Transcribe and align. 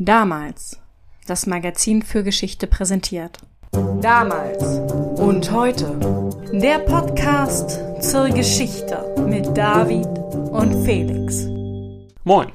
Damals. 0.00 0.78
Das 1.26 1.48
Magazin 1.48 2.02
für 2.02 2.22
Geschichte 2.22 2.68
präsentiert. 2.68 3.38
Damals 4.00 4.62
und 5.18 5.50
heute. 5.50 5.98
Der 6.52 6.78
Podcast 6.78 7.80
zur 8.00 8.28
Geschichte 8.28 9.12
mit 9.26 9.44
David 9.56 10.06
und 10.52 10.84
Felix. 10.84 11.46
Moin. 12.22 12.52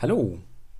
Hallo. 0.00 0.38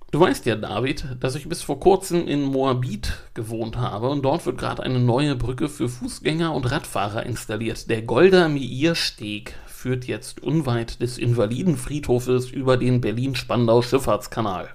Du 0.09 0.19
weißt 0.19 0.47
ja, 0.47 0.55
David, 0.55 1.05
dass 1.19 1.35
ich 1.35 1.47
bis 1.47 1.61
vor 1.61 1.79
kurzem 1.79 2.27
in 2.27 2.41
Moabit 2.41 3.13
gewohnt 3.35 3.77
habe 3.77 4.09
und 4.09 4.23
dort 4.23 4.47
wird 4.47 4.57
gerade 4.57 4.81
eine 4.81 4.97
neue 4.97 5.35
Brücke 5.35 5.69
für 5.69 5.89
Fußgänger 5.89 6.55
und 6.55 6.71
Radfahrer 6.71 7.23
installiert. 7.27 7.87
Der 7.87 8.01
Golda 8.01 8.49
Meir 8.49 8.95
Steg 8.95 9.53
führt 9.67 10.05
jetzt 10.05 10.41
unweit 10.41 11.03
des 11.03 11.19
Invalidenfriedhofes 11.19 12.49
über 12.49 12.77
den 12.77 12.99
Berlin-Spandau 12.99 13.83
Schifffahrtskanal. 13.83 14.69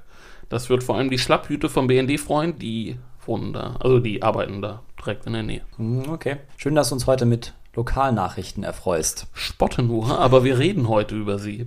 Das 0.49 0.69
wird 0.69 0.85
vor 0.85 0.97
allem 0.97 1.11
die 1.11 1.19
Schlapphüte 1.19 1.69
vom 1.69 1.87
BND 1.87 2.19
freuen, 2.21 2.59
die 2.59 2.97
wohnen 3.27 3.53
da, 3.53 3.77
also 3.81 3.99
die 3.99 4.23
arbeiten 4.23 4.61
da 4.61 4.83
direkt 4.99 5.27
in 5.27 5.33
der 5.33 5.43
Nähe. 5.43 5.63
Hm, 5.77 6.09
okay. 6.11 6.37
Schön, 6.57 6.75
dass 6.75 6.89
du 6.89 6.95
uns 6.95 7.07
heute 7.07 7.27
mit 7.27 7.55
Lokalnachrichten 7.75 8.63
erfreust. 8.63 9.27
Spotte 9.33 9.83
nur, 9.83 10.19
aber 10.19 10.45
wir 10.45 10.59
reden 10.59 10.89
heute 10.89 11.17
über 11.17 11.39
sie. 11.39 11.67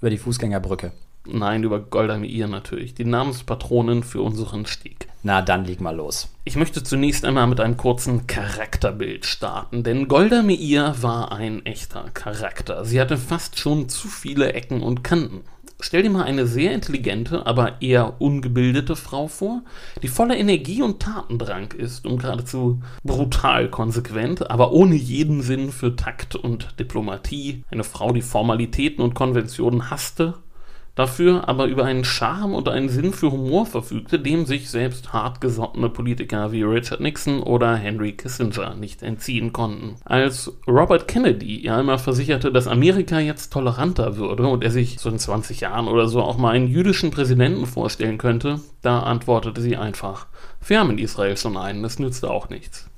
Über 0.00 0.10
die 0.10 0.18
Fußgängerbrücke. 0.18 0.92
Nein, 1.26 1.62
über 1.62 1.80
Golda 1.80 2.18
Meir 2.18 2.48
natürlich, 2.48 2.94
die 2.94 3.06
Namenspatronin 3.06 4.02
für 4.02 4.20
unseren 4.20 4.66
Stieg. 4.66 5.08
Na, 5.22 5.40
dann 5.40 5.64
leg 5.64 5.80
mal 5.80 5.96
los. 5.96 6.28
Ich 6.44 6.56
möchte 6.56 6.82
zunächst 6.82 7.24
einmal 7.24 7.46
mit 7.46 7.60
einem 7.60 7.78
kurzen 7.78 8.26
Charakterbild 8.26 9.24
starten, 9.24 9.82
denn 9.82 10.06
Golda 10.06 10.42
Meir 10.42 10.94
war 11.00 11.32
ein 11.32 11.64
echter 11.64 12.10
Charakter. 12.12 12.84
Sie 12.84 13.00
hatte 13.00 13.16
fast 13.16 13.58
schon 13.58 13.88
zu 13.88 14.08
viele 14.08 14.52
Ecken 14.52 14.82
und 14.82 15.02
Kanten. 15.02 15.40
Stell 15.86 16.02
dir 16.02 16.08
mal 16.08 16.22
eine 16.24 16.46
sehr 16.46 16.72
intelligente, 16.72 17.44
aber 17.44 17.82
eher 17.82 18.18
ungebildete 18.18 18.96
Frau 18.96 19.28
vor, 19.28 19.64
die 20.02 20.08
voller 20.08 20.34
Energie 20.34 20.80
und 20.80 21.00
Tatendrang 21.00 21.72
ist 21.72 22.06
und 22.06 22.22
geradezu 22.22 22.80
brutal 23.02 23.68
konsequent, 23.68 24.50
aber 24.50 24.72
ohne 24.72 24.94
jeden 24.94 25.42
Sinn 25.42 25.72
für 25.72 25.94
Takt 25.94 26.36
und 26.36 26.80
Diplomatie. 26.80 27.64
Eine 27.70 27.84
Frau, 27.84 28.12
die 28.12 28.22
Formalitäten 28.22 29.04
und 29.04 29.12
Konventionen 29.12 29.90
hasste 29.90 30.32
dafür 30.94 31.48
aber 31.48 31.66
über 31.66 31.84
einen 31.84 32.04
Charme 32.04 32.54
und 32.54 32.68
einen 32.68 32.88
Sinn 32.88 33.12
für 33.12 33.32
Humor 33.32 33.66
verfügte, 33.66 34.18
dem 34.18 34.46
sich 34.46 34.70
selbst 34.70 35.12
hartgesottene 35.12 35.88
Politiker 35.88 36.52
wie 36.52 36.62
Richard 36.62 37.00
Nixon 37.00 37.42
oder 37.42 37.74
Henry 37.76 38.12
Kissinger 38.12 38.74
nicht 38.74 39.02
entziehen 39.02 39.52
konnten. 39.52 39.96
Als 40.04 40.52
Robert 40.66 41.08
Kennedy 41.08 41.56
ihr 41.56 41.74
einmal 41.74 41.98
versicherte, 41.98 42.52
dass 42.52 42.68
Amerika 42.68 43.18
jetzt 43.18 43.52
toleranter 43.52 44.16
würde 44.16 44.46
und 44.46 44.62
er 44.62 44.70
sich 44.70 44.98
so 44.98 45.08
in 45.08 45.18
20 45.18 45.60
Jahren 45.60 45.88
oder 45.88 46.08
so 46.08 46.22
auch 46.22 46.38
mal 46.38 46.50
einen 46.50 46.68
jüdischen 46.68 47.10
Präsidenten 47.10 47.66
vorstellen 47.66 48.18
könnte, 48.18 48.60
da 48.82 49.00
antwortete 49.00 49.60
sie 49.60 49.76
einfach, 49.76 50.26
wir 50.66 50.78
haben 50.78 50.90
in 50.90 50.98
Israel 50.98 51.36
schon 51.36 51.56
einen, 51.56 51.82
das 51.82 51.98
nützt 51.98 52.24
auch 52.24 52.48
nichts. 52.48 52.88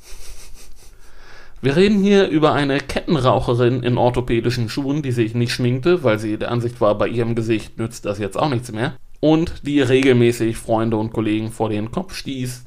Wir 1.66 1.74
reden 1.74 2.00
hier 2.00 2.28
über 2.28 2.52
eine 2.52 2.78
Kettenraucherin 2.78 3.82
in 3.82 3.98
orthopädischen 3.98 4.68
Schuhen, 4.68 5.02
die 5.02 5.10
sich 5.10 5.34
nicht 5.34 5.50
schminkte, 5.50 6.04
weil 6.04 6.20
sie 6.20 6.36
der 6.36 6.52
Ansicht 6.52 6.80
war, 6.80 6.96
bei 6.96 7.08
ihrem 7.08 7.34
Gesicht 7.34 7.76
nützt 7.76 8.04
das 8.04 8.20
jetzt 8.20 8.38
auch 8.38 8.50
nichts 8.50 8.70
mehr. 8.70 8.92
Und 9.18 9.66
die 9.66 9.80
regelmäßig 9.80 10.58
Freunde 10.58 10.96
und 10.96 11.12
Kollegen 11.12 11.50
vor 11.50 11.68
den 11.68 11.90
Kopf 11.90 12.14
stieß, 12.14 12.66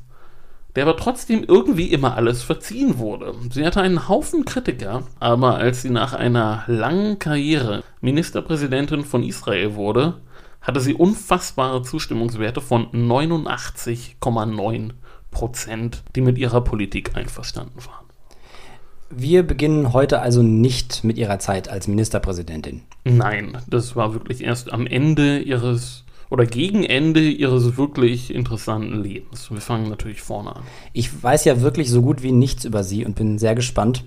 der 0.75 0.83
aber 0.83 0.97
trotzdem 0.97 1.45
irgendwie 1.47 1.93
immer 1.93 2.17
alles 2.17 2.43
verziehen 2.43 2.97
wurde. 2.97 3.35
Sie 3.51 3.65
hatte 3.65 3.79
einen 3.79 4.09
Haufen 4.09 4.43
Kritiker, 4.43 5.03
aber 5.21 5.55
als 5.55 5.81
sie 5.81 5.91
nach 5.91 6.13
einer 6.13 6.65
langen 6.67 7.19
Karriere 7.19 7.85
Ministerpräsidentin 8.01 9.05
von 9.05 9.23
Israel 9.23 9.75
wurde, 9.75 10.15
hatte 10.59 10.81
sie 10.81 10.93
unfassbare 10.93 11.83
Zustimmungswerte 11.83 12.59
von 12.59 12.87
89,9 12.87 14.89
Prozent, 15.31 16.03
die 16.17 16.21
mit 16.21 16.37
ihrer 16.37 16.59
Politik 16.59 17.15
einverstanden 17.15 17.79
waren. 17.85 18.08
Wir 19.09 19.43
beginnen 19.43 19.93
heute 19.93 20.21
also 20.21 20.43
nicht 20.43 21.03
mit 21.03 21.17
ihrer 21.17 21.39
Zeit 21.39 21.69
als 21.69 21.87
Ministerpräsidentin. 21.87 22.81
Nein, 23.05 23.57
das 23.67 23.95
war 23.95 24.13
wirklich 24.13 24.43
erst 24.43 24.71
am 24.71 24.85
Ende 24.85 25.39
ihres 25.39 26.03
oder 26.29 26.45
gegen 26.45 26.83
Ende 26.83 27.27
ihres 27.27 27.75
wirklich 27.75 28.33
interessanten 28.33 29.01
Lebens. 29.01 29.49
Wir 29.49 29.61
fangen 29.61 29.89
natürlich 29.89 30.21
vorne 30.21 30.55
an. 30.57 30.63
Ich 30.93 31.23
weiß 31.23 31.45
ja 31.45 31.61
wirklich 31.61 31.89
so 31.89 32.03
gut 32.03 32.21
wie 32.21 32.31
nichts 32.31 32.65
über 32.65 32.83
sie 32.83 33.03
und 33.03 33.15
bin 33.15 33.39
sehr 33.39 33.55
gespannt. 33.55 34.03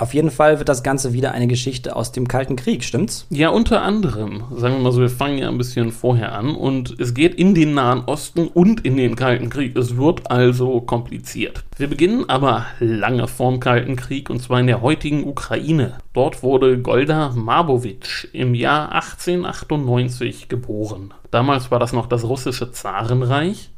Auf 0.00 0.14
jeden 0.14 0.30
Fall 0.30 0.58
wird 0.58 0.68
das 0.68 0.84
Ganze 0.84 1.12
wieder 1.12 1.32
eine 1.32 1.48
Geschichte 1.48 1.96
aus 1.96 2.12
dem 2.12 2.28
Kalten 2.28 2.54
Krieg, 2.54 2.84
stimmt's? 2.84 3.26
Ja, 3.30 3.48
unter 3.48 3.82
anderem. 3.82 4.44
Sagen 4.54 4.76
wir 4.76 4.80
mal 4.80 4.92
so, 4.92 5.00
wir 5.00 5.10
fangen 5.10 5.38
ja 5.38 5.48
ein 5.48 5.58
bisschen 5.58 5.90
vorher 5.90 6.36
an 6.36 6.54
und 6.54 7.00
es 7.00 7.14
geht 7.14 7.34
in 7.34 7.52
den 7.52 7.74
Nahen 7.74 8.04
Osten 8.04 8.46
und 8.46 8.84
in 8.84 8.96
den 8.96 9.16
Kalten 9.16 9.50
Krieg. 9.50 9.76
Es 9.76 9.96
wird 9.96 10.30
also 10.30 10.80
kompliziert. 10.82 11.64
Wir 11.76 11.88
beginnen 11.88 12.30
aber 12.30 12.66
lange 12.78 13.26
vorm 13.26 13.58
Kalten 13.58 13.96
Krieg 13.96 14.30
und 14.30 14.40
zwar 14.40 14.60
in 14.60 14.68
der 14.68 14.82
heutigen 14.82 15.26
Ukraine. 15.26 15.94
Dort 16.12 16.44
wurde 16.44 16.78
Golda 16.78 17.30
Marbowitsch 17.34 18.28
im 18.32 18.54
Jahr 18.54 18.92
1898 18.92 20.48
geboren. 20.48 21.12
Damals 21.32 21.72
war 21.72 21.80
das 21.80 21.92
noch 21.92 22.06
das 22.06 22.22
russische 22.22 22.70
Zarenreich. 22.70 23.70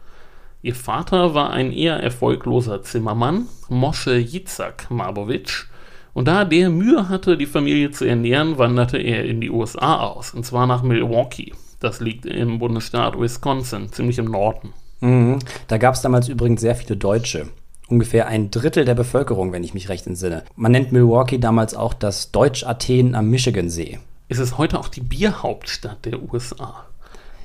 Ihr 0.60 0.74
Vater 0.74 1.32
war 1.32 1.48
ein 1.48 1.72
eher 1.72 2.02
erfolgloser 2.02 2.82
Zimmermann, 2.82 3.46
Mosche 3.70 4.18
Yitzhak 4.18 4.90
Marbowitsch, 4.90 5.69
und 6.12 6.28
da 6.28 6.44
der 6.44 6.70
Mühe 6.70 7.08
hatte, 7.08 7.36
die 7.36 7.46
Familie 7.46 7.90
zu 7.90 8.04
ernähren, 8.04 8.58
wanderte 8.58 8.98
er 8.98 9.24
in 9.24 9.40
die 9.40 9.50
USA 9.50 10.00
aus, 10.00 10.34
und 10.34 10.44
zwar 10.44 10.66
nach 10.66 10.82
Milwaukee. 10.82 11.52
Das 11.78 12.00
liegt 12.00 12.26
im 12.26 12.58
Bundesstaat 12.58 13.18
Wisconsin, 13.18 13.90
ziemlich 13.92 14.18
im 14.18 14.26
Norden. 14.26 14.74
Mhm. 15.00 15.38
Da 15.68 15.78
gab 15.78 15.94
es 15.94 16.02
damals 16.02 16.28
übrigens 16.28 16.60
sehr 16.60 16.74
viele 16.74 16.96
Deutsche. 16.96 17.48
Ungefähr 17.88 18.28
ein 18.28 18.50
Drittel 18.50 18.84
der 18.84 18.94
Bevölkerung, 18.94 19.52
wenn 19.52 19.64
ich 19.64 19.74
mich 19.74 19.88
recht 19.88 20.06
entsinne. 20.06 20.44
Man 20.54 20.72
nennt 20.72 20.92
Milwaukee 20.92 21.38
damals 21.38 21.74
auch 21.74 21.94
das 21.94 22.30
Deutsch-Athen 22.30 23.14
am 23.14 23.28
Michigansee. 23.30 23.98
Es 24.28 24.38
ist 24.38 24.58
heute 24.58 24.78
auch 24.78 24.88
die 24.88 25.00
Bierhauptstadt 25.00 26.04
der 26.04 26.22
USA, 26.22 26.84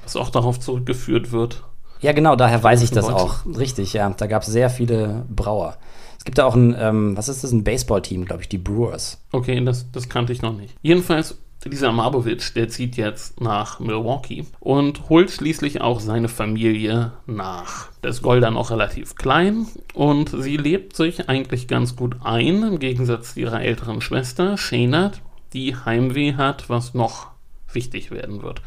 was 0.04 0.16
auch 0.16 0.30
darauf 0.30 0.60
zurückgeführt 0.60 1.32
wird. 1.32 1.64
Ja, 2.02 2.12
genau, 2.12 2.36
daher 2.36 2.62
weiß 2.62 2.84
ich 2.84 2.92
das 2.92 3.10
auch. 3.10 3.46
Richtig, 3.58 3.94
ja. 3.94 4.08
Da 4.10 4.28
gab 4.28 4.44
es 4.44 4.50
sehr 4.50 4.70
viele 4.70 5.26
Brauer. 5.34 5.78
Gibt 6.26 6.40
da 6.40 6.46
auch 6.46 6.56
ein, 6.56 6.76
ähm, 6.78 7.16
was 7.16 7.30
ist 7.30 7.44
das, 7.44 7.52
ein 7.52 7.64
Baseballteam, 7.64 8.26
glaube 8.26 8.42
ich, 8.42 8.50
die 8.50 8.58
Brewers. 8.58 9.22
Okay, 9.32 9.64
das, 9.64 9.90
das 9.92 10.10
kannte 10.10 10.34
ich 10.34 10.42
noch 10.42 10.58
nicht. 10.58 10.76
Jedenfalls, 10.82 11.38
dieser 11.64 11.92
Marbowitsch, 11.92 12.56
der 12.56 12.70
zieht 12.70 12.98
jetzt 12.98 13.42
nach 13.42 13.80
Milwaukee 13.80 14.46
und 14.60 15.10
holt 15.10 15.32
schließlich 15.32 15.82
auch 15.82 16.00
seine 16.00 16.28
Familie 16.28 17.14
nach. 17.26 17.90
Das 18.02 18.22
Golda 18.22 18.52
noch 18.52 18.72
relativ 18.72 19.16
klein 19.16 19.68
und 19.94 20.30
sie 20.30 20.58
lebt 20.58 20.96
sich 20.96 21.30
eigentlich 21.30 21.68
ganz 21.68 21.96
gut 21.96 22.18
ein, 22.24 22.64
im 22.64 22.80
Gegensatz 22.80 23.34
zu 23.34 23.40
ihrer 23.42 23.62
älteren 23.62 24.02
Schwester, 24.02 24.58
Shenat, 24.58 25.22
die 25.54 25.76
Heimweh 25.76 26.36
hat, 26.36 26.70
was 26.70 26.94
noch 26.94 27.28
wichtig 27.72 28.12
werden 28.12 28.44
wird. 28.44 28.62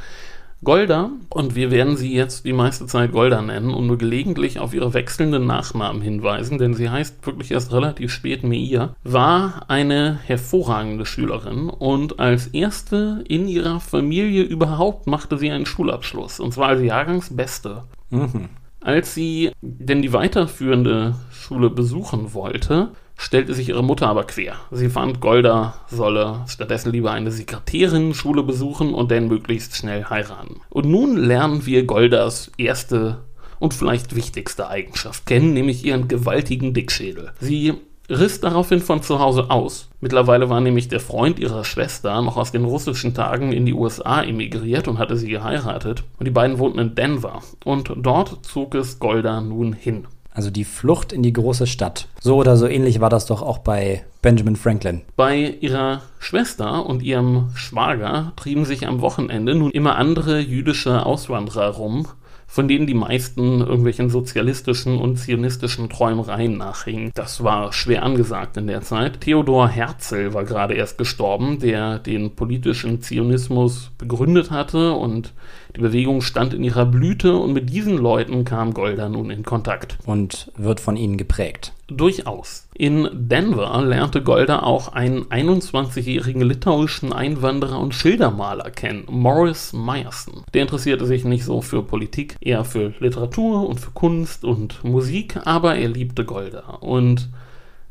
Golda, 0.65 1.11
und 1.31 1.55
wir 1.55 1.71
werden 1.71 1.97
sie 1.97 2.13
jetzt 2.13 2.45
die 2.45 2.53
meiste 2.53 2.87
Zeit 2.87 3.13
Golda 3.13 3.41
nennen 3.41 3.73
und 3.73 3.87
nur 3.87 3.97
gelegentlich 3.97 4.59
auf 4.59 4.75
ihre 4.75 4.93
wechselnden 4.93 5.47
Nachnamen 5.47 6.03
hinweisen, 6.03 6.59
denn 6.59 6.75
sie 6.75 6.91
heißt 6.91 7.25
wirklich 7.25 7.53
erst 7.53 7.73
relativ 7.73 8.13
spät 8.13 8.43
Meir, 8.43 8.97
war 9.05 9.67
eine 9.69 10.19
hervorragende 10.25 11.07
Schülerin 11.07 11.69
und 11.71 12.19
als 12.19 12.49
erste 12.49 13.25
in 13.29 13.47
ihrer 13.47 13.79
Familie 13.79 14.43
überhaupt 14.43 15.07
machte 15.07 15.39
sie 15.39 15.51
einen 15.51 15.67
Schulabschluss, 15.67 16.41
und 16.41 16.53
zwar 16.53 16.69
als 16.71 16.83
Jahrgangsbeste. 16.83 17.85
Mhm. 18.11 18.49
Als 18.81 19.15
sie 19.15 19.53
denn 19.61 20.03
die 20.03 20.13
weiterführende 20.13 21.15
Schule 21.31 21.71
besuchen 21.71 22.33
wollte, 22.35 22.91
stellte 23.19 23.53
sich 23.53 23.69
ihre 23.69 23.85
Mutter 23.85 24.07
aber 24.07 24.25
quer. 24.25 24.55
Sie 24.71 24.89
fand, 24.89 25.21
Golda 25.21 25.75
solle 25.89 26.45
stattdessen 26.47 26.93
lieber 26.93 27.11
eine 27.11 27.31
Sekretärinnenschule 27.31 28.43
besuchen 28.43 28.95
und 28.95 29.11
dann 29.11 29.29
möglichst 29.29 29.77
schnell 29.77 30.05
heiraten. 30.05 30.61
Und 30.71 30.87
nun 30.87 31.17
lernen 31.17 31.67
wir 31.67 31.85
Goldas 31.85 32.51
erste 32.57 33.19
und 33.59 33.75
vielleicht 33.75 34.15
wichtigste 34.15 34.69
Eigenschaft 34.69 35.27
kennen, 35.27 35.53
nämlich 35.53 35.85
ihren 35.85 36.07
gewaltigen 36.09 36.73
Dickschädel. 36.73 37.33
Sie 37.41 37.75
riss 38.09 38.41
daraufhin 38.41 38.81
von 38.81 39.03
zu 39.03 39.19
Hause 39.19 39.51
aus. 39.51 39.91
Mittlerweile 40.01 40.49
war 40.49 40.61
nämlich 40.61 40.89
der 40.89 41.01
Freund 41.01 41.39
ihrer 41.39 41.65
Schwester 41.65 42.23
noch 42.23 42.37
aus 42.37 42.53
den 42.53 42.65
russischen 42.65 43.15
Tagen 43.15 43.53
in 43.53 43.67
die 43.67 43.75
USA 43.75 44.23
emigriert 44.23 44.89
und 44.89 44.99
hatte 44.99 45.17
sie 45.17 45.29
geheiratet. 45.29 46.05
Und 46.19 46.27
die 46.27 46.33
beiden 46.33 46.59
wohnten 46.59 46.79
in 46.79 46.95
Denver. 46.95 47.43
Und 47.65 47.93
dort 47.97 48.47
zog 48.47 48.75
es 48.77 48.99
Golda 48.99 49.41
nun 49.41 49.73
hin. 49.73 50.07
Also 50.39 50.51
die 50.51 50.65
Flucht 50.65 51.13
in 51.13 51.25
die 51.25 51.33
große 51.33 51.67
Stadt. 51.67 52.07
So 52.21 52.37
oder 52.37 52.57
so 52.57 52.69
ähnlich 52.69 53.01
war 53.01 53.11
das 53.11 53.27
doch 53.27 53.43
auch 53.43 53.59
bei 53.59 54.05
Benjamin 54.23 54.55
Franklin. 54.55 55.01
Bei 55.17 55.57
ihrer 55.61 56.03
Schwester 56.21 56.87
und 56.87 57.03
ihrem 57.03 57.49
Schwager 57.57 58.35
trieben 58.37 58.65
sich 58.65 58.87
am 58.87 59.01
Wochenende 59.01 59.57
nun 59.57 59.73
immer 59.73 59.97
andere 59.97 60.39
jüdische 60.39 61.05
Auswanderer 61.05 61.71
rum, 61.71 62.07
von 62.51 62.67
denen 62.67 62.87
die 62.87 62.95
meisten 62.95 63.61
irgendwelchen 63.61 64.09
sozialistischen 64.09 64.99
und 64.99 65.17
zionistischen 65.17 65.91
Träumereien 65.91 66.57
nachhingen. 66.57 67.13
Das 67.15 67.45
war 67.45 67.75
schwer 67.75 68.03
angesagt 68.03 68.57
in 68.57 68.67
der 68.67 68.81
Zeit. 68.81 69.21
Theodor 69.21 69.69
Herzl 69.69 70.33
war 70.33 70.45
gerade 70.45 70.75
erst 70.75 70.97
gestorben, 70.97 71.59
der 71.61 71.99
den 71.99 72.35
politischen 72.35 73.03
Zionismus 73.03 73.91
begründet 73.99 74.51
hatte 74.51 74.95
und 74.95 75.35
die 75.77 75.83
Bewegung 75.83 76.23
stand 76.23 76.55
in 76.55 76.65
ihrer 76.65 76.87
Blüte 76.87 77.37
und 77.37 77.53
mit 77.53 77.69
diesen 77.71 77.99
Leuten 77.99 78.45
kam 78.45 78.73
Golda 78.73 79.11
nun 79.11 79.31
in 79.31 79.43
Kontakt. 79.45 79.99
Und 80.07 80.51
wird 80.57 80.81
von 80.81 80.97
ihnen 80.97 81.19
geprägt. 81.19 81.75
Durchaus. 81.91 82.69
In 82.75 83.09
Denver 83.13 83.81
lernte 83.83 84.23
Golda 84.23 84.63
auch 84.63 84.93
einen 84.93 85.25
21-jährigen 85.25 86.43
litauischen 86.43 87.15
Einwanderer 87.15 87.81
und 87.81 87.95
Schildermaler 87.95 88.71
kennen, 88.71 89.05
Morris 89.09 89.73
Meyerson. 89.73 90.45
Der 90.53 90.63
interessierte 90.63 91.07
sich 91.07 91.25
nicht 91.25 91.45
so 91.45 91.63
für 91.63 91.83
Politik, 91.83 92.37
eher 92.41 92.67
für 92.67 92.93
Literatur 92.99 93.67
und 93.67 93.81
für 93.81 93.93
Kunst 93.93 94.45
und 94.45 94.85
Musik, 94.85 95.39
aber 95.47 95.77
er 95.77 95.89
liebte 95.89 96.27
Golda. 96.27 96.61
Und 96.81 97.31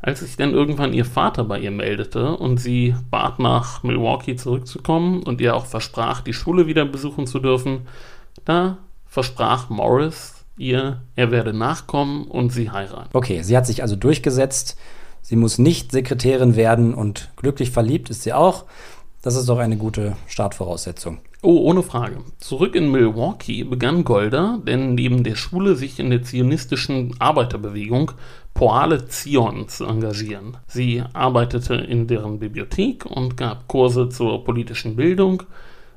als 0.00 0.20
sich 0.20 0.36
dann 0.36 0.54
irgendwann 0.54 0.92
ihr 0.92 1.04
Vater 1.04 1.42
bei 1.42 1.58
ihr 1.58 1.72
meldete 1.72 2.36
und 2.36 2.58
sie 2.58 2.94
bat 3.10 3.40
nach 3.40 3.82
Milwaukee 3.82 4.36
zurückzukommen 4.36 5.24
und 5.24 5.40
ihr 5.40 5.56
auch 5.56 5.66
versprach, 5.66 6.20
die 6.20 6.34
Schule 6.34 6.68
wieder 6.68 6.84
besuchen 6.84 7.26
zu 7.26 7.40
dürfen, 7.40 7.88
da 8.44 8.78
versprach 9.06 9.70
Morris 9.70 10.37
ihr, 10.58 11.02
er 11.16 11.30
werde 11.30 11.52
nachkommen 11.52 12.24
und 12.24 12.52
sie 12.52 12.70
heiraten. 12.70 13.10
Okay, 13.12 13.42
sie 13.42 13.56
hat 13.56 13.66
sich 13.66 13.82
also 13.82 13.96
durchgesetzt. 13.96 14.76
Sie 15.22 15.36
muss 15.36 15.58
nicht 15.58 15.92
Sekretärin 15.92 16.56
werden 16.56 16.94
und 16.94 17.30
glücklich 17.36 17.70
verliebt 17.70 18.10
ist 18.10 18.22
sie 18.22 18.32
auch. 18.32 18.64
Das 19.22 19.34
ist 19.34 19.48
doch 19.48 19.58
eine 19.58 19.76
gute 19.76 20.16
Startvoraussetzung. 20.26 21.18
Oh, 21.42 21.58
ohne 21.58 21.82
Frage. 21.82 22.18
Zurück 22.38 22.74
in 22.74 22.90
Milwaukee 22.90 23.62
begann 23.62 24.02
Golda, 24.04 24.58
denn 24.66 24.94
neben 24.94 25.22
der 25.22 25.36
Schule 25.36 25.76
sich 25.76 26.00
in 26.00 26.10
der 26.10 26.22
zionistischen 26.22 27.14
Arbeiterbewegung 27.20 28.12
Poale 28.54 29.06
Zion 29.06 29.68
zu 29.68 29.86
engagieren. 29.86 30.56
Sie 30.66 31.04
arbeitete 31.12 31.74
in 31.74 32.08
deren 32.08 32.40
Bibliothek 32.40 33.06
und 33.06 33.36
gab 33.36 33.68
Kurse 33.68 34.08
zur 34.08 34.42
politischen 34.42 34.96
Bildung. 34.96 35.44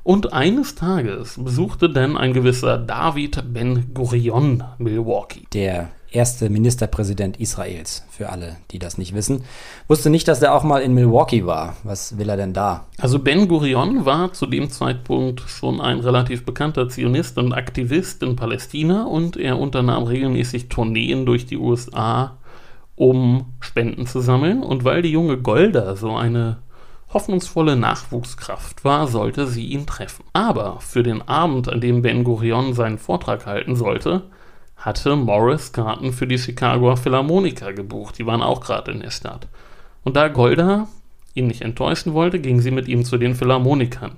Und 0.04 0.34
eines 0.34 0.74
Tages 0.74 1.38
besuchte 1.38 1.90
dann 1.90 2.18
ein 2.18 2.34
gewisser 2.34 2.80
David 2.80 3.54
Ben 3.54 3.94
Gurion 3.94 4.64
Milwaukee. 4.80 5.46
Der 5.54 5.90
erste 6.12 6.50
Ministerpräsident 6.50 7.40
Israels, 7.40 8.04
für 8.10 8.30
alle, 8.30 8.58
die 8.72 8.80
das 8.80 8.98
nicht 8.98 9.14
wissen. 9.14 9.44
Wusste 9.88 10.10
nicht, 10.10 10.28
dass 10.28 10.42
er 10.42 10.56
auch 10.56 10.64
mal 10.64 10.82
in 10.82 10.96
Milwaukee 10.96 11.46
war. 11.46 11.76
Was 11.84 12.18
will 12.18 12.30
er 12.30 12.38
denn 12.38 12.54
da? 12.54 12.88
Also 12.98 13.20
Ben 13.20 13.48
Gurion 13.48 14.06
war 14.06 14.34
zu 14.34 14.48
dem 14.48 14.70
Zeitpunkt 14.72 15.42
schon 15.42 15.80
ein 15.80 16.00
relativ 16.00 16.46
bekannter 16.46 16.90
Zionist 16.90 17.38
und 17.38 17.54
Aktivist 17.54 18.24
in 18.24 18.36
Palästina 18.36 19.06
und 19.06 19.38
er 19.38 19.60
unternahm 19.60 20.04
regelmäßig 20.04 20.68
Tourneen 20.70 21.28
durch 21.28 21.46
die 21.46 21.58
USA, 21.58 22.38
um 22.96 23.54
Spenden 23.60 24.08
zu 24.08 24.20
sammeln. 24.20 24.64
Und 24.64 24.84
weil 24.84 25.04
die 25.04 25.12
junge 25.12 25.38
Golda 25.38 25.96
so 25.96 26.16
eine 26.16 26.58
hoffnungsvolle 27.14 27.76
Nachwuchskraft 27.76 28.84
war, 28.84 29.08
sollte 29.08 29.48
sie 29.48 29.66
ihn 29.66 29.86
treffen. 29.86 30.24
Aber 30.34 30.80
für 30.80 31.04
den 31.04 31.22
Abend, 31.28 31.70
an 31.70 31.82
dem 31.82 32.02
Ben 32.02 32.24
Gurion 32.24 32.74
seinen 32.74 32.98
Vortrag 32.98 33.46
halten 33.46 33.76
sollte, 33.76 34.24
hatte 34.78 35.16
Morris 35.16 35.74
Karten 35.74 36.14
für 36.14 36.28
die 36.28 36.38
Chicagoer 36.40 36.98
Philharmoniker 36.98 37.74
gebucht. 37.74 38.18
Die 38.18 38.26
waren 38.26 38.42
auch 38.42 38.62
gerade 38.62 38.92
in 38.92 39.02
der 39.02 39.12
Stadt. 39.12 39.48
Und 40.04 40.16
da 40.16 40.28
Golda 40.28 40.88
ihn 41.34 41.48
nicht 41.48 41.62
enttäuschen 41.62 42.14
wollte, 42.14 42.40
ging 42.40 42.62
sie 42.62 42.72
mit 42.72 42.88
ihm 42.88 43.06
zu 43.06 43.18
den 43.18 43.36
Philharmonikern. 43.36 44.14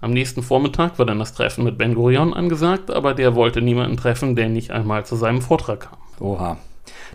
Am 0.00 0.12
nächsten 0.12 0.42
Vormittag 0.42 0.98
war 0.98 1.06
dann 1.06 1.18
das 1.18 1.34
Treffen 1.34 1.64
mit 1.64 1.76
Ben 1.76 1.94
Gurion 1.94 2.32
angesagt, 2.32 2.90
aber 2.90 3.12
der 3.12 3.34
wollte 3.34 3.60
niemanden 3.60 3.96
treffen, 3.96 4.34
der 4.34 4.48
nicht 4.48 4.70
einmal 4.70 5.04
zu 5.04 5.16
seinem 5.16 5.42
Vortrag 5.42 5.80
kam. 5.80 5.98
Oha. 6.20 6.56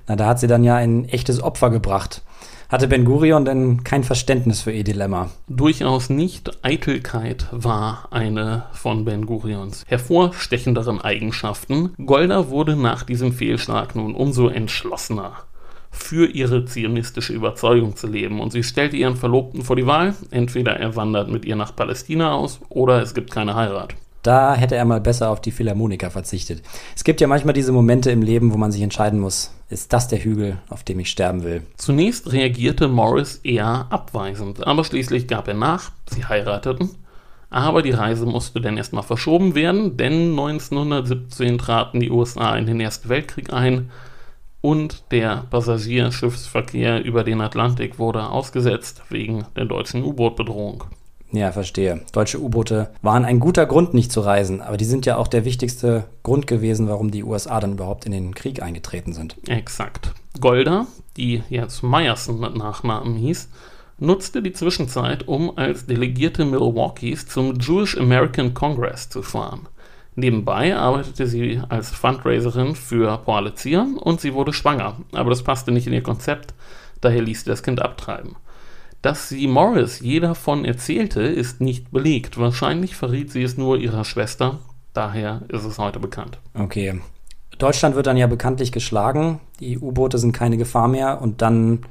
Na, 0.08 0.16
da 0.16 0.28
hat 0.28 0.40
sie 0.40 0.48
dann 0.48 0.63
ja 0.63 0.75
ein 0.75 1.06
echtes 1.06 1.42
Opfer 1.42 1.72
gebracht. 1.72 2.22
Hatte 2.68 2.88
Ben 2.88 3.06
Gurion 3.06 3.46
denn 3.46 3.84
kein 3.84 4.04
Verständnis 4.04 4.62
für 4.62 4.72
ihr 4.72 4.84
Dilemma? 4.84 5.30
Durchaus 5.48 6.10
nicht. 6.10 6.64
Eitelkeit 6.64 7.48
war 7.52 8.08
eine 8.12 8.66
von 8.72 9.06
Ben 9.06 9.28
Gurions 9.28 9.84
hervorstechenderen 9.88 11.00
Eigenschaften. 11.00 11.94
Golda 12.04 12.50
wurde 12.50 12.76
nach 12.76 13.04
diesem 13.04 13.34
Fehlschlag 13.34 13.96
nun 13.96 14.16
umso 14.16 14.48
entschlossener 14.48 15.34
für 15.92 16.26
ihre 16.26 16.66
zionistische 16.66 17.34
Überzeugung 17.34 17.96
zu 17.96 18.08
leben. 18.08 18.40
Und 18.40 18.52
sie 18.52 18.64
stellte 18.64 18.98
ihren 18.98 19.16
Verlobten 19.16 19.62
vor 19.62 19.76
die 19.76 19.86
Wahl, 19.86 20.16
entweder 20.32 20.74
er 20.74 20.96
wandert 20.96 21.30
mit 21.30 21.46
ihr 21.46 21.56
nach 21.56 21.76
Palästina 21.76 22.34
aus 22.34 22.60
oder 22.70 23.02
es 23.02 23.14
gibt 23.14 23.32
keine 23.32 23.56
Heirat. 23.56 23.96
Da 24.25 24.56
hätte 24.56 24.75
er 24.75 24.86
mal 24.86 25.01
besser 25.01 25.30
auf 25.30 25.39
die 25.39 25.51
Philharmoniker 25.51 26.10
verzichtet. 26.10 26.63
Es 26.95 27.04
gibt 27.04 27.22
ja 27.22 27.27
manchmal 27.27 27.54
diese 27.54 27.72
Momente 27.72 28.10
im 28.10 28.24
Leben, 28.24 28.51
wo 28.51 28.57
man 28.57 28.72
sich 28.72 28.81
entscheiden 28.81 29.19
muss, 29.19 29.54
ist 29.69 29.94
das 29.94 30.07
der 30.07 30.24
Hügel, 30.24 30.57
auf 30.68 30.83
dem 30.83 31.00
ich 31.00 31.12
sterben 31.12 31.44
will? 31.44 31.62
Zunächst 31.77 32.31
reagierte 32.31 32.88
Morris 32.88 33.36
eher 33.44 33.86
abweisend, 33.92 34.66
aber 34.66 34.83
schließlich 34.83 35.27
gab 35.27 35.48
er 35.48 35.54
nach, 35.54 35.92
sie 36.10 36.25
heirateten. 36.25 36.89
Aber 37.51 37.83
die 37.83 37.92
Reise 37.92 38.25
musste 38.25 38.60
dann 38.62 38.77
erstmal 38.77 39.04
verschoben 39.04 39.54
werden, 39.54 39.95
denn 39.95 40.31
1917 40.31 41.60
traten 41.60 42.00
die 42.00 42.10
USA 42.10 42.56
in 42.56 42.66
den 42.66 42.80
Ersten 42.80 43.10
Weltkrieg 43.10 43.54
ein 43.54 43.92
und 44.62 45.04
der 45.12 45.45
Passagierschiffsverkehr 45.51 47.06
über 47.06 47.24
den 47.24 47.42
Atlantik 47.42 48.00
wurde 48.00 48.27
ausgesetzt 48.27 49.04
wegen 49.10 49.45
der 49.56 49.66
deutschen 49.66 50.04
U-Boot-Bedrohung. 50.04 50.86
Ja, 51.36 51.52
verstehe. 51.52 52.02
Deutsche 52.14 52.42
U-Boote 52.42 52.92
waren 53.02 53.26
ein 53.26 53.42
guter 53.42 53.66
Grund, 53.66 53.94
nicht 53.94 54.10
zu 54.10 54.22
reisen, 54.22 54.62
aber 54.62 54.78
die 54.78 54.86
sind 54.86 55.06
ja 55.06 55.18
auch 55.18 55.28
der 55.28 55.44
wichtigste 55.44 56.06
Grund 56.24 56.48
gewesen, 56.48 56.88
warum 56.88 57.12
die 57.12 57.26
USA 57.26 57.60
dann 57.60 57.74
überhaupt 57.74 58.06
in 58.06 58.14
den 58.14 58.34
Krieg 58.34 58.62
eingetreten 58.62 59.12
sind. 59.12 59.36
Exakt. 59.50 60.14
Golda, 60.40 60.88
die 61.18 61.44
jetzt 61.50 61.84
Meyerson 61.84 62.40
mit 62.40 62.56
Nachnamen 62.56 63.16
hieß, 63.16 63.50
nutzte 64.00 64.42
die 64.42 64.54
Zwischenzeit, 64.54 65.28
um 65.28 65.58
als 65.58 65.86
Delegierte 65.86 66.46
Milwaukees 66.46 67.28
zum 67.28 67.60
Jewish 67.60 67.98
American 67.98 68.54
Congress 68.54 69.10
zu 69.10 69.22
fahren. 69.22 69.68
Nebenbei 70.16 70.74
arbeitete 70.74 71.28
sie 71.28 71.62
als 71.68 71.90
Fundraiserin 71.90 72.76
für 72.76 73.18
Koalition 73.26 73.98
und 73.98 74.22
sie 74.22 74.34
wurde 74.34 74.54
schwanger, 74.54 75.02
aber 75.12 75.32
das 75.32 75.44
passte 75.44 75.74
nicht 75.74 75.88
in 75.88 75.94
ihr 75.94 76.04
Konzept, 76.04 76.54
daher 77.02 77.22
ließ 77.22 77.44
sie 77.44 77.50
das 77.50 77.62
Kind 77.62 77.82
abtreiben. 77.82 78.38
Dass 79.06 79.30
sie 79.30 79.46
Morris 79.46 80.00
je 80.00 80.19
davon 80.19 80.66
erzählte, 80.66 81.22
ist 81.22 81.62
nicht 81.62 81.92
belegt. 81.92 82.40
Wahrscheinlich 82.40 82.96
verriet 82.96 83.31
sie 83.31 83.44
es 83.44 83.56
nur 83.56 83.78
ihrer 83.78 84.04
Schwester. 84.04 84.62
Daher 84.94 85.44
ist 85.50 85.63
es 85.63 85.78
heute 85.78 86.00
bekannt. 86.00 86.40
Okay. 86.56 87.00
Deutschland 87.60 87.96
wird 87.96 88.07
dann 88.07 88.18
ja 88.18 88.25
bekanntlich 88.25 88.72
geschlagen. 88.72 89.42
Die 89.60 89.78
U-Boote 89.78 90.18
sind 90.18 90.31
keine 90.31 90.57
Gefahr 90.57 90.88
mehr 90.88 91.22
und 91.22 91.44
dann 91.44 91.81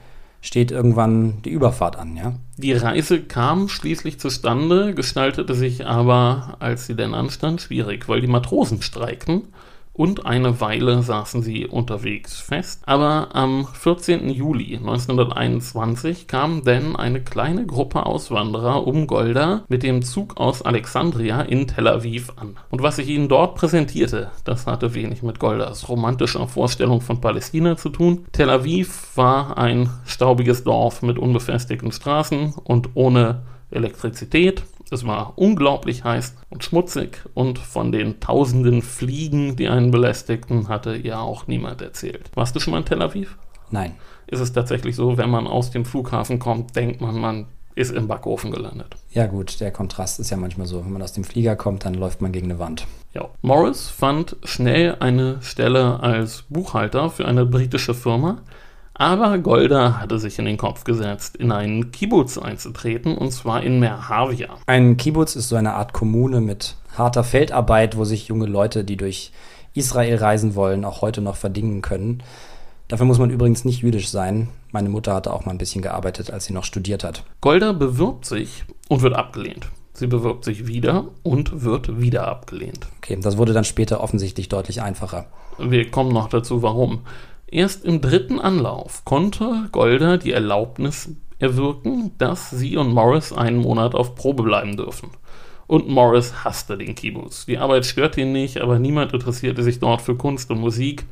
steht 0.41 0.73
irgendwann 0.73 1.41
die 1.43 1.51
Überfahrt 1.51 1.95
an, 1.95 2.17
ja? 2.17 2.35
Die 2.57 2.73
Reise 2.73 3.23
kam 3.23 3.69
schließlich 3.69 4.19
zustande, 4.19 4.93
gestaltete 4.93 5.55
sich 5.55 5.87
aber, 5.87 6.57
als 6.59 6.87
sie 6.87 6.97
denn 6.97 7.15
anstand, 7.15 7.61
schwierig, 7.61 8.09
weil 8.09 8.23
die 8.23 8.27
Matrosen 8.27 8.83
streikten 8.83 9.43
und 9.95 10.27
eine 10.27 10.61
Weile 10.61 11.03
saßen 11.03 11.43
sie 11.43 11.67
unterwegs 11.67 12.41
fest. 12.41 12.83
Aber 12.85 13.29
am 13.33 13.67
14. 13.67 14.29
Juli 14.29 14.77
1921 14.77 16.27
kam 16.27 16.65
denn 16.65 16.97
eine 16.97 17.23
kleine 17.23 17.65
Gruppe 17.65 18.05
Auswanderer 18.05 18.87
um 18.87 19.07
Golda 19.07 19.63
mit 19.69 19.85
dem 19.85 20.03
Zug 20.03 20.37
aus 20.37 20.63
Alexandria 20.63 21.41
in 21.43 21.69
Tel 21.69 21.87
Aviv 21.87 22.33
an. 22.37 22.57
Und 22.71 22.83
was 22.83 22.97
sich 22.97 23.09
ihnen 23.09 23.29
dort 23.29 23.55
präsentierte, 23.55 24.31
das 24.45 24.67
hatte 24.67 24.95
wenig 24.95 25.23
mit 25.23 25.39
Goldas 25.39 25.89
romantischer 25.89 26.49
Vorstellung 26.49 27.01
von 27.01 27.21
Palästina 27.21 27.77
zu 27.77 27.89
tun. 27.89 28.27
Tel 28.33 28.51
Aviv 28.51 29.17
war 29.17 29.57
ein 29.57 29.89
staubiges 30.05 30.65
Dorf 30.65 31.03
mit 31.03 31.19
unbefestigten 31.19 31.93
Straßen 31.93 32.55
und 32.65 32.91
ohne 32.95 33.43
Elektrizität 33.71 34.65
es 34.95 35.07
war 35.07 35.35
unglaublich 35.37 36.05
heiß 36.05 36.37
und 36.49 36.65
schmutzig 36.65 37.23
und 37.35 37.59
von 37.59 37.93
den 37.93 38.21
tausenden 38.21 38.81
Fliegen, 38.81 39.57
die 39.57 39.69
einen 39.69 39.91
belästigten, 39.91 40.69
hatte 40.69 40.97
ja 40.97 41.21
auch 41.21 41.47
niemand 41.47 41.83
erzählt. 41.83 42.31
Warst 42.35 42.57
du 42.57 42.61
schon 42.61 42.73
mal 42.73 42.79
in 42.79 42.87
Tel 42.87 43.03
Aviv? 43.03 43.37
Nein. 43.71 43.95
Ist 44.27 44.41
es 44.41 44.53
tatsächlich 44.53 44.97
so, 44.97 45.19
wenn 45.19 45.31
man 45.31 45.47
aus 45.47 45.71
dem 45.71 45.85
Flughafen 45.85 46.39
kommt, 46.39 46.75
denkt 46.77 47.01
man, 47.01 47.21
man 47.21 47.47
ist 47.75 47.93
im 47.93 48.07
Backofen 48.07 48.53
gelandet. 48.53 48.97
Ja 49.11 49.27
gut, 49.27 49.61
der 49.61 49.73
Kontrast 49.73 50.21
ist 50.21 50.31
ja 50.31 50.37
manchmal 50.37 50.67
so. 50.67 50.85
Wenn 50.85 50.93
man 50.93 51.03
aus 51.03 51.13
dem 51.13 51.25
Flieger 51.25 51.57
kommt, 51.57 51.85
dann 51.85 51.95
läuft 51.95 52.23
man 52.23 52.33
gegen 52.33 52.51
eine 52.51 52.59
Wand. 52.59 52.87
Ja. 53.13 53.29
Morris 53.43 53.89
fand 53.89 54.37
schnell 54.45 54.97
eine 55.01 55.43
Stelle 55.43 56.01
als 56.01 56.43
Buchhalter 56.49 57.11
für 57.11 57.27
eine 57.27 57.45
britische 57.45 57.95
Firma, 57.95 58.43
aber 58.95 59.39
Golda 59.39 60.01
hatte 60.01 60.19
sich 60.19 60.39
in 60.39 60.45
den 60.45 60.57
Kopf 60.57 60.85
gesetzt, 60.85 61.37
in 61.37 61.53
einen 61.53 61.91
Kibbutz 61.91 62.39
einzutreten, 62.39 63.17
und 63.17 63.33
zwar 63.33 63.63
in 63.63 63.81
Merhavia. 63.81 64.51
Ein 64.67 64.97
Kibbutz 64.97 65.37
ist 65.37 65.49
so 65.49 65.57
eine 65.57 65.75
Art 65.75 65.93
Kommune 65.93 66.41
mit 66.41 66.77
harter 66.97 67.25
Feldarbeit, 67.25 67.97
wo 67.97 68.05
sich 68.05 68.29
junge 68.29 68.47
Leute, 68.47 68.85
die 68.85 68.97
durch 68.97 69.33
Israel 69.75 70.17
reisen 70.17 70.55
wollen, 70.55 70.85
auch 70.85 71.03
heute 71.03 71.21
noch 71.21 71.37
verdingen 71.37 71.83
können. 71.83 72.23
Dafür 72.89 73.07
muss 73.07 73.19
man 73.19 73.31
übrigens 73.31 73.65
nicht 73.65 73.83
jüdisch 73.83 74.09
sein. 74.09 74.49
Meine 74.71 74.89
Mutter 74.89 75.15
hatte 75.15 75.33
auch 75.33 75.45
mal 75.45 75.53
ein 75.53 75.59
bisschen 75.59 75.83
gearbeitet, 75.83 76.31
als 76.31 76.45
sie 76.45 76.53
noch 76.53 76.65
studiert 76.65 77.03
hat. 77.03 77.25
Golda 77.41 77.73
bewirbt 77.73 78.25
sich 78.27 78.65
und 78.89 79.03
wird 79.03 79.15
abgelehnt. 79.15 79.69
Sie 79.95 80.07
bewirbt 80.07 80.45
sich 80.45 80.67
wieder 80.67 81.09
und 81.23 81.63
wird 81.63 82.01
wieder 82.01 82.27
abgelehnt. 82.27 82.87
Okay, 82.99 83.17
das 83.21 83.37
wurde 83.37 83.53
dann 83.53 83.65
später 83.65 84.01
offensichtlich 84.01 84.49
deutlich 84.49 84.83
einfacher. 84.83 85.27
Wir 85.59 85.91
kommen 85.91 86.13
noch 86.13 86.29
dazu, 86.29 86.63
warum. 86.63 87.01
Erst 87.55 87.85
im 87.85 88.01
dritten 88.01 88.41
Anlauf 88.41 89.05
konnte 89.05 89.69
Golda 89.71 90.17
die 90.17 90.33
Erlaubnis 90.33 91.11
erwirken, 91.39 92.11
dass 92.19 92.51
sie 92.51 92.77
und 92.77 92.93
Morris 92.93 93.33
einen 93.33 93.59
Monat 93.59 93.95
auf 93.95 94.17
Probe 94.17 94.43
bleiben 94.43 94.77
dürfen. 94.77 95.11
Und 95.69 95.89
Morris 95.89 96.43
hasste 96.43 96.77
den 96.77 96.97
Kibbutz. 96.97 97.47
Die 97.47 97.59
Arbeit 97.59 97.87
störte 97.87 98.23
ihn 98.23 98.33
nicht, 98.33 98.61
aber 98.61 98.81
niemand 98.81 99.13
interessierte 99.13 99.63
sich 99.63 99.79
dort 99.79 100.03
für 100.03 100.17
Kunst 100.17 100.51
und 100.51 100.59
Musik. 100.59 101.07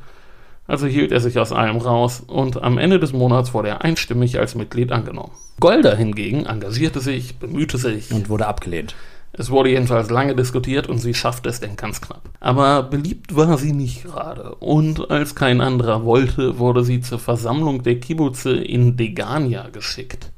Also 0.67 0.85
hielt 0.85 1.13
er 1.13 1.21
sich 1.21 1.39
aus 1.39 1.53
allem 1.53 1.77
raus 1.77 2.21
und 2.27 2.61
am 2.61 2.77
Ende 2.77 2.99
des 2.99 3.13
Monats 3.13 3.53
wurde 3.53 3.69
er 3.69 3.81
einstimmig 3.85 4.37
als 4.37 4.53
Mitglied 4.53 4.91
angenommen. 4.91 5.31
Golda 5.61 5.95
hingegen 5.95 6.45
engagierte 6.45 6.99
sich, 6.99 7.39
bemühte 7.39 7.77
sich. 7.77 8.11
Und 8.11 8.27
wurde 8.27 8.47
abgelehnt. 8.47 8.95
Es 9.35 9.49
wurde 9.49 9.71
jedenfalls 9.71 10.11
lange 10.11 10.35
diskutiert 10.35 10.87
und 10.87 10.99
sie 10.99 11.15
schaffte 11.15 11.49
es 11.49 11.59
denn 11.59 11.75
ganz 11.75 12.01
knapp. 12.01 12.29
Aber 12.39 12.83
beliebt 12.83 13.35
war 13.35 13.57
sie 13.57 13.73
nicht 13.73 14.03
gerade. 14.03 14.55
Und 14.55 15.09
als 15.09 15.33
kein 15.33 15.59
anderer 15.59 16.05
wollte, 16.05 16.59
wurde 16.59 16.83
sie 16.83 17.01
zur 17.01 17.17
Versammlung 17.17 17.81
der 17.81 17.99
Kibbutze 17.99 18.55
in 18.55 18.95
Degania 18.95 19.69
geschickt. 19.69 20.31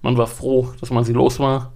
Man 0.00 0.16
war 0.16 0.26
froh, 0.26 0.72
dass 0.80 0.90
man 0.90 1.04
sie 1.04 1.12
los 1.12 1.38
war. 1.40 1.72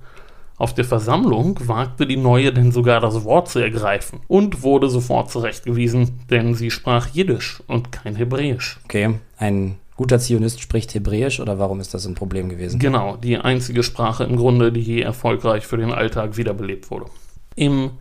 Auf 0.56 0.72
der 0.72 0.86
Versammlung 0.86 1.58
wagte 1.68 2.06
die 2.06 2.16
Neue 2.16 2.54
denn 2.54 2.72
sogar 2.72 3.00
das 3.00 3.24
Wort 3.24 3.50
zu 3.50 3.58
ergreifen 3.58 4.20
und 4.26 4.62
wurde 4.62 4.88
sofort 4.88 5.30
zurechtgewiesen, 5.30 6.20
denn 6.30 6.54
sie 6.54 6.70
sprach 6.70 7.08
Jiddisch 7.08 7.62
und 7.66 7.92
kein 7.92 8.16
Hebräisch. 8.16 8.80
Okay, 8.84 9.16
ein 9.36 9.76
guter 9.96 10.18
Zionist 10.18 10.60
spricht 10.60 10.94
Hebräisch 10.94 11.40
oder 11.40 11.58
warum 11.58 11.80
ist 11.80 11.94
das 11.94 12.06
ein 12.06 12.14
Problem 12.14 12.48
gewesen? 12.48 12.78
Genau, 12.78 13.16
die 13.16 13.38
einzige 13.38 13.82
Sprache 13.82 14.24
im 14.24 14.36
Grunde, 14.36 14.72
die 14.72 14.82
je 14.82 15.00
erfolgreich 15.00 15.66
für 15.66 15.76
den 15.76 15.92
Alltag 15.92 16.36
wiederbelebt 16.36 16.90
wurde. 16.90 17.06
Im 17.54 17.92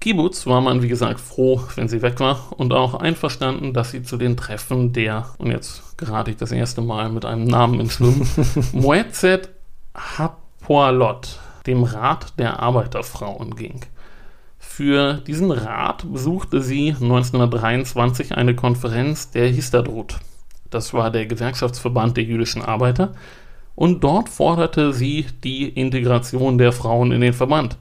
Kibbutz 0.00 0.46
war 0.46 0.60
man, 0.60 0.82
wie 0.82 0.88
gesagt, 0.88 1.18
froh, 1.18 1.60
wenn 1.74 1.88
sie 1.88 2.02
weg 2.02 2.20
war 2.20 2.52
und 2.56 2.72
auch 2.72 2.94
einverstanden, 2.94 3.72
dass 3.72 3.90
sie 3.90 4.02
zu 4.02 4.16
den 4.16 4.36
Treffen 4.36 4.92
der, 4.92 5.26
und 5.38 5.50
jetzt 5.50 5.98
gerate 5.98 6.30
ich 6.30 6.36
das 6.36 6.52
erste 6.52 6.82
Mal 6.82 7.10
mit 7.10 7.24
einem 7.24 7.44
Namen 7.44 7.80
ins 7.80 7.94
Schwimmen, 7.94 8.28
Moetzet 8.72 9.48
Hapoalot, 9.96 11.40
dem 11.66 11.82
Rat 11.82 12.38
der 12.38 12.60
Arbeiterfrauen, 12.60 13.56
ging. 13.56 13.80
Für 14.58 15.14
diesen 15.14 15.50
Rat 15.50 16.04
besuchte 16.12 16.60
sie 16.60 16.90
1923 16.90 18.36
eine 18.36 18.54
Konferenz 18.54 19.30
der 19.30 19.48
Histadrut. 19.48 20.20
Das 20.70 20.92
war 20.92 21.10
der 21.10 21.26
Gewerkschaftsverband 21.26 22.16
der 22.16 22.24
jüdischen 22.24 22.62
Arbeiter. 22.62 23.14
Und 23.74 24.02
dort 24.02 24.28
forderte 24.28 24.92
sie 24.92 25.26
die 25.44 25.68
Integration 25.68 26.58
der 26.58 26.72
Frauen 26.72 27.12
in 27.12 27.20
den 27.20 27.32
Verband. 27.32 27.76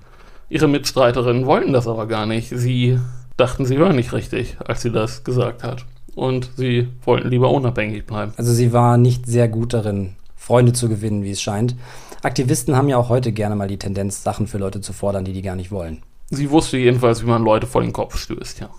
Ihre 0.49 0.67
Mitstreiterinnen 0.67 1.45
wollten 1.45 1.73
das 1.73 1.87
aber 1.87 2.05
gar 2.05 2.25
nicht. 2.25 2.49
Sie 2.49 2.99
dachten, 3.35 3.65
sie 3.65 3.77
hören 3.77 3.95
nicht 3.95 4.13
richtig, 4.13 4.57
als 4.65 4.81
sie 4.81 4.91
das 4.91 5.23
gesagt 5.23 5.63
hat. 5.63 5.85
Und 6.15 6.51
sie 6.55 6.87
wollten 7.03 7.29
lieber 7.29 7.51
unabhängig 7.51 8.05
bleiben. 8.05 8.33
Also 8.37 8.53
sie 8.53 8.73
war 8.73 8.97
nicht 8.97 9.25
sehr 9.25 9.47
gut 9.47 9.73
darin, 9.73 10.15
Freunde 10.35 10.73
zu 10.73 10.87
gewinnen, 10.87 11.23
wie 11.23 11.31
es 11.31 11.41
scheint. 11.41 11.75
Aktivisten 12.23 12.75
haben 12.75 12.89
ja 12.89 12.97
auch 12.97 13.09
heute 13.09 13.31
gerne 13.31 13.55
mal 13.55 13.67
die 13.67 13.77
Tendenz, 13.77 14.23
Sachen 14.23 14.47
für 14.47 14.57
Leute 14.57 14.81
zu 14.81 14.93
fordern, 14.93 15.25
die 15.25 15.33
die 15.33 15.41
gar 15.41 15.55
nicht 15.55 15.71
wollen. 15.71 16.01
Sie 16.29 16.49
wusste 16.51 16.77
jedenfalls, 16.77 17.23
wie 17.23 17.27
man 17.27 17.43
Leute 17.43 17.67
vor 17.67 17.81
den 17.81 17.93
Kopf 17.93 18.17
stößt, 18.17 18.59
ja. 18.59 18.69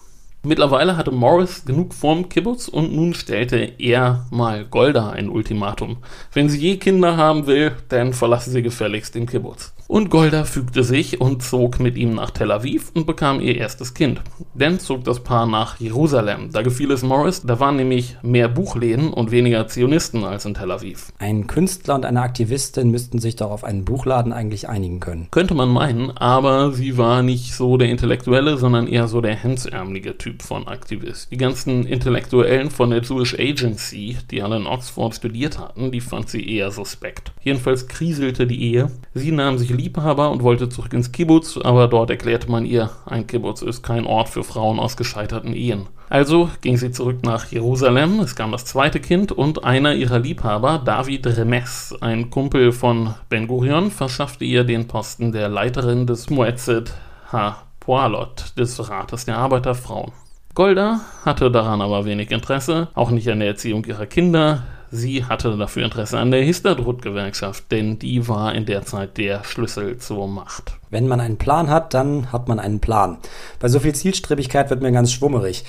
Mittlerweile 0.49 0.97
hatte 0.97 1.11
Morris 1.11 1.67
genug 1.67 1.93
vorm 1.93 2.31
Kibbutz 2.31 2.69
und 2.69 2.95
nun 2.95 3.13
stellte 3.13 3.71
er 3.79 4.25
mal 4.31 4.65
Golda 4.65 5.11
ein 5.11 5.29
Ultimatum. 5.29 5.99
Wenn 6.33 6.49
sie 6.49 6.59
je 6.59 6.77
Kinder 6.79 7.19
haben 7.19 7.47
will, 7.47 7.73
dann 7.91 8.15
verlasse 8.15 8.51
sie 8.51 8.63
gefälligst 8.63 9.15
den 9.15 9.27
Kibbutz. 9.27 9.75
Und 9.89 10.11
Golda 10.11 10.45
fügte 10.45 10.85
sich 10.85 11.19
und 11.19 11.43
zog 11.43 11.81
mit 11.81 11.97
ihm 11.97 12.15
nach 12.15 12.31
Tel 12.31 12.53
Aviv 12.53 12.93
und 12.95 13.07
bekam 13.07 13.41
ihr 13.41 13.57
erstes 13.57 13.95
Kind. 13.95 14.21
Dann 14.55 14.79
zog 14.79 15.05
das 15.05 15.21
Paar 15.21 15.47
nach 15.47 15.81
Jerusalem. 15.81 16.51
Da 16.53 16.61
gefiel 16.61 16.91
es 16.91 17.03
Morris, 17.03 17.43
da 17.43 17.59
waren 17.59 17.77
nämlich 17.77 18.17
mehr 18.23 18.49
Buchläden 18.49 19.13
und 19.15 19.31
weniger 19.31 19.67
Zionisten 19.67 20.25
als 20.25 20.45
in 20.45 20.53
Tel 20.53 20.71
Aviv. 20.71 21.11
Ein 21.19 21.47
Künstler 21.47 21.95
und 21.95 22.05
eine 22.05 22.21
Aktivistin 22.21 22.91
müssten 22.91 23.19
sich 23.19 23.37
doch 23.37 23.51
auf 23.51 23.65
einen 23.65 23.87
Buchladen 23.87 24.35
eigentlich 24.35 24.69
einigen 24.69 25.01
können. 25.01 25.29
Könnte 25.31 25.55
man 25.55 25.71
meinen, 25.71 26.11
aber 26.19 26.73
sie 26.73 26.99
war 26.99 27.23
nicht 27.23 27.55
so 27.55 27.79
der 27.79 27.89
Intellektuelle, 27.89 28.59
sondern 28.59 28.89
eher 28.89 29.09
so 29.09 29.23
der 29.23 29.37
hemsärmelige 29.37 30.19
Typ 30.19 30.38
von 30.43 30.69
Aktivist. 30.69 31.31
Die 31.31 31.37
ganzen 31.37 31.87
Intellektuellen 31.87 32.71
von 32.71 32.91
der 32.91 33.03
Jewish 33.03 33.35
Agency, 33.39 34.19
die 34.31 34.43
alle 34.43 34.57
in 34.57 34.67
Oxford 34.67 35.15
studiert 35.15 35.59
hatten, 35.59 35.91
die 35.91 36.01
fand 36.01 36.29
sie 36.29 36.49
eher 36.49 36.71
suspekt. 36.71 37.33
Jedenfalls 37.43 37.89
kriselte 37.89 38.47
die 38.47 38.63
Ehe. 38.63 38.91
Sie 39.15 39.33
nahm 39.33 39.59
sich 39.59 39.71
Liebhaber 39.71 40.31
und 40.31 40.43
wollte 40.43 40.69
zurück 40.69 40.93
ins 40.93 41.13
Kibbutz, 41.13 41.57
aber 41.57 41.89
dort 41.89 42.11
erklärte 42.11 42.51
man 42.51 42.65
ihr, 42.65 42.91
ein 43.07 43.27
Kibbutz 43.27 43.63
ist 43.63 43.83
kein 43.83 44.07
Ort 44.07 44.29
für 44.29 44.45
Frauen 44.45 44.79
aus 44.79 44.97
gescheiterten 44.97 45.55
Ehen. 45.55 45.87
Also 46.11 46.49
ging 46.63 46.79
sie 46.79 46.91
zurück 46.91 47.23
nach 47.23 47.47
Jerusalem, 47.53 48.21
es 48.21 48.35
kam 48.35 48.53
das 48.53 48.65
zweite 48.65 48.99
Kind 48.99 49.31
und 49.31 49.65
einer 49.65 49.95
ihrer 49.95 50.19
Liebhaber, 50.19 50.81
David 50.83 51.27
Remes, 51.27 51.95
ein 52.01 52.31
Kumpel 52.31 52.73
von 52.73 53.15
Ben 53.29 53.47
Gurion, 53.47 53.91
verschaffte 53.91 54.45
ihr 54.45 54.65
den 54.65 54.89
Posten 54.89 55.33
der 55.33 55.51
Leiterin 55.51 56.07
des 56.07 56.31
Moetzet 56.31 56.95
Ha-Poalot, 57.31 58.55
des 58.57 58.89
Rates 58.89 59.27
der 59.27 59.37
Arbeiterfrauen. 59.37 60.13
Golda 60.59 61.03
hatte 61.25 61.53
daran 61.53 61.81
aber 61.81 62.05
wenig 62.05 62.33
Interesse, 62.33 62.89
auch 62.95 63.11
nicht 63.11 63.31
an 63.31 63.39
der 63.39 63.47
Erziehung 63.47 63.85
ihrer 63.85 64.07
Kinder. 64.07 64.65
Sie 64.91 65.25
hatte 65.25 65.57
dafür 65.57 65.85
Interesse 65.85 66.19
an 66.19 66.33
der 66.33 66.43
Histadrut-Gewerkschaft, 66.43 67.71
denn 67.71 68.01
die 68.01 68.27
war 68.27 68.53
in 68.57 68.67
der 68.67 68.85
Zeit 68.85 69.19
der 69.19 69.45
Schlüssel 69.45 69.99
zur 69.99 70.27
Macht. 70.27 70.73
Wenn 70.91 71.07
man 71.07 71.21
einen 71.21 71.37
Plan 71.37 71.71
hat, 71.71 71.95
dann 71.95 72.33
hat 72.33 72.49
man 72.49 72.59
einen 72.59 72.81
Plan. 72.81 73.19
Bei 73.61 73.69
so 73.69 73.79
viel 73.79 73.95
Zielstrebigkeit 73.95 74.69
wird 74.69 74.83
mir 74.83 74.91
ganz 74.91 75.13
schwummerig. 75.13 75.65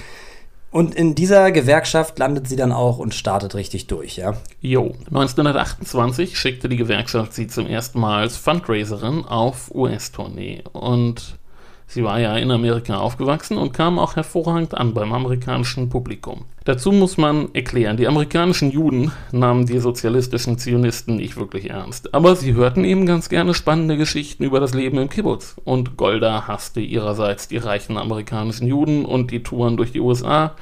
Und 0.71 0.95
in 0.95 1.13
dieser 1.13 1.51
Gewerkschaft 1.51 2.17
landet 2.17 2.47
sie 2.47 2.55
dann 2.55 2.71
auch 2.71 2.97
und 2.97 3.13
startet 3.13 3.53
richtig 3.53 3.85
durch, 3.85 4.17
ja? 4.17 4.37
Jo. 4.59 4.95
1928 5.05 6.35
schickte 6.35 6.67
die 6.67 6.77
Gewerkschaft 6.77 7.33
sie 7.33 7.45
zum 7.45 7.67
ersten 7.67 7.99
Mal 7.99 8.21
als 8.21 8.37
Fundraiserin 8.37 9.23
auf 9.23 9.69
US-Tournee. 9.71 10.63
Und 10.73 11.38
Sie 11.91 12.03
war 12.03 12.19
ja 12.19 12.37
in 12.37 12.51
Amerika 12.51 12.97
aufgewachsen 12.97 13.57
und 13.57 13.73
kam 13.73 13.97
auch 13.97 14.15
hervorragend 14.15 14.75
an 14.75 14.93
beim 14.93 15.11
amerikanischen 15.11 15.89
Publikum. 15.89 16.45
Dazu 16.63 16.91
muss 16.91 17.17
man 17.17 17.49
erklären, 17.55 17.97
die 17.97 18.07
amerikanischen 18.07 18.69
Juden 18.69 19.11
nahmen 19.31 19.65
die 19.65 19.79
sozialistischen 19.79 20.59
Zionisten 20.59 21.15
nicht 21.15 21.35
wirklich 21.35 21.71
ernst, 21.71 22.13
aber 22.13 22.35
sie 22.35 22.53
hörten 22.53 22.85
eben 22.85 23.07
ganz 23.07 23.27
gerne 23.27 23.55
spannende 23.55 23.97
Geschichten 23.97 24.43
über 24.43 24.59
das 24.59 24.75
Leben 24.75 24.99
im 24.99 25.09
Kibbutz. 25.09 25.55
Und 25.63 25.97
Golda 25.97 26.47
hasste 26.47 26.79
ihrerseits 26.79 27.47
die 27.47 27.57
reichen 27.57 27.97
amerikanischen 27.97 28.67
Juden 28.67 29.03
und 29.03 29.31
die 29.31 29.41
Touren 29.41 29.75
durch 29.75 29.91
die 29.91 29.99
USA, 29.99 30.53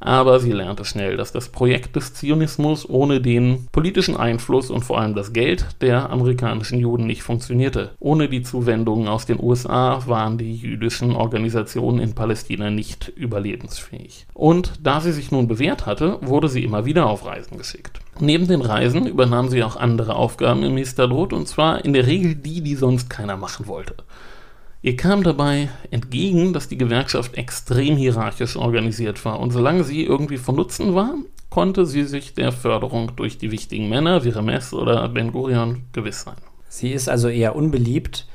aber 0.00 0.40
sie 0.40 0.52
lernte 0.52 0.84
schnell, 0.84 1.16
dass 1.16 1.30
das 1.30 1.50
Projekt 1.50 1.94
des 1.94 2.14
Zionismus 2.14 2.88
ohne 2.88 3.20
den 3.20 3.68
politischen 3.70 4.16
Einfluss 4.16 4.70
und 4.70 4.84
vor 4.84 4.98
allem 4.98 5.14
das 5.14 5.32
Geld 5.32 5.66
der 5.80 6.10
amerikanischen 6.10 6.80
Juden 6.80 7.06
nicht 7.06 7.22
funktionierte. 7.22 7.90
Ohne 8.00 8.28
die 8.28 8.42
Zuwendungen 8.42 9.08
aus 9.08 9.26
den 9.26 9.38
USA 9.40 10.02
waren 10.06 10.38
die 10.38 10.54
jüdischen 10.54 11.12
Organisationen 11.12 12.00
in 12.00 12.14
Palästina 12.14 12.70
nicht 12.70 13.08
überlebensfähig. 13.08 14.26
Und 14.34 14.72
da 14.82 15.00
sie 15.00 15.12
sich 15.12 15.30
nun 15.30 15.48
bewährt 15.48 15.86
hatte, 15.86 16.18
wurde 16.22 16.48
sie 16.48 16.64
immer 16.64 16.86
wieder 16.86 17.06
auf 17.06 17.26
Reisen 17.26 17.58
geschickt. 17.58 18.00
Neben 18.18 18.48
den 18.48 18.60
Reisen 18.60 19.06
übernahm 19.06 19.48
sie 19.48 19.62
auch 19.62 19.76
andere 19.76 20.14
Aufgaben 20.14 20.62
im 20.62 20.76
Histadrut 20.76 21.32
und 21.32 21.48
zwar 21.48 21.84
in 21.84 21.92
der 21.92 22.06
Regel 22.06 22.34
die, 22.34 22.60
die 22.60 22.74
sonst 22.74 23.08
keiner 23.08 23.36
machen 23.36 23.66
wollte. 23.66 23.94
Ihr 24.82 24.96
kam 24.96 25.22
dabei 25.22 25.68
entgegen, 25.90 26.54
dass 26.54 26.68
die 26.68 26.78
Gewerkschaft 26.78 27.36
extrem 27.36 27.96
hierarchisch 27.96 28.56
organisiert 28.56 29.22
war 29.26 29.38
und 29.38 29.50
solange 29.50 29.84
sie 29.84 30.04
irgendwie 30.04 30.38
von 30.38 30.56
Nutzen 30.56 30.94
war, 30.94 31.16
konnte 31.50 31.84
sie 31.84 32.04
sich 32.04 32.32
der 32.32 32.50
Förderung 32.50 33.12
durch 33.16 33.36
die 33.36 33.50
wichtigen 33.50 33.90
Männer 33.90 34.24
wie 34.24 34.30
Remes 34.30 34.72
oder 34.72 35.06
Ben 35.10 35.32
Gurion 35.32 35.82
gewiss 35.92 36.22
sein. 36.22 36.36
Sie 36.70 36.92
ist 36.92 37.10
also 37.10 37.28
eher 37.28 37.56
unbeliebt, 37.56 38.26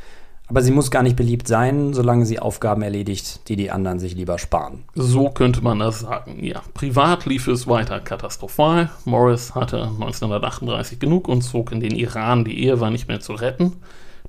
aber 0.47 0.61
sie 0.61 0.71
muss 0.71 0.91
gar 0.91 1.01
nicht 1.01 1.15
beliebt 1.15 1.47
sein, 1.47 1.95
solange 1.95 2.27
sie 2.27 2.37
Aufgaben 2.37 2.83
erledigt, 2.83 3.49
die 3.49 3.55
die 3.55 3.71
anderen 3.71 3.97
sich 3.97 4.13
lieber 4.13 4.37
sparen. 4.37 4.83
So 4.93 5.29
könnte 5.29 5.63
man 5.63 5.79
das 5.79 6.01
sagen, 6.01 6.43
ja. 6.43 6.61
Privat 6.75 7.25
lief 7.25 7.47
es 7.47 7.65
weiter 7.65 7.99
katastrophal. 7.99 8.91
Morris 9.05 9.55
hatte 9.55 9.81
1938 9.81 10.99
genug 10.99 11.27
und 11.27 11.41
zog 11.41 11.71
in 11.71 11.79
den 11.79 11.95
Iran. 11.95 12.45
Die 12.45 12.63
Ehe 12.63 12.79
war 12.79 12.91
nicht 12.91 13.07
mehr 13.07 13.21
zu 13.21 13.33
retten. 13.33 13.77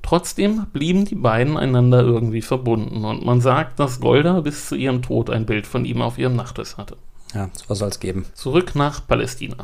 Trotzdem 0.07 0.67
blieben 0.73 1.05
die 1.05 1.17
beiden 1.17 1.57
einander 1.57 2.01
irgendwie 2.01 2.41
verbunden 2.41 3.05
und 3.05 3.27
man 3.27 3.41
sagt, 3.41 3.81
dass 3.81 3.99
Golda 3.99 4.41
bis 4.41 4.69
zu 4.69 4.77
ihrem 4.77 5.03
Tod 5.03 5.31
ein 5.31 5.47
Bild 5.47 5.67
von 5.67 5.85
ihm 5.85 6.01
auf 6.01 6.17
ihrem 6.17 6.37
Nachttisch 6.37 6.77
hatte. 6.77 6.97
Ja, 7.35 7.51
was 7.67 7.79
soll 7.79 7.89
es 7.89 7.99
geben? 7.99 8.25
Zurück 8.33 8.77
nach 8.77 9.05
Palästina. 9.05 9.57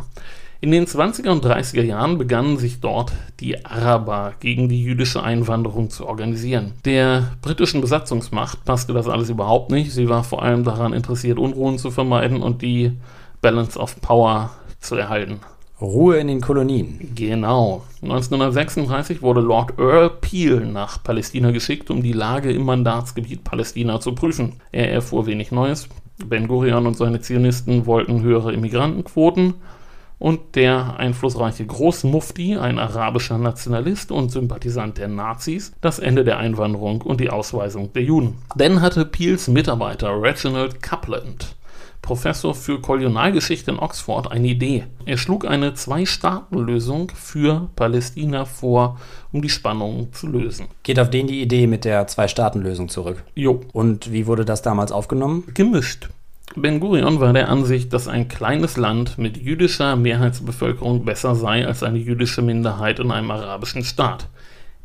In 0.61 0.73
den 0.73 0.87
20er 0.87 1.31
und 1.31 1.45
30er 1.45 1.85
Jahren 1.85 2.19
begannen 2.19 2.57
sich 2.57 2.81
dort 2.81 3.13
die 3.39 3.65
Araber 3.65 4.35
gegen 4.41 4.69
die 4.69 4.83
jüdische 4.83 5.23
Einwanderung 5.23 5.91
zu 5.91 6.09
organisieren. 6.09 6.73
Der 6.85 7.35
britischen 7.41 7.81
Besatzungsmacht 7.81 8.65
passte 8.65 8.93
das 8.93 9.07
alles 9.07 9.31
überhaupt 9.31 9.71
nicht. 9.71 9.93
Sie 9.93 10.09
war 10.09 10.25
vor 10.25 10.43
allem 10.43 10.65
daran 10.65 10.93
interessiert, 10.93 11.39
Unruhen 11.39 11.79
zu 11.79 11.93
vermeiden 11.93 12.43
und 12.43 12.63
die 12.63 12.99
Balance 13.43 13.79
of 13.79 14.01
Power 14.01 14.51
zu 14.81 14.97
erhalten. 14.97 15.39
Ruhe 15.83 16.19
in 16.19 16.29
den 16.29 16.41
Kolonien. 16.41 17.13
Genau. 17.15 17.83
1936 18.03 19.21
wurde 19.21 19.41
Lord 19.41 19.79
Earl 19.79 20.11
Peel 20.11 20.61
nach 20.65 21.03
Palästina 21.03 21.51
geschickt, 21.51 21.91
um 21.91 22.03
die 22.03 22.13
Lage 22.13 22.53
im 22.53 22.65
Mandatsgebiet 22.65 23.45
Palästina 23.45 24.01
zu 24.01 24.15
prüfen. 24.15 24.61
Er 24.71 24.93
erfuhr 24.93 25.27
wenig 25.27 25.51
Neues. 25.51 25.89
Ben 26.25 26.47
Gurion 26.47 26.87
und 26.87 26.97
seine 26.97 27.21
Zionisten 27.21 27.87
wollten 27.87 28.23
höhere 28.23 28.53
Immigrantenquoten 28.53 29.55
und 30.19 30.55
der 30.55 30.99
einflussreiche 30.99 31.67
Großmufti, 31.67 32.57
ein 32.57 32.79
arabischer 32.79 33.39
Nationalist 33.39 34.13
und 34.13 34.31
Sympathisant 34.31 34.99
der 34.99 35.09
Nazis, 35.09 35.73
das 35.81 35.99
Ende 35.99 36.23
der 36.23 36.39
Einwanderung 36.39 37.03
und 37.03 37.21
die 37.21 37.31
Ausweisung 37.31 37.93
der 37.93 38.05
Juden. 38.05 38.37
Dann 38.55 38.81
hatte 38.81 39.05
Peels 39.05 39.49
Mitarbeiter 39.49 40.23
Reginald 40.23 40.81
Coupland 40.81 41.57
Professor 42.03 42.55
für 42.55 42.81
Kolonialgeschichte 42.81 43.71
in 43.71 43.79
Oxford 43.79 44.31
eine 44.31 44.49
Idee. 44.49 44.85
Er 45.07 45.17
schlug 45.17 45.47
eine 45.47 45.73
Zwei-Staaten-Lösung 45.75 47.13
für 47.15 47.71
Palästina 47.77 48.45
vor, 48.45 48.99
um 49.31 49.41
die 49.41 49.49
Spannungen 49.49 50.13
zu 50.13 50.27
lösen. 50.27 50.67
Geht 50.83 50.99
auf 50.99 51.11
den 51.11 51.29
die 51.29 51.41
Idee 51.41 51.69
mit 51.69 51.85
der 51.85 52.07
Zwei-Staaten-Lösung 52.09 52.89
zurück. 52.89 53.23
Jo. 53.35 53.61
Und 53.73 54.13
wie 54.13 54.27
wurde 54.27 54.45
das 54.45 54.63
damals 54.63 54.91
aufgenommen? 54.91 55.45
Gemischt. 55.55 56.09
Ben 56.55 56.81
Gurion 56.81 57.21
war 57.21 57.33
der 57.33 57.49
Ansicht, 57.49 57.93
dass 57.93 58.09
ein 58.09 58.29
kleines 58.29 58.77
Land 58.77 59.17
mit 59.17 59.39
jüdischer 59.39 59.97
Mehrheitsbevölkerung 59.97 61.05
besser 61.05 61.35
sei 61.35 61.67
als 61.67 61.83
eine 61.83 61.99
jüdische 61.99 62.43
Minderheit 62.43 62.99
in 62.99 63.11
einem 63.11 63.31
arabischen 63.31 63.85
Staat. 63.85 64.29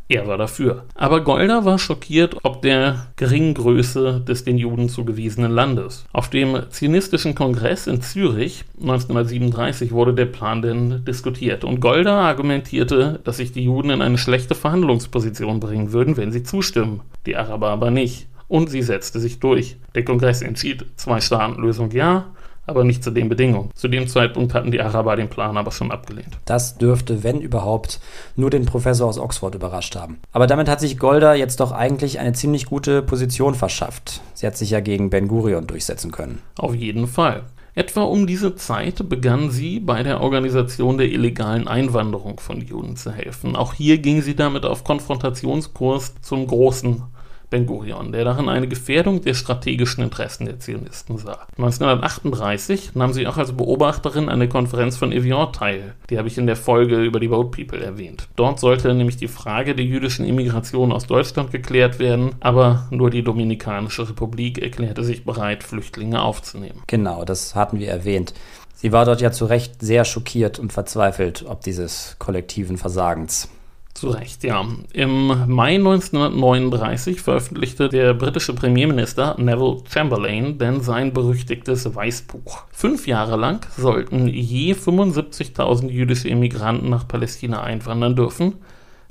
Er 0.09 0.25
war 0.25 0.37
dafür. 0.37 0.85
Aber 0.95 1.21
Golda 1.21 1.65
war 1.65 1.77
schockiert 1.77 2.37
ob 2.43 2.61
der 2.61 3.07
geringen 3.17 3.53
Größe 3.53 4.21
des 4.25 4.45
den 4.45 4.57
Juden 4.57 4.87
zugewiesenen 4.87 5.51
Landes. 5.51 6.05
Auf 6.13 6.29
dem 6.29 6.57
Zionistischen 6.69 7.35
Kongress 7.35 7.87
in 7.87 8.01
Zürich 8.01 8.63
1937 8.79 9.91
wurde 9.91 10.13
der 10.13 10.27
Plan 10.27 10.61
denn 10.61 11.03
diskutiert 11.03 11.65
und 11.65 11.81
Golda 11.81 12.21
argumentierte, 12.21 13.19
dass 13.25 13.37
sich 13.37 13.51
die 13.51 13.65
Juden 13.65 13.89
in 13.89 14.01
eine 14.01 14.17
schlechte 14.17 14.55
Verhandlungsposition 14.55 15.59
bringen 15.59 15.91
würden, 15.91 16.15
wenn 16.15 16.31
sie 16.31 16.43
zustimmen, 16.43 17.01
die 17.25 17.35
Araber 17.35 17.69
aber 17.69 17.91
nicht. 17.91 18.27
Und 18.47 18.69
sie 18.69 18.81
setzte 18.81 19.19
sich 19.19 19.39
durch. 19.39 19.75
Der 19.93 20.05
Kongress 20.05 20.41
entschied 20.41 20.85
Zwei-Staaten-Lösung 20.95 21.91
ja, 21.91 22.27
aber 22.67 22.83
nicht 22.83 23.03
zu 23.03 23.11
den 23.11 23.29
Bedingungen. 23.29 23.71
Zu 23.73 23.87
dem 23.87 24.07
Zeitpunkt 24.07 24.53
hatten 24.53 24.71
die 24.71 24.81
Araber 24.81 25.15
den 25.15 25.29
Plan 25.29 25.57
aber 25.57 25.71
schon 25.71 25.91
abgelehnt. 25.91 26.37
Das 26.45 26.77
dürfte, 26.77 27.23
wenn 27.23 27.41
überhaupt, 27.41 27.99
nur 28.35 28.49
den 28.49 28.65
Professor 28.65 29.07
aus 29.07 29.17
Oxford 29.17 29.55
überrascht 29.55 29.95
haben. 29.95 30.19
Aber 30.31 30.47
damit 30.47 30.69
hat 30.69 30.79
sich 30.79 30.99
Golda 30.99 31.33
jetzt 31.33 31.59
doch 31.59 31.71
eigentlich 31.71 32.19
eine 32.19 32.33
ziemlich 32.33 32.65
gute 32.65 33.01
Position 33.01 33.55
verschafft. 33.55 34.21
Sie 34.33 34.45
hat 34.45 34.57
sich 34.57 34.69
ja 34.69 34.81
gegen 34.81 35.09
Ben 35.09 35.27
Gurion 35.27 35.65
durchsetzen 35.65 36.11
können. 36.11 36.41
Auf 36.57 36.75
jeden 36.75 37.07
Fall. 37.07 37.43
Etwa 37.77 38.01
um 38.01 38.25
diese 38.25 38.55
Zeit 38.55 39.07
begann 39.07 39.51
sie 39.51 39.79
bei 39.79 40.01
der 40.01 40.21
Organisation 40.21 40.97
der 40.97 41.09
illegalen 41.09 41.67
Einwanderung 41.67 42.39
von 42.39 42.59
Juden 42.59 42.95
zu 42.95 43.11
helfen. 43.11 43.55
Auch 43.55 43.75
hier 43.75 43.99
ging 43.99 44.23
sie 44.23 44.35
damit 44.35 44.65
auf 44.65 44.83
Konfrontationskurs 44.83 46.15
zum 46.21 46.47
großen 46.47 47.03
Ben 47.49 47.65
Gurion, 47.65 48.11
der 48.11 48.25
darin 48.25 48.49
eine 48.49 48.67
Gefährdung 48.67 49.21
der 49.21 49.33
strategischen 49.33 50.03
Interessen 50.03 50.45
der 50.45 50.59
Zionisten 50.59 51.17
sah. 51.17 51.47
1938 51.57 52.95
nahm 52.95 53.13
sie 53.13 53.25
auch 53.25 53.37
als 53.37 53.53
Beobachterin 53.53 54.27
an 54.27 54.39
der 54.39 54.49
Konferenz 54.49 54.97
von 54.97 55.13
Evian 55.13 55.53
teil. 55.53 55.95
Die 56.09 56.17
habe 56.17 56.27
ich 56.27 56.37
in 56.37 56.45
der 56.45 56.57
Folge 56.57 57.03
über 57.03 57.21
die 57.21 57.29
Boat 57.29 57.51
People 57.51 57.79
erwähnt. 57.79 58.27
Dort 58.35 58.59
sollte 58.59 58.93
nämlich 58.93 59.15
die 59.15 59.29
Frage 59.29 59.75
der 59.75 59.85
jüdischen 59.85 60.25
Immigration 60.25 60.91
aus 60.91 61.07
Deutschland 61.07 61.51
geklärt 61.51 61.99
werden, 61.99 62.35
aber 62.41 62.87
nur 62.89 63.09
die 63.09 63.23
Dominikanische 63.23 64.09
Republik 64.09 64.57
erklärte 64.57 65.03
sich 65.03 65.23
bereit, 65.23 65.63
Flüchtlinge 65.63 66.21
aufzunehmen. 66.21 66.83
Genau, 66.87 67.23
das 67.23 67.55
hatten 67.55 67.79
wir 67.79 67.89
erwähnt. 67.89 68.33
Sie 68.75 68.91
war 68.91 69.05
dort 69.05 69.21
ja 69.21 69.31
zu 69.31 69.45
Recht 69.45 69.81
sehr 69.81 70.05
schockiert 70.05 70.59
und 70.59 70.73
verzweifelt 70.73 71.45
ob 71.47 71.61
dieses 71.61 72.15
kollektiven 72.19 72.77
Versagens. 72.77 73.49
Zu 73.97 74.09
Recht, 74.09 74.43
ja. 74.43 74.63
Im 74.93 75.25
Mai 75.47 75.73
1939 75.73 77.19
veröffentlichte 77.19 77.89
der 77.89 78.13
britische 78.13 78.53
Premierminister 78.53 79.33
Neville 79.39 79.77
Chamberlain 79.91 80.59
denn 80.59 80.81
sein 80.81 81.13
berüchtigtes 81.13 81.95
Weißbuch. 81.95 82.65
Fünf 82.71 83.07
Jahre 83.07 83.37
lang 83.37 83.65
sollten 83.75 84.27
je 84.27 84.73
75.000 84.73 85.89
jüdische 85.89 86.29
Immigranten 86.29 86.91
nach 86.91 87.07
Palästina 87.07 87.63
einwandern 87.63 88.15
dürfen. 88.15 88.57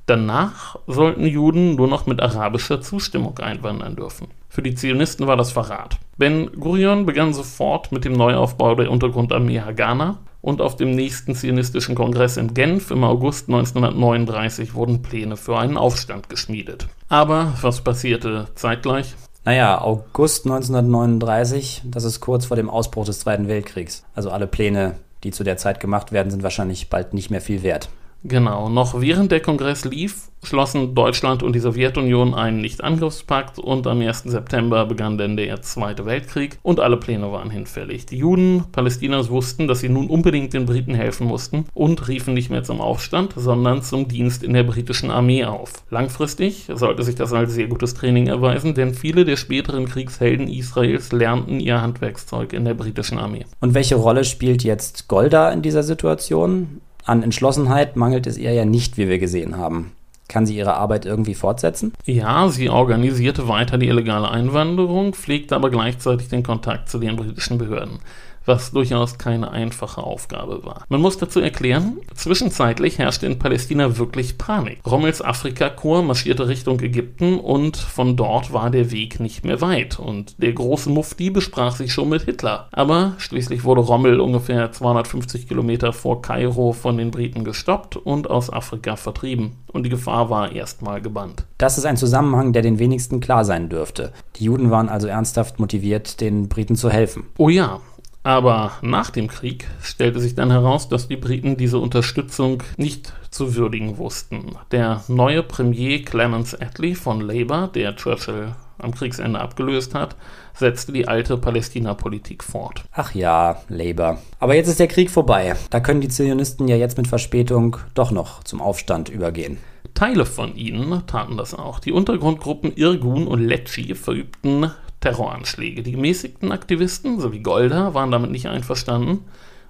Danach 0.06 0.78
sollten 0.86 1.26
Juden 1.26 1.74
nur 1.74 1.88
noch 1.88 2.06
mit 2.06 2.22
arabischer 2.22 2.80
Zustimmung 2.80 3.36
einwandern 3.40 3.96
dürfen. 3.96 4.28
Für 4.48 4.62
die 4.62 4.76
Zionisten 4.76 5.26
war 5.26 5.36
das 5.36 5.50
Verrat. 5.50 5.98
Ben 6.16 6.48
Gurion 6.60 7.06
begann 7.06 7.34
sofort 7.34 7.90
mit 7.90 8.04
dem 8.04 8.12
Neuaufbau 8.12 8.76
der 8.76 8.92
Untergrundarmee 8.92 9.62
Haganah 9.62 10.20
und 10.46 10.60
auf 10.60 10.76
dem 10.76 10.92
nächsten 10.92 11.34
zionistischen 11.34 11.96
Kongress 11.96 12.36
in 12.36 12.54
Genf 12.54 12.92
im 12.92 13.02
August 13.02 13.48
1939 13.48 14.74
wurden 14.74 15.02
Pläne 15.02 15.36
für 15.36 15.58
einen 15.58 15.76
Aufstand 15.76 16.28
geschmiedet. 16.28 16.86
Aber 17.08 17.54
was 17.62 17.80
passierte 17.80 18.46
zeitgleich? 18.54 19.16
Naja, 19.44 19.80
August 19.80 20.46
1939, 20.46 21.82
das 21.86 22.04
ist 22.04 22.20
kurz 22.20 22.46
vor 22.46 22.56
dem 22.56 22.70
Ausbruch 22.70 23.06
des 23.06 23.18
Zweiten 23.18 23.48
Weltkriegs. 23.48 24.04
Also 24.14 24.30
alle 24.30 24.46
Pläne, 24.46 24.94
die 25.24 25.32
zu 25.32 25.42
der 25.42 25.56
Zeit 25.56 25.80
gemacht 25.80 26.12
werden, 26.12 26.30
sind 26.30 26.44
wahrscheinlich 26.44 26.90
bald 26.90 27.12
nicht 27.12 27.28
mehr 27.28 27.40
viel 27.40 27.64
wert. 27.64 27.88
Genau, 28.28 28.68
noch 28.68 29.00
während 29.00 29.30
der 29.30 29.38
Kongress 29.38 29.84
lief, 29.84 30.30
schlossen 30.42 30.96
Deutschland 30.96 31.44
und 31.44 31.52
die 31.52 31.60
Sowjetunion 31.60 32.34
einen 32.34 32.60
Nichtangriffspakt 32.60 33.60
und 33.60 33.86
am 33.86 34.00
1. 34.00 34.24
September 34.24 34.84
begann 34.84 35.16
dann 35.16 35.36
der 35.36 35.62
Zweite 35.62 36.06
Weltkrieg 36.06 36.58
und 36.62 36.80
alle 36.80 36.96
Pläne 36.96 37.30
waren 37.30 37.50
hinfällig. 37.50 38.06
Die 38.06 38.18
Juden 38.18 38.64
Palästinas 38.72 39.30
wussten, 39.30 39.68
dass 39.68 39.78
sie 39.78 39.88
nun 39.88 40.08
unbedingt 40.08 40.54
den 40.54 40.66
Briten 40.66 40.94
helfen 40.94 41.28
mussten 41.28 41.66
und 41.72 42.08
riefen 42.08 42.34
nicht 42.34 42.50
mehr 42.50 42.64
zum 42.64 42.80
Aufstand, 42.80 43.34
sondern 43.36 43.82
zum 43.82 44.08
Dienst 44.08 44.42
in 44.42 44.54
der 44.54 44.64
britischen 44.64 45.12
Armee 45.12 45.44
auf. 45.44 45.84
Langfristig 45.90 46.68
sollte 46.74 47.04
sich 47.04 47.14
das 47.14 47.32
als 47.32 47.54
sehr 47.54 47.68
gutes 47.68 47.94
Training 47.94 48.26
erweisen, 48.26 48.74
denn 48.74 48.92
viele 48.92 49.24
der 49.24 49.36
späteren 49.36 49.86
Kriegshelden 49.86 50.48
Israels 50.48 51.12
lernten 51.12 51.60
ihr 51.60 51.80
Handwerkszeug 51.80 52.52
in 52.52 52.64
der 52.64 52.74
britischen 52.74 53.18
Armee. 53.18 53.46
Und 53.60 53.74
welche 53.74 53.94
Rolle 53.94 54.24
spielt 54.24 54.64
jetzt 54.64 55.06
Golda 55.06 55.52
in 55.52 55.62
dieser 55.62 55.84
Situation? 55.84 56.80
An 57.06 57.22
Entschlossenheit 57.22 57.96
mangelt 57.96 58.26
es 58.26 58.36
ihr 58.36 58.52
ja 58.52 58.64
nicht, 58.64 58.98
wie 58.98 59.08
wir 59.08 59.18
gesehen 59.18 59.56
haben. 59.56 59.92
Kann 60.28 60.44
sie 60.44 60.56
ihre 60.56 60.74
Arbeit 60.74 61.06
irgendwie 61.06 61.34
fortsetzen? 61.34 61.92
Ja, 62.04 62.48
sie 62.48 62.68
organisierte 62.68 63.46
weiter 63.46 63.78
die 63.78 63.86
illegale 63.86 64.28
Einwanderung, 64.28 65.14
pflegte 65.14 65.54
aber 65.54 65.70
gleichzeitig 65.70 66.28
den 66.28 66.42
Kontakt 66.42 66.88
zu 66.88 66.98
den 66.98 67.14
britischen 67.14 67.58
Behörden 67.58 68.00
was 68.46 68.70
durchaus 68.70 69.18
keine 69.18 69.50
einfache 69.50 70.02
Aufgabe 70.02 70.64
war. 70.64 70.84
Man 70.88 71.00
muss 71.00 71.18
dazu 71.18 71.40
erklären, 71.40 71.98
zwischenzeitlich 72.14 72.98
herrschte 72.98 73.26
in 73.26 73.38
Palästina 73.38 73.98
wirklich 73.98 74.38
Panik. 74.38 74.80
Rommels 74.86 75.22
Afrikakorps 75.22 76.06
marschierte 76.06 76.48
Richtung 76.48 76.80
Ägypten 76.80 77.38
und 77.38 77.76
von 77.76 78.16
dort 78.16 78.52
war 78.52 78.70
der 78.70 78.90
Weg 78.90 79.20
nicht 79.20 79.44
mehr 79.44 79.60
weit 79.60 79.98
und 79.98 80.40
der 80.42 80.52
große 80.52 80.90
Mufti 80.90 81.30
besprach 81.30 81.76
sich 81.76 81.92
schon 81.92 82.08
mit 82.08 82.22
Hitler. 82.22 82.68
Aber 82.72 83.14
schließlich 83.18 83.64
wurde 83.64 83.82
Rommel 83.82 84.20
ungefähr 84.20 84.72
250 84.72 85.48
Kilometer 85.48 85.92
vor 85.92 86.22
Kairo 86.22 86.72
von 86.72 86.96
den 86.96 87.10
Briten 87.10 87.44
gestoppt 87.44 87.96
und 87.96 88.30
aus 88.30 88.52
Afrika 88.52 88.96
vertrieben 88.96 89.56
und 89.76 89.84
die 89.84 89.90
Gefahr 89.90 90.30
war 90.30 90.52
erstmal 90.52 91.00
gebannt. 91.00 91.44
Das 91.58 91.78
ist 91.78 91.84
ein 91.84 91.96
Zusammenhang, 91.96 92.52
der 92.52 92.62
den 92.62 92.78
wenigsten 92.78 93.20
klar 93.20 93.44
sein 93.44 93.68
dürfte. 93.68 94.12
Die 94.36 94.44
Juden 94.44 94.70
waren 94.70 94.88
also 94.88 95.06
ernsthaft 95.06 95.60
motiviert, 95.60 96.20
den 96.20 96.48
Briten 96.48 96.76
zu 96.76 96.90
helfen. 96.90 97.26
Oh 97.38 97.48
ja, 97.48 97.80
aber 98.26 98.72
nach 98.82 99.10
dem 99.10 99.28
Krieg 99.28 99.68
stellte 99.80 100.18
sich 100.18 100.34
dann 100.34 100.50
heraus, 100.50 100.88
dass 100.88 101.06
die 101.06 101.16
Briten 101.16 101.56
diese 101.56 101.78
Unterstützung 101.78 102.60
nicht 102.76 103.12
zu 103.30 103.54
würdigen 103.54 103.98
wussten. 103.98 104.56
Der 104.72 105.04
neue 105.06 105.44
Premier 105.44 106.02
Clemens 106.02 106.52
Attlee 106.60 106.96
von 106.96 107.20
Labour, 107.20 107.70
der 107.72 107.94
Churchill 107.94 108.56
am 108.78 108.92
Kriegsende 108.92 109.38
abgelöst 109.38 109.94
hat, 109.94 110.16
setzte 110.54 110.90
die 110.90 111.06
alte 111.06 111.38
Palästina-Politik 111.38 112.42
fort. 112.42 112.82
Ach 112.90 113.14
ja, 113.14 113.62
Labour. 113.68 114.18
Aber 114.40 114.56
jetzt 114.56 114.66
ist 114.66 114.80
der 114.80 114.88
Krieg 114.88 115.08
vorbei. 115.08 115.54
Da 115.70 115.78
können 115.78 116.00
die 116.00 116.08
Zionisten 116.08 116.66
ja 116.66 116.74
jetzt 116.74 116.98
mit 116.98 117.06
Verspätung 117.06 117.76
doch 117.94 118.10
noch 118.10 118.42
zum 118.42 118.60
Aufstand 118.60 119.08
übergehen. 119.08 119.58
Teile 119.94 120.26
von 120.26 120.56
ihnen 120.56 121.06
taten 121.06 121.36
das 121.36 121.54
auch. 121.54 121.78
Die 121.78 121.92
Untergrundgruppen 121.92 122.76
Irgun 122.76 123.28
und 123.28 123.40
Lecci 123.40 123.94
verübten 123.94 124.72
Terroranschläge. 125.06 125.84
Die 125.84 125.92
gemäßigten 125.92 126.50
Aktivisten 126.50 127.20
sowie 127.20 127.38
Golda 127.38 127.94
waren 127.94 128.10
damit 128.10 128.32
nicht 128.32 128.48
einverstanden 128.48 129.20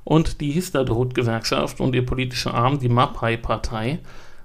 und 0.03 0.41
die 0.41 0.51
Histadrut-Gewerkschaft 0.53 1.79
und 1.79 1.95
ihr 1.95 2.07
politischer 2.07 2.55
Arm, 2.55 2.79
die 2.79 2.89
Mapai-Partei, 2.89 3.99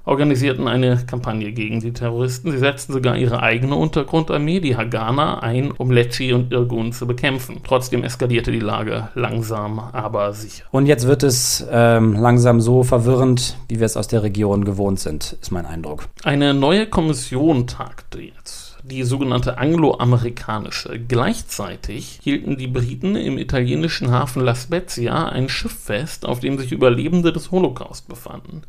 organisierten 0.04 0.67
eine 0.67 0.97
Kampagne 1.06 1.54
gegen 1.54 1.80
die 1.80 1.93
Terroristen. 1.93 2.51
Sie 2.51 2.58
setzten 2.58 2.91
sogar 2.91 3.15
ihre 3.15 3.41
eigene 3.41 3.75
Untergrundarmee, 3.75 4.60
die 4.60 4.75
Hagana, 4.75 5.39
ein, 5.39 5.71
um 5.71 5.91
Lecce 5.91 6.34
und 6.34 6.51
Irgun 6.51 6.91
zu 6.91 7.08
bekämpfen. 7.08 7.62
Trotzdem 7.63 8.04
eskalierte 8.04 8.51
die 8.51 8.60
Lage 8.60 9.08
langsam, 9.15 9.80
aber 9.80 10.34
sicher. 10.34 10.65
Und 10.71 10.88
jetzt 10.88 11.08
wird 11.08 11.23
es 11.23 11.65
ähm, 11.71 12.15
langsam 12.15 12.60
so 12.60 12.84
verwirrend, 12.84 13.56
wie 13.69 13.80
wir 13.80 13.86
es 13.86 13.95
aus 13.95 14.10
der 14.10 14.23
Region 14.23 14.65
gewohnt 14.65 14.99
sind, 14.99 15.38
ist 15.39 15.51
mein 15.51 15.65
Eindruck. 15.65 16.08
Eine 16.23 16.54
neue 16.54 16.88
Kommission 16.88 17.67
tagte 17.67 18.19
jetzt 18.19 18.61
die 18.91 19.04
sogenannte 19.04 19.58
angloamerikanische. 19.58 20.99
Gleichzeitig 20.99 22.19
hielten 22.21 22.58
die 22.58 22.67
Briten 22.67 23.15
im 23.15 23.38
italienischen 23.38 24.12
Hafen 24.12 24.43
La 24.43 24.54
Spezia 24.54 25.30
ein 25.30 25.47
Schiff 25.47 25.86
fest, 25.86 26.25
auf 26.25 26.41
dem 26.41 26.60
sich 26.60 26.73
Überlebende 26.73 27.32
des 27.32 27.51
Holocaust 27.51 28.10
befanden. 28.10 28.63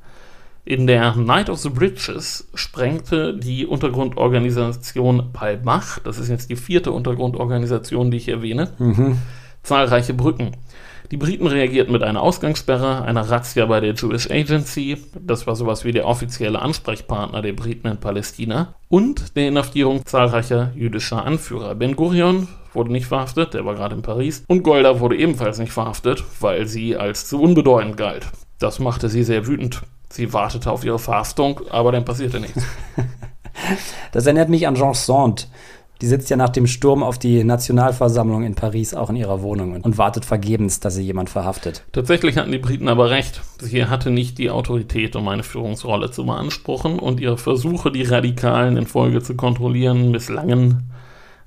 In 0.65 0.87
der 0.87 1.17
Night 1.17 1.51
of 1.51 1.59
the 1.59 1.71
Bridges 1.71 2.49
sprengte 2.55 3.37
die 3.37 3.67
Untergrundorganisation 3.67 5.33
Palmach, 5.33 5.99
das 5.99 6.19
ist 6.19 6.29
jetzt 6.29 6.51
die 6.51 6.57
vierte 6.57 6.93
Untergrundorganisation, 6.93 8.13
die 8.13 8.19
ich 8.19 8.29
erwähne, 8.29 8.71
mhm. 8.79 9.19
zahlreiche 9.65 10.15
Brücken. 10.15 10.53
Die 11.13 11.19
Briten 11.19 11.47
reagierten 11.47 11.93
mit 11.93 12.03
einer 12.03 12.23
Ausgangssperre, 12.23 13.03
einer 13.03 13.29
Razzia 13.29 13.67
bei 13.67 13.81
der 13.81 13.93
Jewish 13.93 14.31
Agency, 14.31 14.97
das 15.21 15.47
war 15.47 15.55
sowas 15.57 15.85
wie 15.85 15.93
der 15.93 16.07
offizielle 16.07 16.63
Ansprechpartner 16.63 17.43
der 17.43 17.53
Briten 17.53 17.87
in 17.87 17.99
Palästina, 17.99 18.75
und 18.89 19.37
der 19.37 19.49
Inhaftierung 19.49 20.07
zahlreicher 20.07 20.73
jüdischer 20.75 21.23
Anführer. 21.23 21.75
Ben 21.75 21.97
Gurion 21.97 22.49
wurde 22.73 22.93
nicht 22.93 23.05
verhaftet, 23.05 23.53
der 23.53 23.67
war 23.67 23.75
gerade 23.75 23.95
in 23.95 24.01
Paris, 24.01 24.43
und 24.49 24.63
Golda 24.63 25.01
wurde 25.01 25.19
ebenfalls 25.19 25.59
nicht 25.59 25.73
verhaftet, 25.73 26.25
weil 26.41 26.67
sie 26.67 26.97
als 26.97 27.29
zu 27.29 27.43
unbedeutend 27.43 27.99
galt. 27.99 28.27
Das 28.59 28.79
machte 28.79 29.11
sie 29.11 29.23
sehr 29.23 29.47
wütend. 29.47 29.83
Sie 30.09 30.33
wartete 30.33 30.71
auf 30.71 30.83
ihre 30.83 30.99
Verhaftung, 30.99 31.61
aber 31.71 31.93
dann 31.93 32.07
passierte 32.07 32.41
nichts. 32.41 32.65
Das 34.13 34.27
erinnert 34.27 34.49
mich 34.49 34.67
an 34.67 34.75
Jean 34.75 34.95
Sand. 34.95 35.47
Die 36.03 36.09
sitzt 36.09 36.31
ja 36.31 36.37
nach 36.37 36.49
dem 36.49 36.67
Sturm 36.67 37.05
auf 37.05 37.17
die 37.17 37.45
Nationalversammlung 37.45 38.43
in 38.43 38.57
Paris 38.57 38.93
auch 38.93 39.09
in 39.09 39.15
ihrer 39.15 39.41
Wohnung 39.41 39.81
und 39.81 39.99
wartet 39.99 40.25
vergebens, 40.25 40.81
dass 40.81 40.97
sie 40.97 41.05
jemand 41.05 41.31
verhaftet. 41.31 41.85
Tatsächlich 41.93 42.37
hatten 42.37 42.51
die 42.51 42.59
Briten 42.59 42.89
aber 42.89 43.11
recht. 43.11 43.41
Sie 43.61 43.85
hatte 43.85 44.11
nicht 44.11 44.39
die 44.39 44.51
Autorität, 44.51 45.15
um 45.15 45.29
eine 45.29 45.45
Führungsrolle 45.45 46.11
zu 46.11 46.27
beanspruchen 46.27 46.99
und 46.99 47.21
ihre 47.21 47.39
Versuche, 47.39 47.93
die 47.93 48.03
Radikalen 48.03 48.77
in 48.77 48.87
Folge 48.87 49.23
zu 49.23 49.37
kontrollieren, 49.37 50.11
misslangen. 50.11 50.91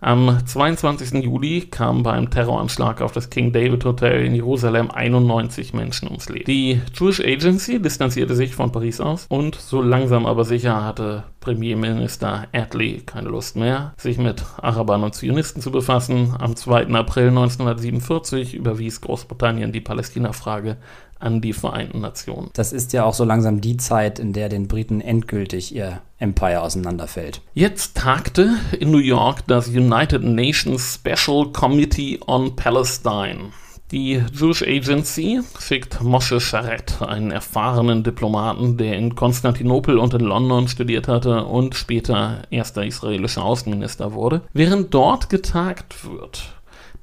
Am 0.01 0.45
22. 0.45 1.23
Juli 1.23 1.61
kamen 1.61 2.03
beim 2.03 2.29
Terroranschlag 2.29 3.01
auf 3.01 3.13
das 3.13 3.29
King 3.29 3.53
David 3.53 3.85
Hotel 3.85 4.25
in 4.25 4.35
Jerusalem 4.35 4.91
91 4.91 5.73
Menschen 5.73 6.09
ums 6.09 6.27
Leben. 6.27 6.45
Die 6.45 6.81
Jewish 6.93 7.21
Agency 7.21 7.81
distanzierte 7.81 8.35
sich 8.35 8.55
von 8.55 8.71
Paris 8.71 8.99
aus 8.99 9.25
und 9.29 9.55
so 9.55 9.81
langsam 9.81 10.25
aber 10.25 10.43
sicher 10.43 10.83
hatte 10.83 11.23
Premierminister 11.39 12.47
Attlee 12.51 13.01
keine 13.05 13.29
Lust 13.29 13.55
mehr, 13.55 13.93
sich 13.97 14.17
mit 14.17 14.43
Arabern 14.61 15.03
und 15.03 15.15
Zionisten 15.15 15.61
zu 15.61 15.71
befassen. 15.71 16.35
Am 16.39 16.55
2. 16.55 16.87
April 16.87 17.29
1947 17.29 18.55
überwies 18.55 18.99
Großbritannien 18.99 19.71
die 19.71 19.81
Palästina-Frage 19.81 20.77
an 21.25 21.41
die 21.41 21.53
Vereinten 21.53 22.01
Nationen. 22.01 22.49
Das 22.53 22.71
ist 22.71 22.93
ja 22.93 23.03
auch 23.03 23.13
so 23.13 23.25
langsam 23.25 23.61
die 23.61 23.77
Zeit, 23.77 24.19
in 24.19 24.31
der 24.31 24.49
den 24.49 24.67
Briten 24.67 25.01
endgültig 25.01 25.75
ihr 25.75 26.01
Empire 26.19 26.61
auseinanderfällt. 26.61 27.41
Jetzt 27.53 27.97
tagte 27.97 28.51
in 28.79 28.91
New 28.91 28.99
York 28.99 29.45
das 29.47 29.67
United 29.67 30.23
Nations 30.23 30.95
Special 30.95 31.51
Committee 31.51 32.19
on 32.27 32.55
Palestine. 32.55 33.51
Die 33.91 34.23
Jewish 34.33 34.63
Agency 34.63 35.41
schickt 35.59 36.01
Moshe 36.01 36.41
Sharet, 36.41 37.03
einen 37.03 37.29
erfahrenen 37.29 38.03
Diplomaten, 38.03 38.77
der 38.77 38.97
in 38.97 39.13
Konstantinopel 39.13 39.99
und 39.99 40.13
in 40.15 40.21
London 40.21 40.67
studiert 40.67 41.07
hatte 41.07 41.45
und 41.45 41.75
später 41.75 42.43
erster 42.49 42.83
israelischer 42.83 43.43
Außenminister 43.43 44.13
wurde. 44.13 44.41
Während 44.53 44.91
dort 44.93 45.29
getagt 45.29 46.03
wird, 46.03 46.54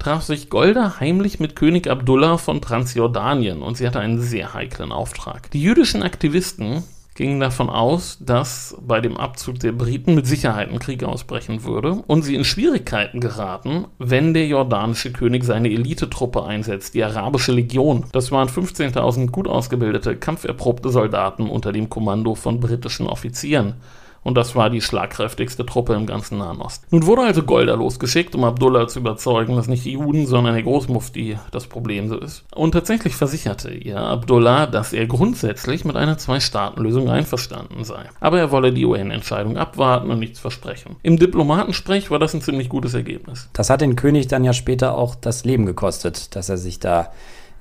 traf 0.03 0.21
sich 0.21 0.49
Golda 0.49 0.99
heimlich 0.99 1.39
mit 1.39 1.55
König 1.55 1.89
Abdullah 1.89 2.37
von 2.37 2.59
Transjordanien 2.59 3.61
und 3.61 3.77
sie 3.77 3.87
hatte 3.87 4.01
einen 4.01 4.19
sehr 4.19 4.53
heiklen 4.53 4.91
Auftrag. 4.91 5.49
Die 5.51 5.61
jüdischen 5.61 6.03
Aktivisten 6.03 6.83
gingen 7.15 7.39
davon 7.39 7.69
aus, 7.69 8.17
dass 8.19 8.75
bei 8.85 8.99
dem 8.99 9.15
Abzug 9.15 9.59
der 9.59 9.71
Briten 9.71 10.13
mit 10.13 10.27
Sicherheit 10.27 10.69
ein 10.69 10.79
Krieg 10.79 11.05
ausbrechen 11.05 11.63
würde 11.63 12.03
und 12.05 12.23
sie 12.23 12.35
in 12.35 12.43
Schwierigkeiten 12.43 13.21
geraten, 13.21 13.85
wenn 13.97 14.33
der 14.33 14.47
jordanische 14.47 15.13
König 15.13 15.45
seine 15.45 15.69
Elitetruppe 15.69 16.43
einsetzt, 16.43 16.95
die 16.95 17.03
arabische 17.03 17.53
Legion. 17.53 18.03
Das 18.11 18.29
waren 18.29 18.49
15.000 18.49 19.31
gut 19.31 19.47
ausgebildete, 19.47 20.17
kampferprobte 20.17 20.89
Soldaten 20.89 21.47
unter 21.49 21.71
dem 21.71 21.89
Kommando 21.89 22.35
von 22.35 22.59
britischen 22.59 23.07
Offizieren 23.07 23.75
und 24.23 24.35
das 24.35 24.55
war 24.55 24.69
die 24.69 24.81
schlagkräftigste 24.81 25.65
Truppe 25.65 25.93
im 25.93 26.05
ganzen 26.05 26.37
Nahen 26.37 26.61
Osten. 26.61 26.85
Nun 26.91 27.05
wurde 27.05 27.23
also 27.23 27.43
Golda 27.43 27.75
losgeschickt, 27.75 28.35
um 28.35 28.43
Abdullah 28.43 28.87
zu 28.87 28.99
überzeugen, 28.99 29.55
dass 29.55 29.67
nicht 29.67 29.85
die 29.85 29.93
Juden, 29.93 30.25
sondern 30.25 30.53
der 30.53 30.63
Großmufti 30.63 31.37
das 31.51 31.67
Problem 31.67 32.09
so 32.09 32.17
ist. 32.17 32.45
Und 32.55 32.71
tatsächlich 32.71 33.15
versicherte 33.15 33.71
ihr 33.71 33.97
Abdullah, 33.97 34.67
dass 34.67 34.93
er 34.93 35.07
grundsätzlich 35.07 35.85
mit 35.85 35.95
einer 35.95 36.17
Zwei-Staaten-Lösung 36.17 37.09
einverstanden 37.09 37.83
sei. 37.83 38.09
Aber 38.19 38.39
er 38.39 38.51
wolle 38.51 38.73
die 38.73 38.85
UN-Entscheidung 38.85 39.57
abwarten 39.57 40.09
und 40.09 40.19
nichts 40.19 40.39
versprechen. 40.39 40.95
Im 41.03 41.17
Diplomatensprech 41.17 42.11
war 42.11 42.19
das 42.19 42.33
ein 42.33 42.41
ziemlich 42.41 42.69
gutes 42.69 42.93
Ergebnis. 42.93 43.49
Das 43.53 43.69
hat 43.69 43.81
den 43.81 43.95
König 43.95 44.27
dann 44.27 44.43
ja 44.43 44.53
später 44.53 44.97
auch 44.97 45.15
das 45.15 45.45
Leben 45.45 45.65
gekostet, 45.65 46.35
dass 46.35 46.49
er 46.49 46.57
sich 46.57 46.79
da 46.79 47.11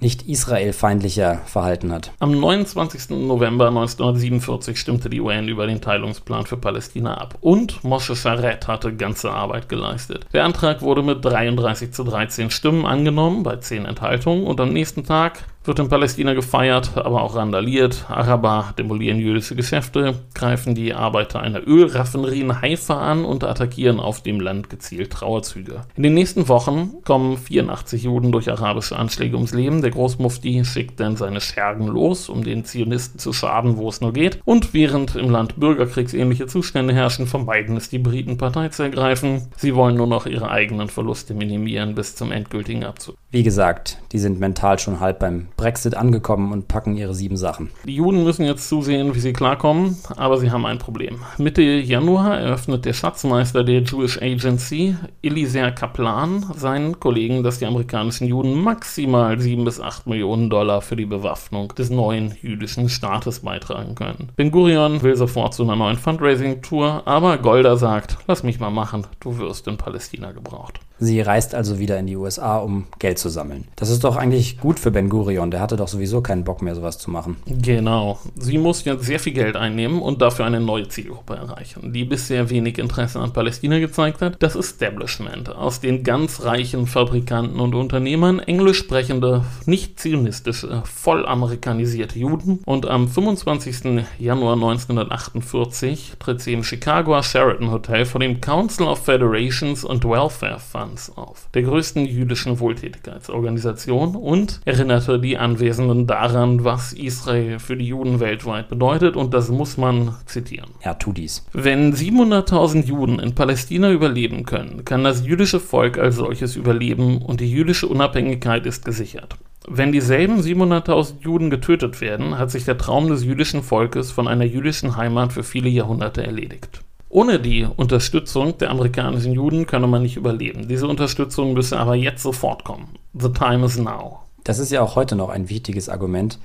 nicht 0.02 0.28
israelfeindlicher 0.28 1.40
verhalten 1.46 1.92
hat. 1.92 2.10
Am 2.18 2.38
29. 2.38 3.10
November 3.10 3.68
1947 3.68 4.78
stimmte 4.78 5.08
die 5.08 5.20
UN 5.20 5.48
über 5.48 5.66
den 5.66 5.80
Teilungsplan 5.80 6.44
für 6.44 6.56
Palästina 6.56 7.16
ab 7.16 7.38
und 7.40 7.82
Moshe 7.84 8.16
Sharet 8.16 8.66
hatte 8.68 8.94
ganze 8.94 9.30
Arbeit 9.30 9.68
geleistet. 9.68 10.26
Der 10.32 10.44
Antrag 10.44 10.82
wurde 10.82 11.02
mit 11.02 11.24
33 11.24 11.92
zu 11.92 12.04
13 12.04 12.50
Stimmen 12.50 12.84
angenommen, 12.84 13.44
bei 13.44 13.56
10 13.56 13.86
Enthaltungen 13.86 14.44
und 14.44 14.60
am 14.60 14.72
nächsten 14.72 15.04
Tag 15.04 15.44
wird 15.64 15.78
in 15.78 15.88
Palästina 15.88 16.34
gefeiert, 16.34 16.96
aber 16.96 17.22
auch 17.22 17.36
randaliert. 17.36 18.06
Araber 18.08 18.74
demolieren 18.76 19.18
jüdische 19.18 19.54
Geschäfte, 19.54 20.14
greifen 20.34 20.74
die 20.74 20.94
Arbeiter 20.94 21.40
einer 21.40 21.66
Ölraffinerie 21.66 22.40
in 22.40 22.60
Haifa 22.60 23.00
an 23.00 23.24
und 23.24 23.44
attackieren 23.44 24.00
auf 24.00 24.22
dem 24.22 24.40
Land 24.40 24.70
gezielt 24.70 25.12
Trauerzüge. 25.12 25.82
In 25.96 26.02
den 26.02 26.14
nächsten 26.14 26.48
Wochen 26.48 26.94
kommen 27.04 27.36
84 27.36 28.02
Juden 28.02 28.32
durch 28.32 28.50
arabische 28.50 28.96
Anschläge 28.96 29.36
ums 29.36 29.54
Leben. 29.54 29.82
Der 29.82 29.90
Großmufti 29.90 30.64
schickt 30.64 31.00
dann 31.00 31.16
seine 31.16 31.40
Schergen 31.40 31.86
los, 31.86 32.28
um 32.28 32.44
den 32.44 32.64
Zionisten 32.64 33.18
zu 33.18 33.32
schaden, 33.32 33.76
wo 33.76 33.88
es 33.88 34.00
nur 34.00 34.12
geht. 34.12 34.40
Und 34.44 34.74
während 34.74 35.16
im 35.16 35.30
Land 35.30 35.58
bürgerkriegsähnliche 35.60 36.46
Zustände 36.46 36.94
herrschen, 36.94 37.26
vermeiden 37.26 37.76
es 37.76 37.88
die 37.88 37.98
Briten, 37.98 38.36
Partei 38.36 38.68
zu 38.68 38.82
ergreifen. 38.82 39.48
Sie 39.56 39.74
wollen 39.74 39.96
nur 39.96 40.06
noch 40.06 40.26
ihre 40.26 40.50
eigenen 40.50 40.88
Verluste 40.88 41.34
minimieren 41.34 41.94
bis 41.94 42.16
zum 42.16 42.32
endgültigen 42.32 42.84
Abzug. 42.84 43.16
Wie 43.34 43.42
gesagt, 43.42 43.96
die 44.12 44.18
sind 44.18 44.40
mental 44.40 44.78
schon 44.78 45.00
halb 45.00 45.20
beim 45.20 45.48
Brexit 45.56 45.94
angekommen 45.94 46.52
und 46.52 46.68
packen 46.68 46.98
ihre 46.98 47.14
sieben 47.14 47.38
Sachen. 47.38 47.70
Die 47.86 47.94
Juden 47.94 48.24
müssen 48.24 48.44
jetzt 48.44 48.68
zusehen, 48.68 49.14
wie 49.14 49.20
sie 49.20 49.32
klarkommen, 49.32 49.96
aber 50.18 50.36
sie 50.36 50.50
haben 50.50 50.66
ein 50.66 50.76
Problem. 50.76 51.20
Mitte 51.38 51.62
Januar 51.62 52.38
eröffnet 52.38 52.84
der 52.84 52.92
Schatzmeister 52.92 53.64
der 53.64 53.84
Jewish 53.84 54.20
Agency, 54.20 54.96
Eliezer 55.22 55.70
Kaplan, 55.70 56.44
seinen 56.54 57.00
Kollegen, 57.00 57.42
dass 57.42 57.58
die 57.58 57.64
amerikanischen 57.64 58.26
Juden 58.26 58.62
maximal 58.62 59.40
sieben 59.40 59.64
bis 59.64 59.80
acht 59.80 60.06
Millionen 60.06 60.50
Dollar 60.50 60.82
für 60.82 60.96
die 60.96 61.06
Bewaffnung 61.06 61.74
des 61.74 61.88
neuen 61.88 62.36
jüdischen 62.42 62.90
Staates 62.90 63.40
beitragen 63.40 63.94
können. 63.94 64.28
Ben 64.36 64.50
Gurion 64.50 65.00
will 65.00 65.16
sofort 65.16 65.54
zu 65.54 65.62
einer 65.62 65.76
neuen 65.76 65.96
Fundraising-Tour, 65.96 67.04
aber 67.06 67.38
Golda 67.38 67.76
sagt, 67.76 68.18
lass 68.26 68.42
mich 68.42 68.60
mal 68.60 68.68
machen, 68.68 69.06
du 69.20 69.38
wirst 69.38 69.66
in 69.68 69.78
Palästina 69.78 70.32
gebraucht. 70.32 70.80
Sie 71.02 71.20
reist 71.20 71.52
also 71.52 71.80
wieder 71.80 71.98
in 71.98 72.06
die 72.06 72.16
USA, 72.16 72.58
um 72.58 72.84
Geld 73.00 73.18
zu 73.18 73.28
sammeln. 73.28 73.64
Das 73.74 73.90
ist 73.90 74.04
doch 74.04 74.14
eigentlich 74.14 74.58
gut 74.60 74.78
für 74.78 74.92
Ben 74.92 75.08
Gurion. 75.08 75.50
Der 75.50 75.58
hatte 75.58 75.74
doch 75.74 75.88
sowieso 75.88 76.20
keinen 76.20 76.44
Bock 76.44 76.62
mehr, 76.62 76.76
sowas 76.76 76.98
zu 76.98 77.10
machen. 77.10 77.38
Genau. 77.46 78.20
Sie 78.36 78.56
muss 78.56 78.84
jetzt 78.84 79.06
sehr 79.06 79.18
viel 79.18 79.32
Geld 79.32 79.56
einnehmen 79.56 80.00
und 80.00 80.22
dafür 80.22 80.44
eine 80.44 80.60
neue 80.60 80.86
Zielgruppe 80.86 81.34
erreichen, 81.34 81.92
die 81.92 82.04
bisher 82.04 82.50
wenig 82.50 82.78
Interesse 82.78 83.18
an 83.18 83.32
Palästina 83.32 83.80
gezeigt 83.80 84.22
hat. 84.22 84.36
Das 84.38 84.54
Establishment 84.54 85.48
aus 85.48 85.80
den 85.80 86.04
ganz 86.04 86.44
reichen 86.44 86.86
Fabrikanten 86.86 87.58
und 87.58 87.74
Unternehmern, 87.74 88.38
englisch 88.38 88.78
sprechende, 88.78 89.44
nicht 89.66 89.98
zionistische, 89.98 90.84
voll 90.84 91.26
amerikanisierte 91.26 92.16
Juden. 92.16 92.60
Und 92.64 92.86
am 92.86 93.08
25. 93.08 94.04
Januar 94.20 94.54
1948 94.54 96.12
tritt 96.20 96.40
sie 96.40 96.52
im 96.52 96.62
Chicagoer 96.62 97.24
Sheraton 97.24 97.72
Hotel 97.72 98.04
vor 98.04 98.20
dem 98.20 98.40
Council 98.40 98.86
of 98.86 99.04
Federations 99.04 99.84
and 99.84 100.04
Welfare 100.04 100.60
Fund 100.60 100.91
Allianz 100.92 101.12
auf, 101.16 101.48
der 101.54 101.62
größten 101.62 102.04
jüdischen 102.04 102.60
Wohltätigkeitsorganisation, 102.60 104.14
und 104.14 104.60
erinnerte 104.64 105.18
die 105.18 105.38
Anwesenden 105.38 106.06
daran, 106.06 106.64
was 106.64 106.92
Israel 106.92 107.58
für 107.58 107.76
die 107.76 107.86
Juden 107.86 108.20
weltweit 108.20 108.68
bedeutet, 108.68 109.16
und 109.16 109.32
das 109.32 109.48
muss 109.48 109.76
man 109.76 110.14
zitieren. 110.26 110.70
Ja, 110.84 110.94
tu 110.94 111.12
dies. 111.12 111.46
Wenn 111.52 111.94
700.000 111.94 112.84
Juden 112.84 113.18
in 113.18 113.34
Palästina 113.34 113.90
überleben 113.90 114.44
können, 114.44 114.84
kann 114.84 115.04
das 115.04 115.24
jüdische 115.24 115.60
Volk 115.60 115.98
als 115.98 116.16
solches 116.16 116.56
überleben 116.56 117.22
und 117.22 117.40
die 117.40 117.50
jüdische 117.50 117.88
Unabhängigkeit 117.88 118.66
ist 118.66 118.84
gesichert. 118.84 119.36
Wenn 119.68 119.92
dieselben 119.92 120.40
700.000 120.40 121.22
Juden 121.22 121.48
getötet 121.48 122.00
werden, 122.00 122.36
hat 122.36 122.50
sich 122.50 122.64
der 122.64 122.78
Traum 122.78 123.08
des 123.08 123.24
jüdischen 123.24 123.62
Volkes 123.62 124.10
von 124.10 124.26
einer 124.26 124.44
jüdischen 124.44 124.96
Heimat 124.96 125.32
für 125.32 125.44
viele 125.44 125.68
Jahrhunderte 125.68 126.24
erledigt. 126.24 126.82
Ohne 127.12 127.38
die 127.38 127.66
Unterstützung 127.76 128.56
der 128.56 128.70
amerikanischen 128.70 129.34
Juden 129.34 129.66
könne 129.66 129.86
man 129.86 130.00
nicht 130.00 130.16
überleben. 130.16 130.66
Diese 130.66 130.88
Unterstützung 130.88 131.52
müsse 131.52 131.78
aber 131.78 131.94
jetzt 131.94 132.22
sofort 132.22 132.64
kommen. 132.64 132.88
The 133.12 133.28
time 133.28 133.66
is 133.66 133.76
now. 133.76 134.20
Das 134.44 134.58
ist 134.58 134.72
ja 134.72 134.80
auch 134.80 134.96
heute 134.96 135.14
noch 135.14 135.28
ein 135.28 135.50
wichtiges 135.50 135.90
Argument. 135.90 136.38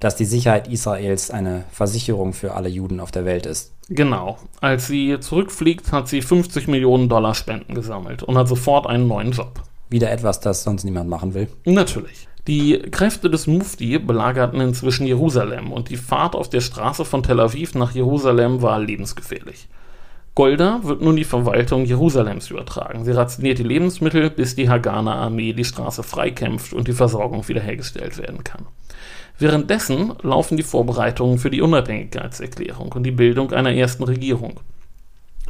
dass 0.00 0.16
die 0.16 0.26
Sicherheit 0.26 0.68
Israels 0.68 1.30
eine 1.30 1.64
Versicherung 1.70 2.34
für 2.34 2.52
alle 2.52 2.68
Juden 2.68 3.00
auf 3.00 3.10
der 3.10 3.24
Welt 3.24 3.46
ist. 3.46 3.72
Genau. 3.88 4.36
Als 4.60 4.88
sie 4.88 5.18
zurückfliegt, 5.20 5.90
hat 5.90 6.06
sie 6.08 6.20
50 6.20 6.68
Millionen 6.68 7.08
Dollar 7.08 7.34
Spenden 7.34 7.74
gesammelt 7.74 8.22
und 8.22 8.36
hat 8.36 8.46
sofort 8.46 8.86
einen 8.86 9.08
neuen 9.08 9.32
Job. 9.32 9.62
Wieder 9.88 10.10
etwas, 10.10 10.40
das 10.40 10.64
sonst 10.64 10.84
niemand 10.84 11.08
machen 11.08 11.32
will. 11.32 11.48
Natürlich. 11.64 12.28
Die 12.46 12.78
Kräfte 12.90 13.30
des 13.30 13.46
Mufti 13.46 13.98
belagerten 13.98 14.60
inzwischen 14.60 15.06
Jerusalem 15.06 15.72
und 15.72 15.88
die 15.88 15.96
Fahrt 15.96 16.36
auf 16.36 16.50
der 16.50 16.60
Straße 16.60 17.04
von 17.04 17.22
Tel 17.22 17.40
Aviv 17.40 17.74
nach 17.74 17.92
Jerusalem 17.92 18.60
war 18.60 18.78
lebensgefährlich. 18.78 19.66
Golda 20.36 20.80
wird 20.82 21.00
nun 21.00 21.16
die 21.16 21.24
Verwaltung 21.24 21.86
Jerusalems 21.86 22.50
übertragen. 22.50 23.06
Sie 23.06 23.10
rationiert 23.10 23.58
die 23.58 23.62
Lebensmittel, 23.62 24.28
bis 24.28 24.54
die 24.54 24.68
Hagana-Armee 24.68 25.54
die 25.54 25.64
Straße 25.64 26.02
freikämpft 26.02 26.74
und 26.74 26.88
die 26.88 26.92
Versorgung 26.92 27.48
wiederhergestellt 27.48 28.18
werden 28.18 28.44
kann. 28.44 28.66
Währenddessen 29.38 30.12
laufen 30.22 30.58
die 30.58 30.62
Vorbereitungen 30.62 31.38
für 31.38 31.48
die 31.48 31.62
Unabhängigkeitserklärung 31.62 32.92
und 32.92 33.04
die 33.04 33.12
Bildung 33.12 33.54
einer 33.54 33.72
ersten 33.72 34.04
Regierung. 34.04 34.60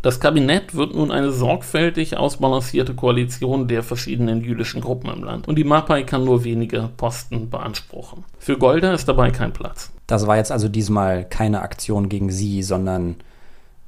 Das 0.03 0.21
Kabinett 0.21 0.77
wird 0.77 0.95
nun 0.95 1.11
eine 1.11 1.33
sorgfältig 1.33 2.17
ausbalancierte 2.17 2.95
Koalition 2.95 3.67
der 3.67 3.83
verschiedenen 3.83 4.41
jüdischen 4.41 4.83
Gruppen 4.83 5.11
im 5.11 5.25
Land 5.25 5.49
und 5.49 5.57
die 5.57 5.65
Mapai 5.65 6.05
kann 6.05 6.23
nur 6.23 6.45
wenige 6.45 6.91
Posten 6.97 7.51
beanspruchen. 7.51 8.23
Für 8.39 8.57
Golda 8.57 8.95
ist 8.95 9.09
dabei 9.09 9.33
kein 9.33 9.53
Platz. 9.53 9.91
Das 10.07 10.29
war 10.29 10.37
jetzt 10.37 10.53
also 10.53 10.69
diesmal 10.69 11.25
keine 11.25 11.63
Aktion 11.63 12.09
gegen 12.09 12.31
sie, 12.31 12.63
sondern 12.63 13.17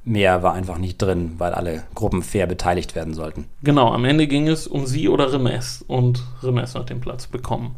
mehr 0.09 0.43
war 0.43 0.53
einfach 0.53 0.77
nicht 0.77 1.01
drin, 1.01 1.35
weil 1.37 1.53
alle 1.53 1.83
Gruppen 1.95 2.23
fair 2.23 2.47
beteiligt 2.47 2.95
werden 2.95 3.13
sollten. 3.13 3.45
Genau, 3.63 3.93
am 3.93 4.05
Ende 4.05 4.27
ging 4.27 4.47
es 4.47 4.67
um 4.67 4.85
sie 4.85 5.07
oder 5.07 5.31
Remes 5.31 5.85
und 5.87 6.23
Remes 6.43 6.75
hat 6.75 6.89
den 6.89 6.99
Platz 6.99 7.27
bekommen. 7.27 7.75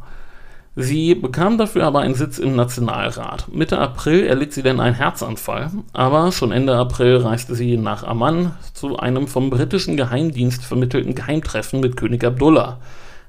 Sie 0.74 1.16
bekam 1.16 1.58
dafür 1.58 1.84
aber 1.84 2.00
einen 2.00 2.16
Sitz 2.16 2.40
im 2.40 2.56
Nationalrat. 2.56 3.54
Mitte 3.54 3.78
April 3.78 4.26
erlitt 4.26 4.54
sie 4.54 4.64
dann 4.64 4.80
einen 4.80 4.96
Herzanfall, 4.96 5.70
aber 5.92 6.32
schon 6.32 6.54
Ende 6.54 6.78
April 6.78 7.18
reiste 7.18 7.56
sie 7.56 7.76
nach 7.76 8.06
Amman 8.06 8.56
zu 8.74 8.98
einem 8.98 9.28
vom 9.28 9.50
britischen 9.50 9.98
Geheimdienst 9.98 10.64
vermittelten 10.64 11.14
Geheimtreffen 11.14 11.82
mit 11.82 11.98
König 11.98 12.24
Abdullah. 12.24 12.80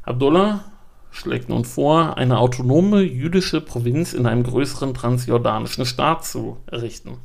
Abdullah 0.04 0.60
schlägt 1.10 1.48
nun 1.48 1.64
vor, 1.64 2.16
eine 2.16 2.38
autonome 2.38 3.02
jüdische 3.02 3.60
Provinz 3.60 4.12
in 4.12 4.26
einem 4.26 4.44
größeren 4.44 4.94
transjordanischen 4.94 5.84
Staat 5.84 6.24
zu 6.24 6.58
errichten. 6.70 7.18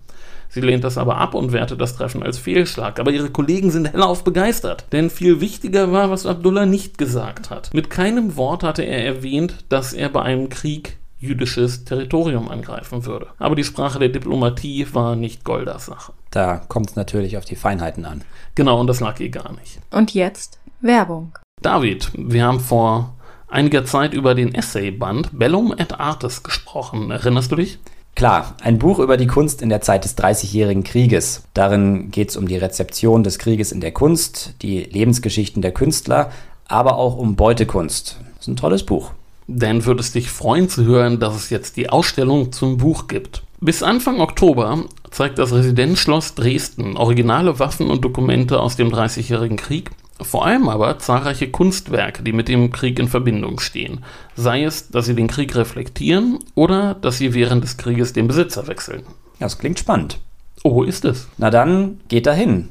Sie 0.50 0.62
lehnt 0.62 0.84
das 0.84 0.98
aber 0.98 1.18
ab 1.18 1.34
und 1.34 1.52
wertet 1.52 1.82
das 1.82 1.96
Treffen 1.96 2.24
als 2.24 2.38
Fehlschlag. 2.38 3.00
Aber 3.00 3.12
ihre 3.12 3.30
Kollegen 3.30 3.72
sind 3.72 3.92
hellauf 3.92 4.24
begeistert. 4.24 4.86
Denn 4.92 5.10
viel 5.10 5.42
wichtiger 5.42 5.92
war, 5.92 6.10
was 6.10 6.26
Abdullah 6.26 6.66
nicht 6.66 6.98
gesagt 6.98 7.50
hat. 7.50 7.74
Mit 7.74 7.90
keinem 7.90 8.36
Wort 8.36 8.64
hatte 8.64 8.84
er 8.84 9.06
erwähnt, 9.06 9.66
dass 9.70 9.94
er 9.94 10.10
bei 10.10 10.22
einem 10.22 10.50
Krieg 10.50 10.98
jüdisches 11.20 11.84
Territorium 11.84 12.48
angreifen 12.50 13.06
würde. 13.06 13.28
Aber 13.40 13.56
die 13.56 13.64
Sprache 13.64 14.00
der 14.00 14.10
Diplomatie 14.10 14.88
war 14.94 15.16
nicht 15.16 15.44
Goldas 15.44 15.88
Sache. 15.88 16.14
Da 16.32 16.58
kommt 16.68 16.92
es 16.92 16.96
natürlich 16.96 17.38
auf 17.38 17.46
die 17.46 17.56
Feinheiten 17.56 18.06
an. 18.06 18.24
Genau, 18.56 18.80
und 18.80 18.88
das 18.88 19.00
lag 19.00 19.20
ihr 19.20 19.30
gar 19.30 19.52
nicht. 19.54 19.80
Und 19.92 20.14
jetzt 20.14 20.60
Werbung. 20.82 21.38
David, 21.62 22.12
wir 22.16 22.46
haben 22.46 22.60
vor 22.60 23.16
einiger 23.48 23.86
Zeit 23.86 24.14
über 24.14 24.36
den 24.36 24.54
Essayband 24.54 25.38
Bellum 25.38 25.74
et 25.76 26.00
Artes 26.00 26.44
gesprochen. 26.44 27.10
Erinnerst 27.10 27.52
du 27.52 27.56
dich? 27.56 27.80
Klar, 28.18 28.56
ein 28.64 28.80
Buch 28.80 28.98
über 28.98 29.16
die 29.16 29.28
Kunst 29.28 29.62
in 29.62 29.70
der 29.70 29.82
Zeit 29.82 30.04
des 30.04 30.16
Dreißigjährigen 30.16 30.84
Krieges. 30.84 31.44
Darin 31.54 32.10
geht 32.10 32.32
es 32.32 32.36
um 32.36 32.48
die 32.48 32.58
Rezeption 32.58 33.24
des 33.24 33.38
Krieges 33.38 33.72
in 33.72 33.80
der 33.80 33.92
Kunst, 33.92 34.56
die 34.64 34.80
Lebensgeschichten 34.86 35.62
der 35.62 35.72
Künstler, 35.72 36.32
aber 36.68 36.98
auch 36.98 37.16
um 37.16 37.36
Beutekunst. 37.36 38.18
Das 38.34 38.42
ist 38.42 38.48
ein 38.48 38.56
tolles 38.56 38.82
Buch. 38.82 39.12
Dann 39.46 39.86
würde 39.86 40.00
es 40.00 40.14
dich 40.14 40.32
freuen 40.32 40.68
zu 40.68 40.84
hören, 40.84 41.20
dass 41.20 41.36
es 41.36 41.52
jetzt 41.52 41.78
die 41.78 41.92
Ausstellung 41.92 42.52
zum 42.52 42.78
Buch 42.78 43.08
gibt. 43.08 43.44
Bis 43.62 43.84
Anfang 43.84 44.20
Oktober 44.20 44.86
zeigt 45.12 45.38
das 45.38 45.54
Residenzschloss 45.54 46.34
Dresden 46.34 46.98
originale 46.98 47.60
Waffen 47.60 47.88
und 47.88 48.04
Dokumente 48.04 48.60
aus 48.60 48.76
dem 48.76 48.90
Dreißigjährigen 48.90 49.58
Krieg 49.58 49.92
vor 50.22 50.46
allem 50.46 50.70
aber 50.70 51.00
zahlreiche 51.00 51.50
Kunstwerke, 51.50 52.24
die 52.24 52.34
mit 52.34 52.48
dem 52.48 52.72
Krieg 52.72 53.00
in 53.00 53.08
Verbindung 53.08 53.60
stehen. 53.60 54.04
Sei 54.36 54.64
es, 54.64 54.90
dass 54.90 55.06
sie 55.06 55.16
den 55.16 55.28
Krieg 55.28 55.56
reflektieren 55.56 56.40
oder 56.56 56.96
dass 56.96 57.18
sie 57.18 57.34
während 57.34 57.64
des 57.64 57.78
Krieges 57.78 58.14
den 58.14 58.28
Besitzer 58.28 58.68
wechseln. 58.68 59.04
Das 59.40 59.58
klingt 59.58 59.80
spannend. 59.80 60.20
Oh, 60.64 60.84
ist 60.84 61.06
es. 61.06 61.28
Na 61.38 61.50
dann, 61.50 62.02
geht 62.08 62.26
dahin. 62.26 62.70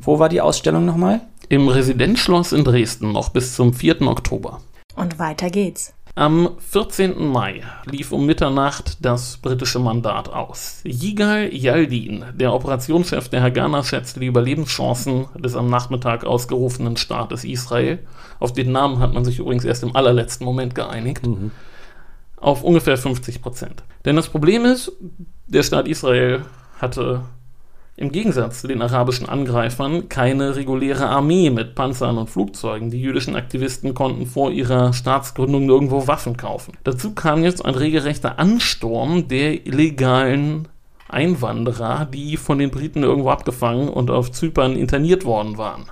Wo 0.00 0.18
war 0.18 0.28
die 0.28 0.40
Ausstellung 0.40 0.84
nochmal? 0.84 1.22
Im 1.48 1.68
Residenzschloss 1.68 2.52
in 2.52 2.64
Dresden 2.64 3.12
noch 3.12 3.30
bis 3.30 3.54
zum 3.54 3.72
4. 3.72 4.02
Oktober. 4.02 4.60
Und 4.94 5.18
weiter 5.18 5.50
geht's. 5.50 5.94
Am 6.14 6.50
14. 6.58 7.26
Mai 7.26 7.62
lief 7.86 8.12
um 8.12 8.26
Mitternacht 8.26 9.02
das 9.02 9.38
britische 9.38 9.78
Mandat 9.78 10.28
aus. 10.28 10.82
Yigal 10.84 11.48
Yaldin, 11.54 12.26
der 12.34 12.52
Operationschef 12.52 13.30
der 13.30 13.42
Haganah, 13.42 13.82
schätzte 13.82 14.20
die 14.20 14.26
Überlebenschancen 14.26 15.28
des 15.38 15.56
am 15.56 15.70
Nachmittag 15.70 16.24
ausgerufenen 16.24 16.98
Staates 16.98 17.44
Israel, 17.44 17.98
auf 18.40 18.52
den 18.52 18.72
Namen 18.72 18.98
hat 18.98 19.14
man 19.14 19.24
sich 19.24 19.38
übrigens 19.38 19.64
erst 19.64 19.84
im 19.84 19.96
allerletzten 19.96 20.44
Moment 20.44 20.74
geeinigt, 20.74 21.26
mhm. 21.26 21.50
auf 22.36 22.62
ungefähr 22.62 22.98
50 22.98 23.40
Prozent. 23.40 23.82
Denn 24.04 24.16
das 24.16 24.28
Problem 24.28 24.66
ist, 24.66 24.92
der 25.46 25.62
Staat 25.62 25.88
Israel 25.88 26.42
hatte 26.78 27.22
im 28.02 28.10
Gegensatz 28.10 28.60
zu 28.60 28.66
den 28.66 28.82
arabischen 28.82 29.28
Angreifern 29.28 30.08
keine 30.08 30.56
reguläre 30.56 31.06
Armee 31.06 31.50
mit 31.50 31.76
Panzern 31.76 32.18
und 32.18 32.28
Flugzeugen. 32.28 32.90
Die 32.90 33.00
jüdischen 33.00 33.36
Aktivisten 33.36 33.94
konnten 33.94 34.26
vor 34.26 34.50
ihrer 34.50 34.92
Staatsgründung 34.92 35.66
nirgendwo 35.66 36.08
Waffen 36.08 36.36
kaufen. 36.36 36.76
Dazu 36.82 37.14
kam 37.14 37.44
jetzt 37.44 37.64
ein 37.64 37.76
regelrechter 37.76 38.40
Ansturm 38.40 39.28
der 39.28 39.68
illegalen 39.68 40.66
Einwanderer, 41.08 42.04
die 42.06 42.36
von 42.36 42.58
den 42.58 42.72
Briten 42.72 43.04
irgendwo 43.04 43.30
abgefangen 43.30 43.88
und 43.88 44.10
auf 44.10 44.32
Zypern 44.32 44.74
interniert 44.74 45.24
worden 45.24 45.56
waren. 45.56 45.84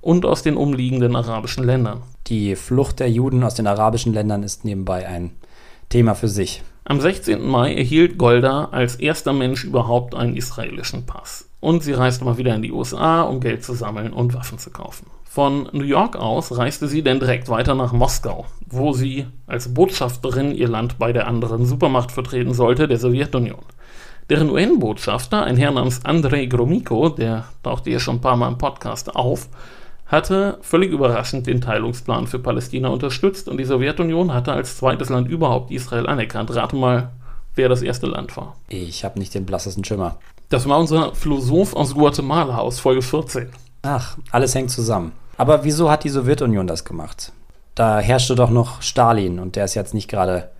Und 0.00 0.26
aus 0.26 0.42
den 0.42 0.56
umliegenden 0.56 1.14
arabischen 1.14 1.62
Ländern. 1.62 2.02
Die 2.26 2.56
Flucht 2.56 2.98
der 2.98 3.08
Juden 3.08 3.44
aus 3.44 3.54
den 3.54 3.68
arabischen 3.68 4.12
Ländern 4.12 4.42
ist 4.42 4.64
nebenbei 4.64 5.06
ein 5.06 5.30
Thema 5.90 6.16
für 6.16 6.26
sich. 6.26 6.64
Am 6.82 7.00
16. 7.00 7.40
Mai 7.46 7.72
erhielt 7.72 8.18
Golda 8.18 8.64
als 8.72 8.96
erster 8.96 9.32
Mensch 9.32 9.62
überhaupt 9.62 10.16
einen 10.16 10.36
israelischen 10.36 11.06
Pass. 11.06 11.51
Und 11.62 11.84
sie 11.84 11.92
reiste 11.92 12.24
mal 12.24 12.38
wieder 12.38 12.56
in 12.56 12.62
die 12.62 12.72
USA, 12.72 13.22
um 13.22 13.38
Geld 13.38 13.62
zu 13.62 13.74
sammeln 13.74 14.12
und 14.12 14.34
Waffen 14.34 14.58
zu 14.58 14.70
kaufen. 14.70 15.06
Von 15.24 15.68
New 15.70 15.84
York 15.84 16.16
aus 16.16 16.58
reiste 16.58 16.88
sie 16.88 17.04
dann 17.04 17.20
direkt 17.20 17.48
weiter 17.48 17.76
nach 17.76 17.92
Moskau, 17.92 18.46
wo 18.66 18.92
sie 18.92 19.26
als 19.46 19.72
Botschafterin 19.72 20.56
ihr 20.56 20.66
Land 20.66 20.98
bei 20.98 21.12
der 21.12 21.28
anderen 21.28 21.64
Supermacht 21.64 22.10
vertreten 22.10 22.52
sollte, 22.52 22.88
der 22.88 22.98
Sowjetunion. 22.98 23.60
Deren 24.28 24.50
UN-Botschafter, 24.50 25.44
ein 25.44 25.56
Herr 25.56 25.70
namens 25.70 26.04
Andrei 26.04 26.46
Gromyko, 26.46 27.10
der 27.10 27.44
tauchte 27.62 27.90
hier 27.90 28.00
schon 28.00 28.16
ein 28.16 28.20
paar 28.20 28.36
Mal 28.36 28.48
im 28.48 28.58
Podcast 28.58 29.14
auf, 29.14 29.48
hatte 30.06 30.58
völlig 30.62 30.90
überraschend 30.90 31.46
den 31.46 31.60
Teilungsplan 31.60 32.26
für 32.26 32.40
Palästina 32.40 32.88
unterstützt 32.88 33.48
und 33.48 33.58
die 33.58 33.64
Sowjetunion 33.64 34.34
hatte 34.34 34.52
als 34.52 34.78
zweites 34.78 35.10
Land 35.10 35.28
überhaupt 35.28 35.70
Israel 35.70 36.08
anerkannt. 36.08 36.52
Rate 36.56 36.74
mal, 36.74 37.12
wer 37.54 37.68
das 37.68 37.82
erste 37.82 38.08
Land 38.08 38.36
war. 38.36 38.56
Ich 38.68 39.04
habe 39.04 39.20
nicht 39.20 39.32
den 39.32 39.46
blassesten 39.46 39.84
Schimmer. 39.84 40.18
Das 40.52 40.68
war 40.68 40.78
unser 40.78 41.14
Philosoph 41.14 41.74
aus 41.74 41.94
Guatemala 41.94 42.58
aus 42.58 42.78
Folge 42.78 43.00
14. 43.00 43.48
Ach, 43.80 44.18
alles 44.32 44.54
hängt 44.54 44.70
zusammen. 44.70 45.12
Aber 45.38 45.64
wieso 45.64 45.90
hat 45.90 46.04
die 46.04 46.10
Sowjetunion 46.10 46.66
das 46.66 46.84
gemacht? 46.84 47.32
Da 47.74 48.00
herrschte 48.00 48.34
doch 48.34 48.50
noch 48.50 48.82
Stalin 48.82 49.38
und 49.38 49.56
der 49.56 49.64
ist 49.64 49.72
jetzt 49.72 49.94
nicht 49.94 50.08
gerade 50.08 50.50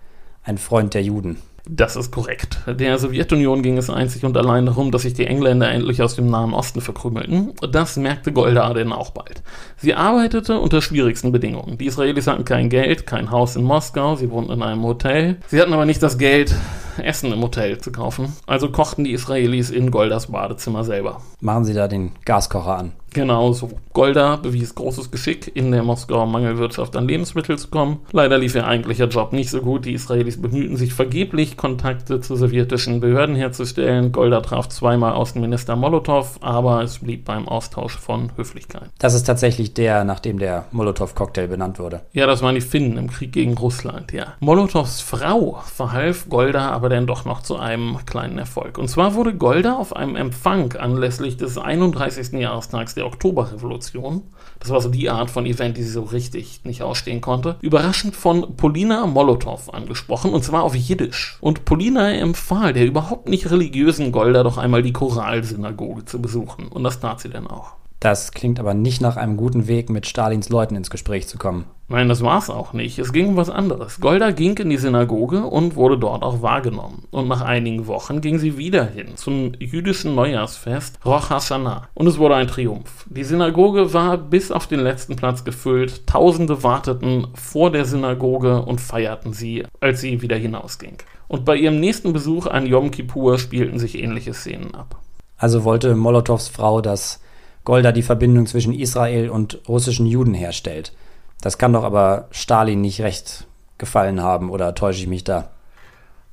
ein 0.41 0.57
Freund 0.57 0.95
der 0.95 1.03
Juden. 1.03 1.43
Das 1.65 1.95
ist 1.95 2.11
korrekt. 2.11 2.59
Der 2.67 2.97
Sowjetunion 2.97 3.63
ging 3.63 3.77
es 3.77 3.89
einzig 3.89 4.25
und 4.25 4.35
allein 4.35 4.65
darum, 4.65 4.91
dass 4.91 5.03
sich 5.03 5.13
die 5.13 5.25
Engländer 5.25 5.71
endlich 5.71 6.01
aus 6.01 6.15
dem 6.15 6.27
Nahen 6.27 6.53
Osten 6.53 6.81
verkrümelten. 6.81 7.53
Das 7.71 7.95
merkte 7.95 8.33
Golda 8.33 8.73
denn 8.73 8.91
auch 8.91 9.11
bald. 9.11 9.41
Sie 9.77 9.93
arbeitete 9.93 10.59
unter 10.59 10.81
schwierigsten 10.81 11.31
Bedingungen. 11.31 11.77
Die 11.77 11.85
Israelis 11.85 12.27
hatten 12.27 12.43
kein 12.43 12.69
Geld, 12.69 13.07
kein 13.07 13.31
Haus 13.31 13.55
in 13.55 13.63
Moskau, 13.63 14.17
sie 14.17 14.29
wohnten 14.29 14.51
in 14.51 14.61
einem 14.61 14.83
Hotel. 14.83 15.37
Sie 15.47 15.61
hatten 15.61 15.71
aber 15.71 15.85
nicht 15.85 16.03
das 16.03 16.17
Geld, 16.17 16.53
Essen 16.97 17.31
im 17.31 17.41
Hotel 17.41 17.77
zu 17.79 17.93
kaufen. 17.93 18.33
Also 18.45 18.69
kochten 18.69 19.05
die 19.05 19.13
Israelis 19.13 19.69
in 19.69 19.89
Goldas 19.89 20.27
Badezimmer 20.27 20.83
selber. 20.83 21.21
Machen 21.39 21.63
sie 21.63 21.73
da 21.73 21.87
den 21.87 22.11
Gaskocher 22.25 22.77
an. 22.77 22.91
Genau 23.13 23.53
so. 23.53 23.69
Golda 23.93 24.37
bewies 24.37 24.73
großes 24.73 25.11
Geschick, 25.11 25.55
in 25.55 25.71
der 25.71 25.83
Moskauer 25.83 26.25
Mangelwirtschaft 26.25 26.95
an 26.95 27.07
Lebensmittel 27.07 27.57
zu 27.57 27.69
kommen. 27.69 27.99
Leider 28.11 28.37
lief 28.37 28.55
ihr 28.55 28.65
eigentlicher 28.65 29.07
Job 29.07 29.33
nicht 29.33 29.49
so 29.51 29.61
gut. 29.61 29.85
Die 29.85 29.93
Israelis 29.93 30.41
bemühten 30.41 30.77
sich 30.77 30.93
vergeblich, 30.93 31.57
Kontakte 31.57 32.19
zu 32.19 32.35
sowjetischen 32.35 32.99
Behörden 32.99 33.35
herzustellen. 33.35 34.11
Golda 34.11 34.41
traf 34.41 34.67
zweimal 34.69 35.13
Außenminister 35.13 35.75
Molotow, 35.75 36.39
aber 36.41 36.81
es 36.81 36.99
blieb 36.99 37.25
beim 37.25 37.47
Austausch 37.47 37.97
von 37.97 38.31
Höflichkeit. 38.35 38.89
Das 38.97 39.13
ist 39.13 39.23
tatsächlich 39.23 39.73
der, 39.73 40.03
nach 40.03 40.19
dem 40.19 40.39
der 40.39 40.65
Molotow-Cocktail 40.71 41.47
benannt 41.47 41.79
wurde. 41.79 42.01
Ja, 42.13 42.25
das 42.25 42.41
waren 42.41 42.55
die 42.55 42.61
Finnen 42.61 42.97
im 42.97 43.11
Krieg 43.11 43.31
gegen 43.31 43.55
Russland, 43.57 44.11
ja. 44.11 44.33
Molotows 44.39 45.01
Frau 45.01 45.61
verhalf 45.65 46.27
Golda 46.29 46.71
aber 46.71 46.89
dann 46.89 47.05
doch 47.05 47.25
noch 47.25 47.41
zu 47.43 47.57
einem 47.57 47.97
kleinen 48.05 48.37
Erfolg. 48.37 48.77
Und 48.77 48.87
zwar 48.89 49.13
wurde 49.13 49.35
Golda 49.35 49.75
auf 49.75 49.95
einem 49.95 50.15
Empfang 50.15 50.73
anlässlich 50.73 51.37
des 51.37 51.57
31. 51.57 52.33
Jahrestags 52.33 52.95
der 52.95 53.02
der 53.03 53.07
Oktoberrevolution, 53.07 54.23
das 54.59 54.69
war 54.69 54.81
so 54.81 54.89
die 54.89 55.09
Art 55.09 55.29
von 55.29 55.45
Event, 55.45 55.77
die 55.77 55.83
sie 55.83 55.91
so 55.91 56.03
richtig 56.03 56.61
nicht 56.63 56.81
ausstehen 56.81 57.21
konnte, 57.21 57.57
überraschend 57.61 58.15
von 58.15 58.55
Polina 58.55 59.05
Molotow 59.05 59.73
angesprochen, 59.73 60.31
und 60.31 60.43
zwar 60.43 60.63
auf 60.63 60.75
Jiddisch. 60.75 61.37
Und 61.41 61.65
Polina 61.65 62.11
empfahl 62.11 62.73
der 62.73 62.85
überhaupt 62.85 63.29
nicht 63.29 63.51
religiösen 63.51 64.11
Golda 64.11 64.43
doch 64.43 64.57
einmal 64.57 64.81
die 64.81 64.93
Choralsynagoge 64.93 66.05
zu 66.05 66.21
besuchen. 66.21 66.67
Und 66.69 66.83
das 66.83 66.99
tat 66.99 67.19
sie 67.19 67.29
dann 67.29 67.47
auch. 67.47 67.73
Das 68.03 68.33
klingt 68.33 68.59
aber 68.59 68.73
nicht 68.73 68.99
nach 68.99 69.15
einem 69.15 69.37
guten 69.37 69.69
Weg, 69.69 69.89
mit 69.89 70.05
Stalins 70.05 70.49
Leuten 70.49 70.75
ins 70.75 70.89
Gespräch 70.89 71.29
zu 71.29 71.37
kommen. 71.37 71.63
Nein, 71.87 72.09
das 72.09 72.21
war 72.21 72.37
es 72.37 72.49
auch 72.49 72.73
nicht. 72.73 72.99
Es 72.99 73.13
ging 73.13 73.29
um 73.29 73.37
was 73.37 73.49
anderes. 73.49 74.01
Golda 74.01 74.31
ging 74.31 74.57
in 74.57 74.69
die 74.69 74.75
Synagoge 74.75 75.45
und 75.45 75.77
wurde 75.77 75.97
dort 75.97 76.21
auch 76.21 76.41
wahrgenommen. 76.41 77.05
Und 77.11 77.29
nach 77.29 77.39
einigen 77.39 77.87
Wochen 77.87 78.19
ging 78.19 78.39
sie 78.39 78.57
wieder 78.57 78.83
hin 78.83 79.15
zum 79.15 79.53
jüdischen 79.57 80.15
Neujahrsfest 80.15 80.99
Rosh 81.05 81.29
Hashanah. 81.29 81.87
Und 81.93 82.07
es 82.07 82.17
wurde 82.17 82.35
ein 82.35 82.49
Triumph. 82.49 83.05
Die 83.09 83.23
Synagoge 83.23 83.93
war 83.93 84.17
bis 84.17 84.51
auf 84.51 84.67
den 84.67 84.81
letzten 84.81 85.15
Platz 85.15 85.45
gefüllt. 85.45 86.05
Tausende 86.05 86.61
warteten 86.61 87.27
vor 87.35 87.71
der 87.71 87.85
Synagoge 87.85 88.63
und 88.63 88.81
feierten 88.81 89.31
sie, 89.31 89.63
als 89.79 90.01
sie 90.01 90.21
wieder 90.21 90.35
hinausging. 90.35 90.97
Und 91.29 91.45
bei 91.45 91.55
ihrem 91.55 91.79
nächsten 91.79 92.11
Besuch 92.11 92.47
an 92.47 92.65
Yom 92.65 92.91
Kippur 92.91 93.39
spielten 93.39 93.79
sich 93.79 93.97
ähnliche 93.97 94.33
Szenen 94.33 94.75
ab. 94.75 94.99
Also 95.37 95.63
wollte 95.63 95.95
Molotows 95.95 96.49
Frau, 96.49 96.81
dass 96.81 97.22
Golda 97.65 97.91
die 97.91 98.01
Verbindung 98.01 98.45
zwischen 98.45 98.73
Israel 98.73 99.29
und 99.29 99.59
russischen 99.67 100.05
Juden 100.05 100.33
herstellt. 100.33 100.93
Das 101.41 101.57
kann 101.57 101.73
doch 101.73 101.83
aber 101.83 102.27
Stalin 102.31 102.81
nicht 102.81 103.01
recht 103.01 103.47
gefallen 103.77 104.21
haben, 104.21 104.49
oder 104.49 104.75
täusche 104.75 105.01
ich 105.01 105.07
mich 105.07 105.23
da? 105.23 105.49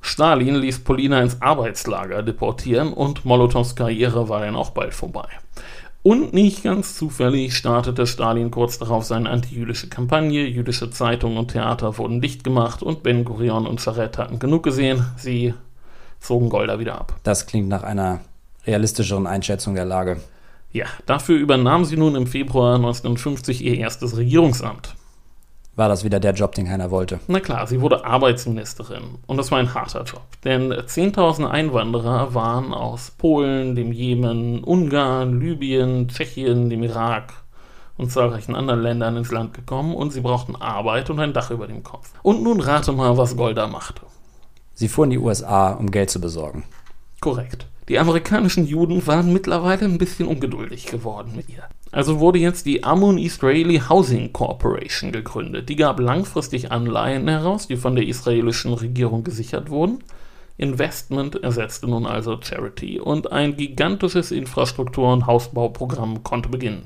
Stalin 0.01 0.55
ließ 0.55 0.83
Polina 0.83 1.21
ins 1.21 1.41
Arbeitslager 1.41 2.23
deportieren 2.23 2.91
und 2.91 3.23
Molotows 3.23 3.75
Karriere 3.75 4.29
war 4.29 4.41
dann 4.41 4.55
auch 4.55 4.71
bald 4.71 4.93
vorbei. 4.93 5.27
Und 6.03 6.33
nicht 6.33 6.63
ganz 6.63 6.95
zufällig 6.95 7.55
startete 7.55 8.07
Stalin 8.07 8.49
kurz 8.49 8.79
darauf 8.79 9.03
seine 9.03 9.29
antijüdische 9.29 9.87
Kampagne. 9.87 10.47
Jüdische 10.47 10.89
Zeitungen 10.89 11.37
und 11.37 11.51
Theater 11.51 11.99
wurden 11.99 12.21
dicht 12.21 12.43
gemacht 12.43 12.81
und 12.81 13.03
Ben 13.03 13.23
Gurion 13.23 13.67
und 13.67 13.79
Charette 13.79 14.17
hatten 14.17 14.39
genug 14.39 14.63
gesehen. 14.63 15.05
Sie 15.17 15.53
zogen 16.19 16.49
Golda 16.49 16.79
wieder 16.79 16.95
ab. 16.95 17.13
Das 17.21 17.45
klingt 17.45 17.67
nach 17.67 17.83
einer 17.83 18.21
realistischeren 18.65 19.27
Einschätzung 19.27 19.75
der 19.75 19.85
Lage. 19.85 20.21
Ja, 20.73 20.85
dafür 21.05 21.37
übernahm 21.37 21.83
sie 21.85 21.97
nun 21.97 22.15
im 22.15 22.27
Februar 22.27 22.75
1950 22.75 23.63
ihr 23.63 23.77
erstes 23.77 24.15
Regierungsamt. 24.15 24.95
War 25.75 25.89
das 25.89 26.03
wieder 26.03 26.19
der 26.19 26.33
Job, 26.33 26.53
den 26.55 26.67
keiner 26.67 26.91
wollte? 26.91 27.19
Na 27.27 27.39
klar, 27.39 27.65
sie 27.65 27.81
wurde 27.81 28.05
Arbeitsministerin 28.05 29.19
und 29.25 29.37
das 29.37 29.51
war 29.51 29.59
ein 29.59 29.73
harter 29.73 30.03
Job, 30.03 30.23
denn 30.43 30.73
10.000 30.73 31.49
Einwanderer 31.49 32.33
waren 32.33 32.73
aus 32.73 33.11
Polen, 33.11 33.75
dem 33.75 33.91
Jemen, 33.91 34.63
Ungarn, 34.63 35.39
Libyen, 35.39 36.07
Tschechien, 36.09 36.69
dem 36.69 36.83
Irak 36.83 37.33
und 37.97 38.11
zahlreichen 38.11 38.55
anderen 38.55 38.81
Ländern 38.81 39.15
ins 39.15 39.31
Land 39.31 39.53
gekommen 39.53 39.95
und 39.95 40.11
sie 40.11 40.21
brauchten 40.21 40.55
Arbeit 40.55 41.09
und 41.09 41.19
ein 41.19 41.33
Dach 41.33 41.51
über 41.51 41.67
dem 41.67 41.83
Kopf. 41.83 42.11
Und 42.21 42.43
nun 42.43 42.59
rate 42.59 42.91
mal, 42.91 43.17
was 43.17 43.37
Golda 43.37 43.67
machte. 43.67 44.01
Sie 44.73 44.87
fuhr 44.87 45.05
in 45.05 45.11
die 45.11 45.19
USA, 45.19 45.71
um 45.71 45.91
Geld 45.91 46.09
zu 46.09 46.19
besorgen. 46.19 46.63
Korrekt. 47.21 47.67
Die 47.91 47.99
amerikanischen 47.99 48.65
Juden 48.65 49.05
waren 49.05 49.33
mittlerweile 49.33 49.83
ein 49.83 49.97
bisschen 49.97 50.25
ungeduldig 50.25 50.85
geworden 50.85 51.33
mit 51.35 51.49
ihr. 51.49 51.63
Also 51.91 52.21
wurde 52.21 52.39
jetzt 52.39 52.65
die 52.65 52.85
Amun 52.85 53.17
Israeli 53.17 53.81
Housing 53.89 54.31
Corporation 54.31 55.11
gegründet. 55.11 55.67
Die 55.67 55.75
gab 55.75 55.99
langfristig 55.99 56.71
Anleihen 56.71 57.27
heraus, 57.27 57.67
die 57.67 57.75
von 57.75 57.97
der 57.97 58.07
israelischen 58.07 58.73
Regierung 58.73 59.25
gesichert 59.25 59.69
wurden. 59.69 59.99
Investment 60.55 61.43
ersetzte 61.43 61.89
nun 61.89 62.05
also 62.05 62.39
Charity 62.41 62.97
und 63.01 63.33
ein 63.33 63.57
gigantisches 63.57 64.31
Infrastruktur- 64.31 65.11
und 65.11 65.27
Hausbauprogramm 65.27 66.23
konnte 66.23 66.47
beginnen. 66.47 66.83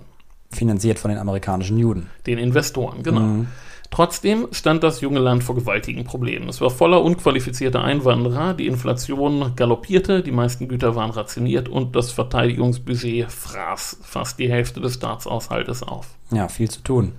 Finanziert 0.50 0.98
von 0.98 1.12
den 1.12 1.20
amerikanischen 1.20 1.78
Juden. 1.78 2.10
Den 2.26 2.40
Investoren, 2.40 3.04
genau. 3.04 3.20
Mhm. 3.20 3.48
Trotzdem 3.96 4.50
stand 4.52 4.84
das 4.84 5.00
junge 5.00 5.20
Land 5.20 5.46
vor 5.46 5.56
gewaltigen 5.56 6.04
Problemen. 6.04 6.50
Es 6.50 6.60
war 6.60 6.70
voller 6.70 7.02
unqualifizierter 7.02 7.82
Einwanderer, 7.82 8.54
die 8.54 8.68
Inflation 8.68 9.56
galoppierte, 9.56 10.22
die 10.22 10.34
meisten 10.34 10.68
Güter 10.68 10.98
waren 10.98 11.12
rationiert 11.12 11.70
und 11.70 11.96
das 11.96 12.12
Verteidigungsbudget 12.12 13.32
fraß 13.32 14.00
fast 14.02 14.38
die 14.38 14.52
Hälfte 14.52 14.82
des 14.82 14.96
Staatshaushaltes 14.96 15.82
auf. 15.82 16.08
Ja, 16.30 16.50
viel 16.50 16.70
zu 16.70 16.84
tun. 16.84 17.14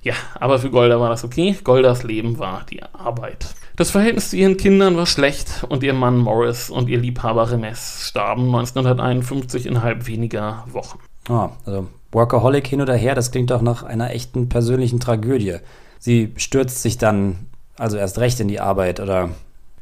Ja, 0.00 0.14
aber 0.40 0.58
für 0.58 0.70
Golda 0.70 0.98
war 0.98 1.10
das 1.10 1.24
okay. 1.24 1.58
Goldas 1.62 2.04
Leben 2.04 2.38
war 2.38 2.64
die 2.70 2.82
Arbeit. 2.82 3.54
Das 3.76 3.90
Verhältnis 3.90 4.30
zu 4.30 4.36
ihren 4.38 4.56
Kindern 4.56 4.96
war 4.96 5.04
schlecht 5.04 5.66
und 5.68 5.82
ihr 5.82 5.92
Mann 5.92 6.16
Morris 6.16 6.70
und 6.70 6.88
ihr 6.88 7.00
Liebhaber 7.00 7.50
Remes 7.50 7.98
starben 8.00 8.46
1951 8.46 9.66
innerhalb 9.66 10.06
weniger 10.06 10.64
Wochen. 10.72 11.00
Ah, 11.28 11.50
also 11.66 11.88
Workaholic 12.12 12.66
hin 12.66 12.80
oder 12.80 12.94
her, 12.94 13.14
das 13.14 13.30
klingt 13.30 13.50
doch 13.50 13.60
nach 13.60 13.82
einer 13.82 14.10
echten 14.12 14.48
persönlichen 14.48 15.00
Tragödie. 15.00 15.58
Sie 16.04 16.34
stürzt 16.36 16.82
sich 16.82 16.98
dann 16.98 17.46
also 17.78 17.96
erst 17.96 18.18
recht 18.18 18.38
in 18.38 18.46
die 18.46 18.60
Arbeit 18.60 19.00
oder 19.00 19.30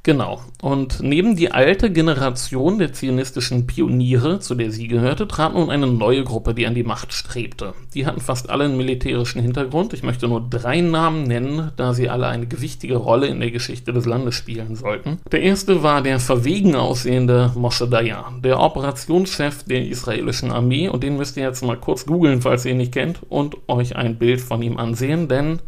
Genau. 0.04 0.40
Und 0.60 1.00
neben 1.00 1.34
die 1.34 1.50
alte 1.50 1.90
Generation 1.90 2.78
der 2.78 2.92
zionistischen 2.92 3.66
Pioniere, 3.66 4.38
zu 4.38 4.54
der 4.54 4.70
sie 4.70 4.86
gehörte, 4.86 5.26
trat 5.26 5.54
nun 5.54 5.68
eine 5.68 5.88
neue 5.88 6.22
Gruppe, 6.22 6.54
die 6.54 6.66
an 6.68 6.76
die 6.76 6.84
Macht 6.84 7.12
strebte. 7.12 7.74
Die 7.94 8.06
hatten 8.06 8.20
fast 8.20 8.50
alle 8.50 8.64
einen 8.64 8.76
militärischen 8.76 9.42
Hintergrund. 9.42 9.94
Ich 9.94 10.04
möchte 10.04 10.28
nur 10.28 10.40
drei 10.48 10.80
Namen 10.80 11.24
nennen, 11.24 11.72
da 11.76 11.92
sie 11.92 12.08
alle 12.08 12.28
eine 12.28 12.46
gewichtige 12.46 12.96
Rolle 12.96 13.26
in 13.26 13.40
der 13.40 13.50
Geschichte 13.50 13.92
des 13.92 14.06
Landes 14.06 14.36
spielen 14.36 14.76
sollten. 14.76 15.18
Der 15.32 15.42
erste 15.42 15.82
war 15.82 16.02
der 16.02 16.20
verwegen 16.20 16.76
aussehende 16.76 17.50
Moshe 17.56 17.88
Dayan, 17.88 18.42
der 18.42 18.60
Operationschef 18.60 19.64
der 19.64 19.88
israelischen 19.88 20.52
Armee. 20.52 20.88
Und 20.88 21.02
den 21.02 21.16
müsst 21.16 21.36
ihr 21.36 21.42
jetzt 21.42 21.64
mal 21.64 21.76
kurz 21.76 22.06
googeln, 22.06 22.42
falls 22.42 22.64
ihr 22.64 22.72
ihn 22.72 22.78
nicht 22.78 22.92
kennt, 22.92 23.20
und 23.28 23.56
euch 23.68 23.96
ein 23.96 24.18
Bild 24.18 24.40
von 24.40 24.62
ihm 24.62 24.78
ansehen, 24.78 25.26
denn 25.26 25.58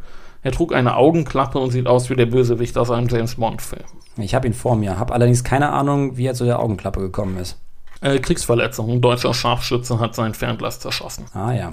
er 0.44 0.52
trug 0.52 0.74
eine 0.74 0.96
Augenklappe 0.96 1.58
und 1.58 1.70
sieht 1.70 1.86
aus 1.86 2.10
wie 2.10 2.16
der 2.16 2.26
Bösewicht 2.26 2.78
aus 2.78 2.90
einem 2.90 3.08
James 3.08 3.34
Bond-Film. 3.34 3.82
Ich 4.18 4.34
habe 4.34 4.46
ihn 4.46 4.54
vor 4.54 4.76
mir, 4.76 4.98
habe 4.98 5.12
allerdings 5.12 5.42
keine 5.42 5.70
Ahnung, 5.70 6.16
wie 6.16 6.26
er 6.26 6.34
zu 6.34 6.44
der 6.44 6.60
Augenklappe 6.60 7.00
gekommen 7.00 7.38
ist. 7.38 7.58
Äh, 8.00 8.18
Kriegsverletzung. 8.18 8.90
Ein 8.90 9.00
deutscher 9.00 9.32
Scharfschütze 9.32 9.98
hat 9.98 10.14
sein 10.14 10.34
Fernglas 10.34 10.78
zerschossen. 10.78 11.24
Ah 11.32 11.52
ja. 11.52 11.72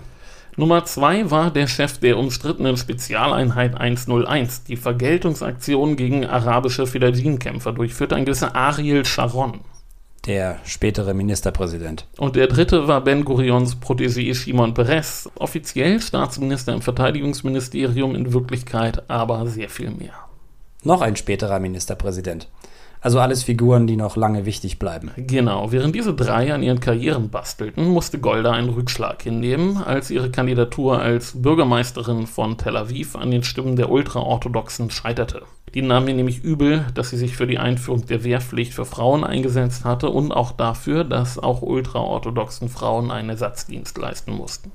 Nummer 0.56 0.86
zwei 0.86 1.30
war 1.30 1.52
der 1.52 1.68
Chef 1.68 1.98
der 2.00 2.18
umstrittenen 2.18 2.78
Spezialeinheit 2.78 3.76
101, 3.76 4.64
die 4.64 4.78
Vergeltungsaktion 4.78 5.96
gegen 5.96 6.26
arabische 6.26 6.88
Fedayeen-Kämpfer 6.88 7.74
durchführte, 7.74 8.16
ein 8.16 8.26
gewisser 8.26 8.56
Ariel 8.56 9.06
Sharon 9.06 9.60
der 10.26 10.60
spätere 10.64 11.14
Ministerpräsident. 11.14 12.06
Und 12.18 12.36
der 12.36 12.48
dritte 12.48 12.88
war 12.88 13.02
Ben 13.02 13.26
Gurions 13.26 13.78
Protégé 13.78 14.34
Shimon 14.36 14.74
Peres, 14.74 15.30
offiziell 15.36 16.00
Staatsminister 16.00 16.74
im 16.74 16.82
Verteidigungsministerium, 16.82 18.16
in 18.16 18.32
Wirklichkeit 18.34 19.10
aber 19.10 19.48
sehr 19.48 19.70
viel 19.70 19.90
mehr. 19.90 20.14
Noch 20.84 21.02
ein 21.02 21.16
späterer 21.16 21.60
Ministerpräsident. 21.60 22.48
Also 23.04 23.20
alles 23.20 23.42
Figuren, 23.42 23.88
die 23.88 23.98
noch 23.98 24.16
lange 24.16 24.46
wichtig 24.46 24.78
bleiben. 24.78 25.10
Genau, 25.18 25.72
während 25.72 25.96
diese 25.96 26.14
drei 26.14 26.54
an 26.54 26.62
ihren 26.62 26.80
Karrieren 26.80 27.30
bastelten, 27.30 27.90
musste 27.90 28.20
Golda 28.20 28.52
einen 28.52 28.70
Rückschlag 28.70 29.24
hinnehmen, 29.24 29.78
als 29.78 30.12
ihre 30.12 30.30
Kandidatur 30.30 31.02
als 31.02 31.42
Bürgermeisterin 31.42 32.28
von 32.28 32.60
Tel 32.60 32.78
Aviv 32.78 33.16
an 33.16 33.32
den 33.32 33.44
Stimmen 33.44 33.76
der 33.76 33.90
Ultraorthodoxen 33.90 34.92
scheiterte. 34.92 35.42
Die 35.74 35.82
nahmen 35.82 36.10
ihr 36.10 36.14
nämlich 36.14 36.44
übel, 36.44 36.86
dass 36.94 37.10
sie 37.10 37.18
sich 37.18 37.36
für 37.36 37.48
die 37.48 37.58
Einführung 37.58 38.06
der 38.06 38.24
Wehrpflicht 38.24 38.74
für 38.74 38.86
Frauen 38.86 39.24
eingesetzt 39.24 39.84
hatte 39.84 40.10
und 40.12 40.32
auch 40.32 40.52
dafür, 40.52 41.04
dass 41.04 41.40
auch 41.40 41.64
ultraorthodoxen 41.64 42.70
Frauen 42.70 43.10
einen 43.10 43.30
Ersatzdienst 43.30 43.98
leisten 43.98 44.32
mussten. 44.32 44.72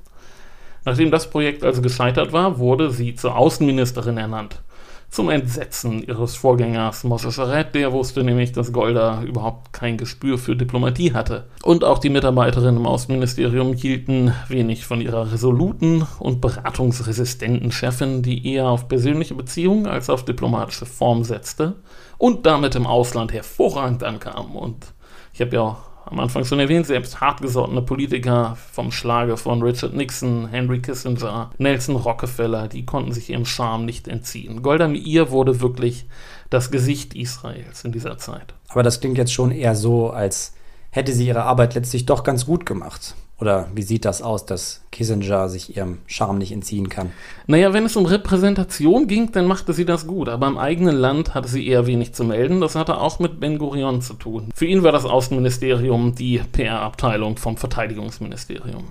Nachdem 0.83 1.11
das 1.11 1.29
Projekt 1.29 1.63
also 1.63 1.81
gescheitert 1.81 2.33
war, 2.33 2.59
wurde 2.59 2.91
sie 2.91 3.15
zur 3.15 3.37
Außenministerin 3.37 4.17
ernannt 4.17 4.61
zum 5.09 5.29
Entsetzen 5.29 6.03
ihres 6.05 6.35
Vorgängers 6.35 7.03
Moshe 7.03 7.31
Charette, 7.31 7.71
der 7.73 7.93
wusste 7.93 8.23
nämlich, 8.23 8.51
dass 8.51 8.73
Golda 8.73 9.23
überhaupt 9.23 9.73
kein 9.73 9.97
Gespür 9.97 10.37
für 10.37 10.55
Diplomatie 10.55 11.13
hatte. 11.13 11.47
Und 11.63 11.83
auch 11.83 11.99
die 11.99 12.09
Mitarbeiterinnen 12.09 12.77
im 12.77 12.85
Außenministerium 12.85 13.73
hielten 13.73 14.33
wenig 14.49 14.85
von 14.85 15.01
ihrer 15.01 15.31
resoluten 15.31 16.05
und 16.19 16.41
beratungsresistenten 16.41 17.71
Chefin, 17.71 18.21
die 18.21 18.53
eher 18.53 18.67
auf 18.67 18.87
persönliche 18.87 19.35
Beziehungen 19.35 19.87
als 19.87 20.09
auf 20.09 20.25
diplomatische 20.25 20.85
Form 20.85 21.23
setzte 21.23 21.75
und 22.17 22.45
damit 22.45 22.75
im 22.75 22.85
Ausland 22.85 23.31
hervorragend 23.31 24.03
ankam. 24.03 24.55
Und 24.55 24.93
ich 25.33 25.41
habe 25.41 25.55
ja 25.55 25.61
auch 25.61 25.86
am 26.09 26.19
Anfang 26.19 26.45
schon 26.45 26.59
erwähnt, 26.59 26.85
selbst 26.85 27.19
hartgesottene 27.21 27.81
Politiker 27.81 28.57
vom 28.71 28.91
Schlage 28.91 29.37
von 29.37 29.61
Richard 29.61 29.93
Nixon, 29.93 30.47
Henry 30.47 30.79
Kissinger, 30.79 31.51
Nelson 31.57 31.95
Rockefeller, 31.95 32.67
die 32.67 32.85
konnten 32.85 33.11
sich 33.11 33.29
ihrem 33.29 33.45
Charme 33.45 33.85
nicht 33.85 34.07
entziehen. 34.07 34.61
Golda 34.61 34.87
Meir 34.87 35.31
wurde 35.31 35.59
wirklich 35.59 36.05
das 36.49 36.71
Gesicht 36.71 37.13
Israels 37.13 37.83
in 37.83 37.91
dieser 37.91 38.17
Zeit. 38.17 38.53
Aber 38.69 38.83
das 38.83 38.99
klingt 38.99 39.17
jetzt 39.17 39.33
schon 39.33 39.51
eher 39.51 39.75
so, 39.75 40.09
als 40.09 40.53
hätte 40.91 41.13
sie 41.13 41.27
ihre 41.27 41.43
Arbeit 41.43 41.75
letztlich 41.75 42.05
doch 42.05 42.23
ganz 42.23 42.45
gut 42.45 42.65
gemacht. 42.65 43.15
Oder 43.39 43.67
wie 43.75 43.83
sieht 43.83 44.05
das 44.05 44.23
aus, 44.23 44.47
dass 44.47 44.81
Kissinger 44.91 45.47
sich 45.47 45.77
ihrem 45.77 45.99
Charme 46.07 46.39
nicht 46.39 46.51
entziehen 46.51 46.89
kann? 46.89 47.11
Naja, 47.45 47.71
wenn 47.71 47.85
es 47.85 47.95
um 47.95 48.07
Repräsentation 48.07 49.07
ging, 49.07 49.31
dann 49.31 49.45
machte 49.45 49.73
sie 49.73 49.85
das 49.85 50.07
gut. 50.07 50.27
Aber 50.27 50.47
im 50.47 50.57
eigenen 50.57 50.95
Land 50.95 51.35
hatte 51.35 51.47
sie 51.47 51.67
eher 51.67 51.85
wenig 51.85 52.13
zu 52.13 52.23
melden. 52.23 52.61
Das 52.61 52.73
hatte 52.75 52.99
auch 52.99 53.19
mit 53.19 53.39
Ben 53.39 53.59
Gurion 53.59 54.01
zu 54.01 54.15
tun. 54.15 54.49
Für 54.55 54.65
ihn 54.65 54.81
war 54.81 54.91
das 54.91 55.05
Außenministerium 55.05 56.15
die 56.15 56.41
PR-Abteilung 56.51 57.37
vom 57.37 57.57
Verteidigungsministerium. 57.57 58.85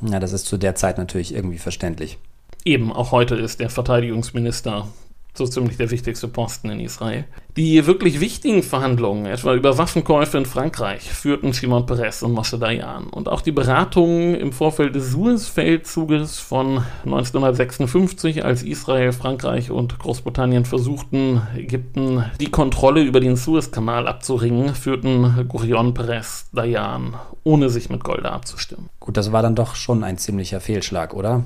Ja, 0.00 0.18
das 0.18 0.32
ist 0.32 0.46
zu 0.46 0.56
der 0.56 0.74
Zeit 0.74 0.98
natürlich 0.98 1.32
irgendwie 1.32 1.58
verständlich. 1.58 2.18
Eben, 2.64 2.92
auch 2.92 3.12
heute 3.12 3.36
ist 3.36 3.60
der 3.60 3.70
Verteidigungsminister 3.70 4.88
so 5.34 5.46
ziemlich 5.46 5.78
der 5.78 5.90
wichtigste 5.90 6.28
Posten 6.28 6.68
in 6.70 6.80
Israel. 6.80 7.24
Die 7.56 7.86
wirklich 7.86 8.20
wichtigen 8.20 8.62
Verhandlungen, 8.62 9.26
etwa 9.26 9.54
über 9.54 9.78
Waffenkäufe 9.78 10.38
in 10.38 10.46
Frankreich, 10.46 11.02
führten 11.02 11.54
Shimon 11.54 11.86
Peres 11.86 12.22
und 12.22 12.32
Moshe 12.32 12.58
Dayan. 12.58 13.08
Und 13.08 13.28
auch 13.28 13.40
die 13.40 13.52
Beratungen 13.52 14.34
im 14.34 14.52
Vorfeld 14.52 14.94
des 14.94 15.12
Suez-Feldzuges 15.12 16.38
von 16.38 16.82
1956, 17.04 18.44
als 18.44 18.62
Israel, 18.62 19.12
Frankreich 19.12 19.70
und 19.70 19.98
Großbritannien 19.98 20.64
versuchten, 20.64 21.42
Ägypten 21.56 22.24
die 22.40 22.50
Kontrolle 22.50 23.02
über 23.02 23.20
den 23.20 23.36
Suezkanal 23.36 24.08
abzuringen, 24.08 24.74
führten 24.74 25.46
Gurion, 25.48 25.94
Peres, 25.94 26.48
Dayan, 26.52 27.14
ohne 27.42 27.70
sich 27.70 27.88
mit 27.88 28.04
Golda 28.04 28.30
abzustimmen. 28.30 28.88
Gut, 29.00 29.16
das 29.16 29.32
war 29.32 29.42
dann 29.42 29.54
doch 29.54 29.76
schon 29.76 30.04
ein 30.04 30.18
ziemlicher 30.18 30.60
Fehlschlag, 30.60 31.14
oder? 31.14 31.44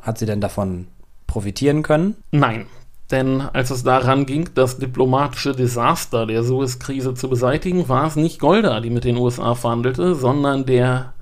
Hat 0.00 0.18
sie 0.18 0.26
denn 0.26 0.40
davon 0.40 0.86
profitieren 1.26 1.82
können? 1.82 2.16
Nein, 2.30 2.66
denn 3.10 3.40
als 3.40 3.70
es 3.70 3.84
daran 3.84 4.26
ging, 4.26 4.50
das 4.54 4.78
diplomatische 4.78 5.54
Desaster 5.54 6.26
der 6.26 6.42
Suez-Krise 6.42 7.14
zu 7.14 7.28
beseitigen, 7.28 7.88
war 7.88 8.06
es 8.06 8.16
nicht 8.16 8.40
Golda, 8.40 8.80
die 8.80 8.90
mit 8.90 9.04
den 9.04 9.16
USA 9.16 9.54
verhandelte, 9.54 10.14
sondern 10.14 10.66
der 10.66 11.12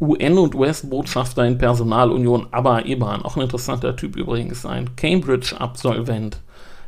UN- 0.00 0.38
und 0.38 0.54
US-Botschafter 0.54 1.44
in 1.44 1.58
Personalunion 1.58 2.48
Abba 2.50 2.80
Eban, 2.80 3.22
auch 3.22 3.36
ein 3.36 3.42
interessanter 3.42 3.96
Typ 3.96 4.16
übrigens, 4.16 4.66
ein 4.66 4.94
Cambridge-Absolvent, 4.96 6.40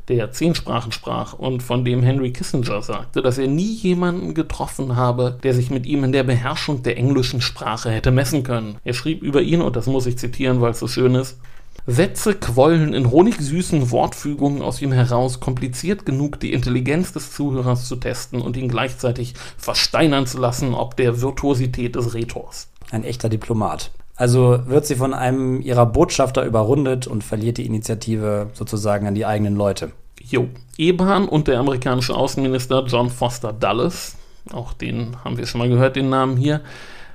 der 0.09 0.33
zehn 0.33 0.55
Sprachen 0.55 0.93
sprach 0.93 1.33
und 1.33 1.63
von 1.63 1.85
dem 1.85 2.03
Henry 2.03 2.33
Kissinger 2.33 2.83
sagte, 2.83 3.23
dass 3.23 3.39
er 3.39 3.47
nie 3.47 3.73
jemanden 3.73 4.35
getroffen 4.35 4.97
habe, 4.97 5.39
der 5.43 5.55
sich 5.55 5.71
mit 5.71 5.87
ihm 5.87 6.05
in 6.05 6.13
der 6.13 6.25
Beherrschung 6.25 6.83
der 6.83 6.99
englischen 6.99 7.41
Sprache 7.41 7.91
hätte 7.91 8.11
messen 8.11 8.43
können. 8.43 8.77
Er 8.85 8.95
schrieb 8.95 9.23
über 9.23 9.43
ihn, 9.43 9.63
und 9.63 9.77
das 9.77 9.87
muss 9.87 10.07
ich 10.07 10.19
zitieren, 10.19 10.61
weil 10.61 10.73
es 10.73 10.81
so 10.81 10.89
schön 10.89 11.15
ist, 11.15 11.41
Sätze 11.87 12.35
quollen 12.35 12.95
in 12.95 13.11
honigsüßen 13.11 13.91
Wortfügungen 13.91 14.62
aus 14.62 14.80
ihm 14.80 14.93
heraus, 14.93 15.41
kompliziert 15.41 16.07
genug, 16.07 16.41
die 16.41 16.55
Intelligenz 16.55 17.12
des 17.12 17.32
Zuhörers 17.32 17.87
zu 17.87 17.97
testen 17.97 18.41
und 18.41 18.57
ihn 18.57 18.68
gleichzeitig 18.68 19.35
versteinern 19.59 20.26
zu 20.26 20.39
lassen, 20.39 20.72
ob 20.72 20.97
der 20.97 21.20
Virtuosität 21.20 21.95
des 21.97 22.14
Rhetors. 22.14 22.68
Ein 22.91 23.05
echter 23.05 23.28
Diplomat. 23.28 23.91
Also 24.16 24.61
wird 24.66 24.87
sie 24.87 24.95
von 24.95 25.12
einem 25.12 25.61
ihrer 25.61 25.87
Botschafter 25.87 26.45
überrundet 26.45 27.07
und 27.07 27.22
verliert 27.22 27.59
die 27.59 27.66
Initiative 27.66 28.49
sozusagen 28.53 29.07
an 29.07 29.14
die 29.14 29.26
eigenen 29.26 29.57
Leute. 29.57 29.91
Jo, 30.22 30.49
Eban 30.78 31.28
und 31.28 31.49
der 31.49 31.59
amerikanische 31.59 32.14
Außenminister 32.14 32.85
John 32.87 33.11
Foster 33.11 33.53
Dulles, 33.53 34.16
auch 34.53 34.72
den 34.72 35.16
haben 35.22 35.37
wir 35.37 35.47
schon 35.47 35.59
mal 35.59 35.68
gehört, 35.68 35.97
den 35.97 36.09
Namen 36.09 36.37
hier, 36.37 36.61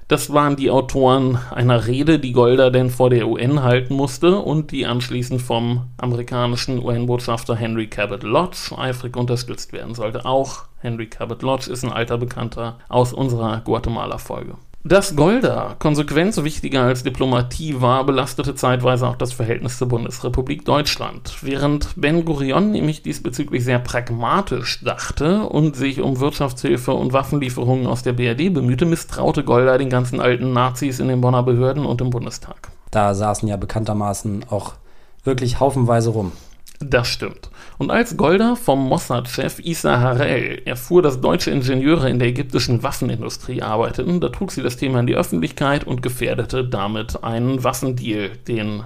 das 0.09 0.33
waren 0.33 0.55
die 0.55 0.71
Autoren 0.71 1.37
einer 1.51 1.85
Rede, 1.85 2.17
die 2.17 2.31
Golda 2.31 2.71
denn 2.71 2.89
vor 2.89 3.11
der 3.11 3.27
UN 3.27 3.61
halten 3.61 3.93
musste 3.93 4.39
und 4.39 4.71
die 4.71 4.87
anschließend 4.87 5.39
vom 5.39 5.85
amerikanischen 5.97 6.83
UN-Botschafter 6.83 7.55
Henry 7.55 7.85
Cabot 7.87 8.23
Lodge 8.23 8.75
eifrig 8.75 9.15
unterstützt 9.15 9.71
werden 9.71 9.93
sollte. 9.93 10.25
Auch 10.25 10.65
Henry 10.79 11.05
Cabot 11.05 11.43
Lodge 11.43 11.71
ist 11.71 11.83
ein 11.83 11.91
alter 11.91 12.17
Bekannter 12.17 12.79
aus 12.89 13.13
unserer 13.13 13.61
Guatemala-Folge. 13.61 14.55
Dass 14.85 15.17
Golda 15.17 15.75
Konsequenz 15.77 16.41
wichtiger 16.41 16.83
als 16.83 17.03
Diplomatie 17.03 17.81
war, 17.81 18.05
belastete 18.05 18.55
zeitweise 18.55 19.09
auch 19.09 19.17
das 19.17 19.33
Verhältnis 19.33 19.77
zur 19.77 19.89
Bundesrepublik 19.89 20.63
Deutschland. 20.63 21.35
Während 21.41 21.89
Ben 21.97 22.23
Gurion 22.23 22.71
nämlich 22.71 23.03
diesbezüglich 23.03 23.65
sehr 23.65 23.79
pragmatisch 23.79 24.81
dachte 24.81 25.43
und 25.43 25.75
sich 25.75 25.99
um 25.99 26.21
Wirtschaftshilfe 26.21 26.93
und 26.93 27.11
Waffenlieferungen 27.11 27.87
aus 27.87 28.03
der 28.03 28.13
BRD 28.13 28.53
bemühte, 28.53 28.85
misstraute 28.85 29.43
Golda 29.43 29.77
den 29.77 29.89
ganzen 29.89 30.21
alten 30.21 30.53
Nazis 30.53 31.01
in 31.01 31.09
den 31.09 31.19
Bonner 31.19 31.43
Behörden 31.43 31.85
und 31.85 31.99
im 31.99 32.09
Bundestag. 32.09 32.69
Da 32.89 33.13
saßen 33.13 33.49
ja 33.49 33.57
bekanntermaßen 33.57 34.45
auch 34.49 34.75
wirklich 35.25 35.59
haufenweise 35.59 36.11
rum. 36.11 36.31
Das 36.79 37.09
stimmt. 37.09 37.49
Und 37.77 37.91
als 37.91 38.15
Golda 38.15 38.55
vom 38.55 38.87
Mossad-Chef 38.87 39.59
Issa 39.59 39.99
Harel 39.99 40.61
erfuhr, 40.63 41.01
dass 41.01 41.19
deutsche 41.19 41.51
Ingenieure 41.51 42.09
in 42.09 42.19
der 42.19 42.29
ägyptischen 42.29 42.83
Waffenindustrie 42.83 43.61
arbeiteten, 43.61 44.21
da 44.21 44.29
trug 44.29 44.51
sie 44.51 44.63
das 44.63 44.77
Thema 44.77 45.01
in 45.01 45.07
die 45.07 45.15
Öffentlichkeit 45.15 45.83
und 45.83 46.01
gefährdete 46.01 46.63
damit 46.63 47.21
einen 47.21 47.63
Waffendeal, 47.65 48.29
den 48.47 48.83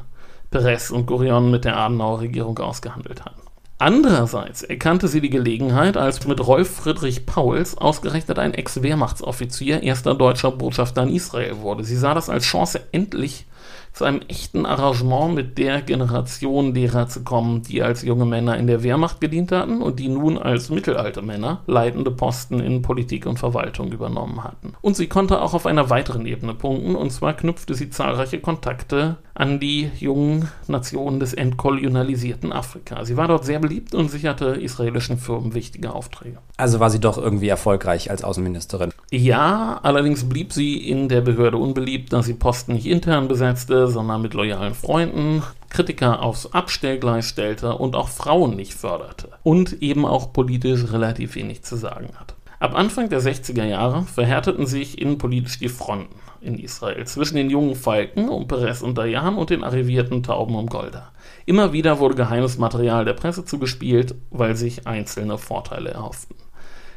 Perez 0.49 0.89
und 0.89 1.05
Gurion 1.05 1.51
mit 1.51 1.65
der 1.65 1.77
Adenauer 1.77 2.21
Regierung 2.21 2.57
ausgehandelt 2.57 3.25
hatten. 3.25 3.41
Andererseits 3.77 4.63
erkannte 4.63 5.07
sie 5.07 5.21
die 5.21 5.29
Gelegenheit, 5.29 5.97
als 5.97 6.25
mit 6.25 6.45
Rolf 6.45 6.69
Friedrich 6.69 7.25
Pauls 7.25 7.77
ausgerechnet 7.77 8.39
ein 8.39 8.53
Ex-Wehrmachtsoffizier 8.53 9.83
erster 9.83 10.15
deutscher 10.15 10.51
Botschafter 10.51 11.03
in 11.03 11.09
Israel 11.09 11.59
wurde. 11.59 11.83
Sie 11.83 11.97
sah 11.97 12.13
das 12.13 12.29
als 12.29 12.45
Chance, 12.45 12.81
endlich 12.91 13.45
zu 13.93 14.05
einem 14.05 14.21
echten 14.27 14.65
Arrangement 14.65 15.35
mit 15.35 15.57
der 15.57 15.81
Generation 15.81 16.73
derer 16.73 17.07
zu 17.07 17.23
kommen, 17.23 17.61
die 17.61 17.83
als 17.83 18.01
junge 18.01 18.25
Männer 18.25 18.57
in 18.57 18.67
der 18.67 18.83
Wehrmacht 18.83 19.21
gedient 19.21 19.51
hatten 19.51 19.81
und 19.81 19.99
die 19.99 20.07
nun 20.07 20.37
als 20.37 20.69
Mittelaltermänner 20.69 21.61
leitende 21.67 22.11
Posten 22.11 22.59
in 22.59 22.81
Politik 22.81 23.25
und 23.25 23.37
Verwaltung 23.37 23.91
übernommen 23.91 24.43
hatten. 24.43 24.73
Und 24.81 24.95
sie 24.95 25.07
konnte 25.07 25.41
auch 25.41 25.53
auf 25.53 25.65
einer 25.65 25.89
weiteren 25.89 26.25
Ebene 26.25 26.53
punkten, 26.55 26.95
und 26.95 27.11
zwar 27.11 27.33
knüpfte 27.33 27.75
sie 27.75 27.89
zahlreiche 27.89 28.39
Kontakte 28.39 29.17
an 29.35 29.59
die 29.59 29.91
jungen 29.99 30.49
Nationen 30.67 31.19
des 31.19 31.33
entkolonialisierten 31.33 32.51
Afrika. 32.51 33.03
Sie 33.03 33.17
war 33.17 33.27
dort 33.27 33.45
sehr 33.45 33.59
beliebt 33.59 33.95
und 33.95 34.09
sicherte 34.09 34.45
israelischen 34.47 35.17
Firmen 35.17 35.53
wichtige 35.53 35.93
Aufträge. 35.93 36.37
Also 36.57 36.79
war 36.79 36.89
sie 36.89 36.99
doch 36.99 37.17
irgendwie 37.17 37.47
erfolgreich 37.47 38.11
als 38.11 38.23
Außenministerin. 38.23 38.91
Ja, 39.11 39.79
allerdings 39.81 40.29
blieb 40.29 40.53
sie 40.53 40.77
in 40.77 41.09
der 41.09 41.21
Behörde 41.21 41.57
unbeliebt, 41.57 42.13
da 42.13 42.21
sie 42.21 42.33
Posten 42.33 42.73
nicht 42.73 42.85
intern 42.85 43.27
besetzte, 43.27 43.87
sondern 43.87 44.21
mit 44.21 44.33
loyalen 44.33 44.75
Freunden, 44.75 45.43
Kritiker 45.69 46.21
aufs 46.21 46.53
Abstellgleis 46.53 47.27
stellte 47.27 47.75
und 47.75 47.95
auch 47.95 48.09
Frauen 48.09 48.55
nicht 48.55 48.75
förderte 48.75 49.29
und 49.41 49.81
eben 49.81 50.05
auch 50.05 50.31
politisch 50.31 50.91
relativ 50.91 51.35
wenig 51.35 51.63
zu 51.63 51.75
sagen 51.75 52.09
hat. 52.19 52.35
Ab 52.59 52.75
Anfang 52.75 53.09
der 53.09 53.21
60er 53.21 53.65
Jahre 53.65 54.03
verhärteten 54.03 54.67
sich 54.67 55.01
innenpolitisch 55.01 55.57
die 55.59 55.69
Fronten 55.69 56.22
in 56.43 56.59
Israel 56.59 57.05
zwischen 57.05 57.35
den 57.35 57.49
jungen 57.49 57.75
Falken 57.75 58.29
um 58.29 58.47
Perez 58.47 58.81
und 58.81 58.97
Dayan 58.97 59.35
und 59.35 59.49
den 59.49 59.63
arrivierten 59.63 60.23
Tauben 60.23 60.55
um 60.55 60.67
Golda. 60.67 61.11
Immer 61.45 61.73
wieder 61.73 61.99
wurde 61.99 62.15
geheimes 62.15 62.57
Material 62.57 63.05
der 63.05 63.13
Presse 63.13 63.45
zugespielt, 63.45 64.15
weil 64.29 64.55
sich 64.55 64.87
einzelne 64.87 65.37
Vorteile 65.37 65.91
erhofften. 65.91 66.35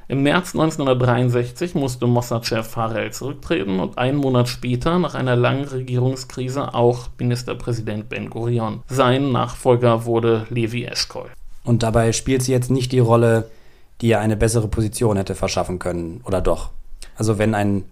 Im 0.09 0.22
März 0.22 0.55
1963 0.55 1.74
musste 1.74 2.07
Mossad-Chef 2.07 2.76
Harel 2.76 3.12
zurücktreten 3.12 3.80
und 3.80 3.99
einen 3.99 4.18
Monat 4.18 4.49
später, 4.49 5.01
nach 5.01 5.16
einer 5.16 5.34
langen 5.34 5.64
Regierungskrise, 5.64 6.74
auch 6.74 7.09
Ministerpräsident 7.18 8.09
Ben 8.09 8.30
Gurion. 8.30 8.82
Sein 8.88 9.32
Nachfolger 9.32 10.05
wurde 10.05 10.47
Levi 10.49 10.84
Eshkol. 10.84 11.30
Und 11.64 11.82
dabei 11.82 12.12
spielt 12.12 12.42
sie 12.42 12.53
jetzt 12.53 12.70
nicht 12.70 12.92
die 12.92 13.01
Rolle, 13.01 13.51
die 14.01 14.09
ihr 14.09 14.20
eine 14.20 14.36
bessere 14.36 14.68
Position 14.68 15.16
hätte 15.16 15.34
verschaffen 15.34 15.80
können, 15.80 16.20
oder 16.24 16.40
doch? 16.40 16.70
Also 17.16 17.38
wenn 17.38 17.55
ein 17.57 17.84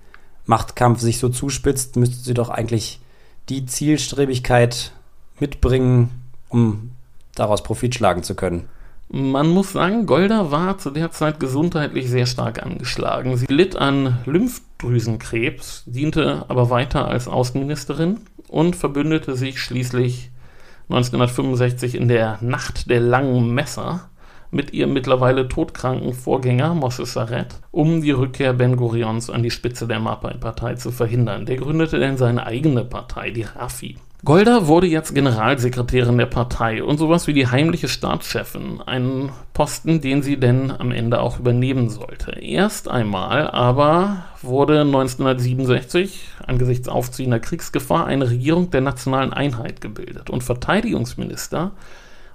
Machtkampf 0.46 1.00
sich 1.00 1.18
so 1.18 1.28
zuspitzt, 1.28 1.96
müsste 1.96 2.16
sie 2.16 2.34
doch 2.34 2.48
eigentlich 2.48 3.00
die 3.48 3.66
Zielstrebigkeit 3.66 4.92
mitbringen, 5.40 6.10
um 6.48 6.92
daraus 7.34 7.62
Profit 7.62 7.94
schlagen 7.94 8.22
zu 8.22 8.34
können. 8.34 8.68
Man 9.08 9.48
muss 9.48 9.72
sagen, 9.72 10.06
Golda 10.06 10.50
war 10.50 10.78
zu 10.78 10.90
der 10.90 11.10
Zeit 11.10 11.38
gesundheitlich 11.38 12.08
sehr 12.08 12.26
stark 12.26 12.62
angeschlagen. 12.62 13.36
Sie 13.36 13.46
litt 13.46 13.76
an 13.76 14.18
Lymphdrüsenkrebs, 14.24 15.84
diente 15.86 16.46
aber 16.48 16.70
weiter 16.70 17.06
als 17.06 17.28
Außenministerin 17.28 18.20
und 18.48 18.76
verbündete 18.76 19.36
sich 19.36 19.60
schließlich 19.60 20.30
1965 20.88 21.94
in 21.94 22.08
der 22.08 22.38
Nacht 22.40 22.90
der 22.90 23.00
langen 23.00 23.52
Messer 23.54 24.08
mit 24.54 24.72
ihrem 24.72 24.92
mittlerweile 24.92 25.48
todkranken 25.48 26.14
Vorgänger 26.14 26.74
Moshe 26.74 27.04
Saret, 27.04 27.60
um 27.72 28.00
die 28.00 28.12
Rückkehr 28.12 28.52
Ben 28.54 28.76
Gurions 28.76 29.28
an 29.28 29.42
die 29.42 29.50
Spitze 29.50 29.86
der 29.86 29.98
Mapai-Partei 29.98 30.76
zu 30.76 30.92
verhindern. 30.92 31.44
Der 31.44 31.56
gründete 31.56 31.98
denn 31.98 32.16
seine 32.16 32.46
eigene 32.46 32.84
Partei, 32.84 33.30
die 33.30 33.42
Rafi. 33.42 33.96
Golda 34.24 34.68
wurde 34.68 34.86
jetzt 34.86 35.14
Generalsekretärin 35.14 36.16
der 36.16 36.24
Partei 36.24 36.82
und 36.82 36.96
sowas 36.96 37.26
wie 37.26 37.34
die 37.34 37.48
heimliche 37.48 37.88
Staatschefin, 37.88 38.80
einen 38.80 39.32
Posten, 39.52 40.00
den 40.00 40.22
sie 40.22 40.38
denn 40.38 40.70
am 40.70 40.92
Ende 40.92 41.20
auch 41.20 41.38
übernehmen 41.38 41.90
sollte. 41.90 42.40
Erst 42.40 42.88
einmal 42.88 43.50
aber 43.50 44.24
wurde 44.40 44.80
1967 44.80 46.28
angesichts 46.46 46.88
aufziehender 46.88 47.38
Kriegsgefahr 47.38 48.06
eine 48.06 48.30
Regierung 48.30 48.70
der 48.70 48.80
nationalen 48.80 49.34
Einheit 49.34 49.82
gebildet 49.82 50.30
und 50.30 50.42
Verteidigungsminister 50.42 51.72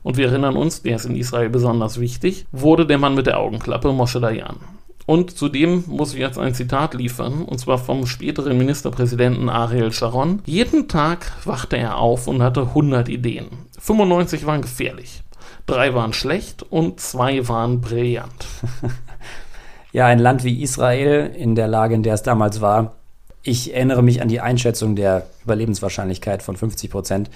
und 0.03 0.17
wir 0.17 0.27
erinnern 0.27 0.55
uns, 0.55 0.81
der 0.81 0.95
ist 0.95 1.05
in 1.05 1.15
Israel 1.15 1.49
besonders 1.49 1.99
wichtig, 1.99 2.45
wurde 2.51 2.85
der 2.85 2.97
Mann 2.97 3.15
mit 3.15 3.27
der 3.27 3.39
Augenklappe 3.39 3.91
Moshe 3.91 4.19
Dayan. 4.19 4.57
Und 5.05 5.35
zudem 5.35 5.85
muss 5.87 6.13
ich 6.13 6.19
jetzt 6.19 6.37
ein 6.37 6.53
Zitat 6.53 6.93
liefern, 6.93 7.43
und 7.43 7.57
zwar 7.57 7.79
vom 7.79 8.05
späteren 8.05 8.57
Ministerpräsidenten 8.57 9.49
Ariel 9.49 9.91
Sharon. 9.91 10.43
Jeden 10.45 10.87
Tag 10.87 11.31
wachte 11.45 11.77
er 11.77 11.97
auf 11.97 12.27
und 12.27 12.43
hatte 12.43 12.61
100 12.61 13.09
Ideen. 13.09 13.47
95 13.79 14.45
waren 14.45 14.61
gefährlich, 14.61 15.23
drei 15.65 15.95
waren 15.95 16.13
schlecht 16.13 16.61
und 16.61 16.99
zwei 16.99 17.47
waren 17.47 17.81
brillant. 17.81 18.45
ja, 19.93 20.05
ein 20.05 20.19
Land 20.19 20.43
wie 20.43 20.61
Israel 20.61 21.31
in 21.35 21.55
der 21.55 21.67
Lage, 21.67 21.95
in 21.95 22.03
der 22.03 22.13
es 22.13 22.21
damals 22.21 22.61
war, 22.61 22.99
Ich 23.41 23.73
erinnere 23.73 24.03
mich 24.03 24.21
an 24.21 24.27
die 24.27 24.41
Einschätzung 24.41 24.95
der 24.95 25.25
Überlebenswahrscheinlichkeit 25.43 26.43
von 26.43 26.57
50 26.57 26.91
Prozent. 26.91 27.29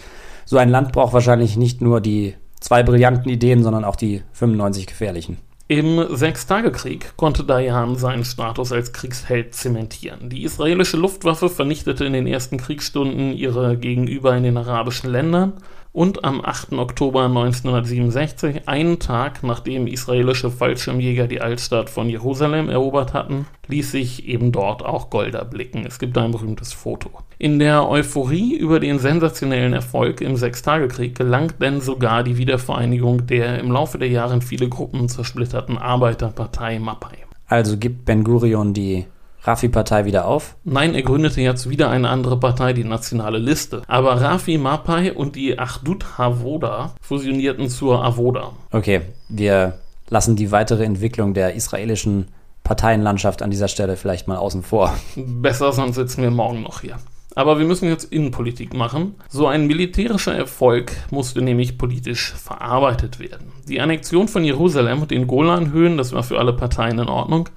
So 0.46 0.58
ein 0.58 0.70
Land 0.70 0.92
braucht 0.92 1.14
wahrscheinlich 1.14 1.56
nicht 1.56 1.82
nur 1.82 2.02
die 2.02 2.36
zwei 2.64 2.82
brillanten 2.82 3.30
Ideen, 3.30 3.62
sondern 3.62 3.84
auch 3.84 3.96
die 3.96 4.24
95 4.32 4.88
gefährlichen. 4.88 5.38
Im 5.68 6.16
Sechstagekrieg 6.16 7.16
konnte 7.16 7.44
Dayan 7.44 7.96
seinen 7.96 8.26
Status 8.26 8.72
als 8.72 8.94
Kriegsheld 8.94 9.56
zementieren. 9.56 10.30
Die 10.30 10.44
israelische 10.44 10.98
Luftwaffe 10.98 11.50
vernichtete 11.50 12.06
in 12.06 12.14
den 12.14 12.28
ersten 12.28 12.58
Kriegsstunden 12.58 13.34
ihre 13.34 13.78
Gegenüber 13.78 14.36
in 14.36 14.44
den 14.44 14.58
arabischen 14.58 15.10
Ländern 15.10 15.54
und 15.94 16.26
am 16.26 16.44
8. 16.44 16.74
Oktober 16.74 17.26
1967, 17.26 18.68
einen 18.68 18.98
Tag 18.98 19.44
nachdem 19.44 19.86
israelische 19.86 20.50
Fallschirmjäger 20.50 21.28
die 21.28 21.40
Altstadt 21.40 21.90
von 21.90 22.10
Jerusalem 22.10 22.68
erobert 22.68 23.14
hatten, 23.14 23.46
ließ 23.68 23.92
sich 23.92 24.28
eben 24.28 24.52
dort 24.52 24.84
auch 24.84 25.12
Golda 25.12 25.44
blicken. 25.44 25.86
Es 25.86 26.00
gibt 26.00 26.18
ein 26.18 26.32
berühmtes 26.32 26.74
Foto. 26.74 27.12
In 27.38 27.60
der 27.60 27.88
Euphorie 27.88 28.56
über 28.58 28.80
den 28.80 28.98
sensationellen 28.98 29.74
Erfolg 29.74 30.20
im 30.22 30.36
Sechstagekrieg 30.36 31.16
gelangt 31.16 31.62
denn 31.62 31.80
sogar 31.80 32.24
die 32.24 32.38
Wiedervereinigung 32.38 33.28
der 33.28 33.60
im 33.60 33.72
Laufe 33.72 34.00
der 34.00 34.10
Jahre 34.10 34.34
in 34.34 34.42
viele 34.42 34.70
Gruppen 34.70 35.08
zersplitterten 35.08 35.78
Arbeiterpartei 35.78 36.80
Mapai. 36.80 37.18
Also 37.48 37.78
gibt 37.78 38.06
Ben 38.06 38.24
Gurion 38.24 38.74
die 38.74 39.06
Rafi-Partei 39.44 40.06
wieder 40.06 40.26
auf? 40.26 40.56
Nein, 40.64 40.96
er 40.96 41.02
gründete 41.02 41.42
jetzt 41.42 41.70
wieder 41.70 41.90
eine 41.90 42.10
andere 42.10 42.40
Partei, 42.40 42.74
die 42.74 42.86
Nationale 42.86 43.38
Liste. 43.38 43.82
Aber 43.88 44.22
Rafi 44.22 44.58
Mapai 44.58 45.14
und 45.14 45.36
die 45.36 45.60
Achdut 45.60 46.18
Havoda 46.18 46.96
fusionierten 47.02 47.70
zur 47.70 48.04
Avoda. 48.04 48.52
Okay, 48.72 49.02
wir 49.28 49.80
lassen 50.10 50.36
die 50.36 50.52
weitere 50.52 50.86
Entwicklung 50.86 51.34
der 51.34 51.56
israelischen 51.56 52.28
Parteienlandschaft 52.64 53.42
an 53.42 53.52
dieser 53.52 53.68
Stelle 53.68 53.98
vielleicht 53.98 54.28
mal 54.28 54.38
außen 54.38 54.64
vor. 54.64 54.94
Besser, 55.16 55.74
sonst 55.74 55.96
sitzen 55.96 56.22
wir 56.22 56.32
morgen 56.32 56.62
noch 56.62 56.82
hier. 56.82 56.98
Aber 57.36 57.58
wir 57.58 57.66
müssen 57.66 57.90
jetzt 57.90 58.12
Innenpolitik 58.12 58.74
machen. 58.74 59.16
So 59.28 59.48
ein 59.48 59.66
militärischer 59.66 60.36
Erfolg 60.36 60.92
musste 61.10 61.42
nämlich 61.42 61.78
politisch 61.78 62.32
verarbeitet 62.32 63.20
werden. 63.20 63.52
Die 63.68 63.82
Annexion 63.82 64.28
von 64.28 64.44
Jerusalem 64.44 65.02
und 65.02 65.12
den 65.12 65.26
Golanhöhen, 65.26 65.98
das 65.98 66.14
war 66.14 66.24
für 66.24 66.38
alle 66.38 66.54
Parteien 66.54 67.00
in 67.00 67.10
Ordnung. 67.10 67.50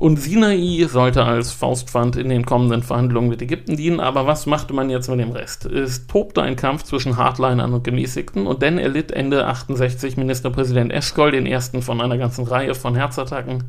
Und 0.00 0.16
Sinai 0.16 0.86
sollte 0.88 1.26
als 1.26 1.52
Faustpfand 1.52 2.16
in 2.16 2.30
den 2.30 2.46
kommenden 2.46 2.82
Verhandlungen 2.82 3.28
mit 3.28 3.42
Ägypten 3.42 3.76
dienen, 3.76 4.00
aber 4.00 4.26
was 4.26 4.46
machte 4.46 4.72
man 4.72 4.88
jetzt 4.88 5.10
mit 5.10 5.20
dem 5.20 5.32
Rest? 5.32 5.66
Es 5.66 6.06
tobte 6.06 6.40
ein 6.40 6.56
Kampf 6.56 6.84
zwischen 6.84 7.18
Hardlinern 7.18 7.74
und 7.74 7.84
Gemäßigten 7.84 8.46
und 8.46 8.62
dann 8.62 8.78
erlitt 8.78 9.12
Ende 9.12 9.46
68 9.46 10.16
Ministerpräsident 10.16 10.90
Eschkol 10.90 11.32
den 11.32 11.44
ersten 11.44 11.82
von 11.82 12.00
einer 12.00 12.16
ganzen 12.16 12.46
Reihe 12.46 12.74
von 12.74 12.94
Herzattacken 12.94 13.64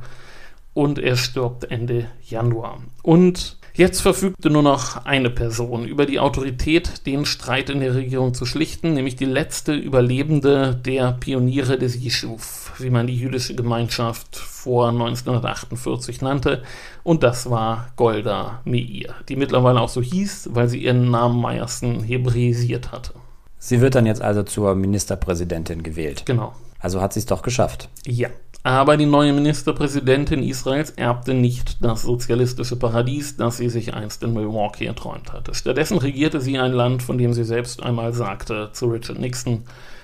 und 0.74 1.00
er 1.00 1.18
stirbt 1.18 1.70
Ende 1.70 2.06
Januar. 2.22 2.78
Und 3.04 3.58
Jetzt 3.74 4.02
verfügte 4.02 4.50
nur 4.50 4.64
noch 4.64 5.06
eine 5.06 5.30
Person 5.30 5.86
über 5.86 6.06
die 6.06 6.20
Autorität, 6.20 7.06
den 7.06 7.26
Streit 7.26 7.70
in 7.70 7.80
der 7.80 7.96
Regierung 7.96 8.34
zu 8.34 8.46
schlichten, 8.46 8.94
nämlich 8.94 9.16
die 9.16 9.26
letzte 9.26 9.74
Überlebende 9.74 10.76
der 10.76 11.14
Pioniere 11.14 11.78
des 11.78 11.96
Yishuv, 11.96 12.74
wie 12.80 12.90
man 12.90 13.08
die 13.08 13.16
jüdische 13.16 13.56
Gemeinschaft 13.56 14.36
vor 14.36 14.90
1948 14.90 16.22
nannte, 16.22 16.64
und 17.04 17.24
das 17.24 17.50
war 17.50 17.88
Golda 17.96 18.62
Meir, 18.66 19.16
die 19.30 19.36
mittlerweile 19.38 19.80
auch 19.80 19.90
so 19.90 20.02
hieß, 20.02 20.50
weil 20.52 20.68
sie 20.68 20.84
ihren 20.84 21.10
Namen 21.10 21.40
Meyerson 21.42 22.04
hebräisiert 22.04 22.92
hatte. 22.92 23.14
Sie 23.58 23.80
wird 23.80 23.96
dann 23.96 24.06
jetzt 24.06 24.22
also 24.22 24.44
zur 24.44 24.76
Ministerpräsidentin 24.76 25.84
gewählt. 25.84 26.24
Genau. 26.26 26.54
Also 26.80 27.00
hat 27.00 27.14
sie 27.14 27.20
es 27.20 27.26
doch 27.28 27.42
geschafft. 27.44 27.90
Ja. 28.06 28.30
Aber 28.64 28.96
die 28.96 29.08
neue 29.08 29.34
Ministerpräsidentin 29.34 30.44
Israels 30.44 30.92
erbte 30.92 31.34
nicht 31.34 31.84
das 31.84 32.04
sozialistische 32.04 32.76
Paradies, 32.76 33.36
das 33.36 33.58
sie 33.58 33.70
sich 33.70 33.96
einst 33.96 34.22
in 34.22 34.34
Milwaukee 34.34 34.86
erträumt 34.86 35.34
hatte. 35.34 35.56
Stattdessen 35.56 35.98
regierte 35.98 36.42
sie 36.42 36.60
ein 36.60 36.72
Land, 36.72 37.02
von 37.02 37.18
dem 37.18 37.34
sie 37.34 37.44
selbst 37.44 37.82
einmal 37.82 38.14
sagte 38.14 38.70
zu 38.74 38.86
Richard 38.88 39.20
Nixon, 39.20 39.64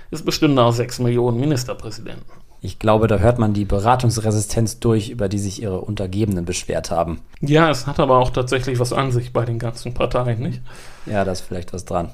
es 0.10 0.24
bestünde 0.24 0.64
aus 0.64 0.78
sechs 0.78 0.98
Millionen 0.98 1.40
Ministerpräsidenten. 1.40 2.26
Ich 2.60 2.80
glaube, 2.80 3.08
da 3.08 3.20
hört 3.20 3.38
man 3.38 3.54
die 3.54 3.66
Beratungsresistenz 3.66 4.80
durch, 4.80 5.10
über 5.10 5.30
die 5.30 5.38
sich 5.38 5.62
ihre 5.62 5.82
Untergebenen 5.82 6.46
beschwert 6.46 6.90
haben. 6.90 7.22
Ja, 7.42 7.70
es 7.70 7.86
hat 7.86 8.00
aber 8.00 8.18
auch 8.18 8.32
tatsächlich 8.32 8.80
was 8.80 8.94
an 8.94 9.12
sich 9.12 9.32
bei 9.32 9.46
den 9.46 9.60
ganzen 9.60 9.94
Parteien, 9.94 10.40
nicht? 10.40 10.62
Ja, 11.06 11.24
da 11.24 11.32
ist 11.32 11.42
vielleicht 11.42 11.74
was 11.74 11.86
dran. 11.86 12.10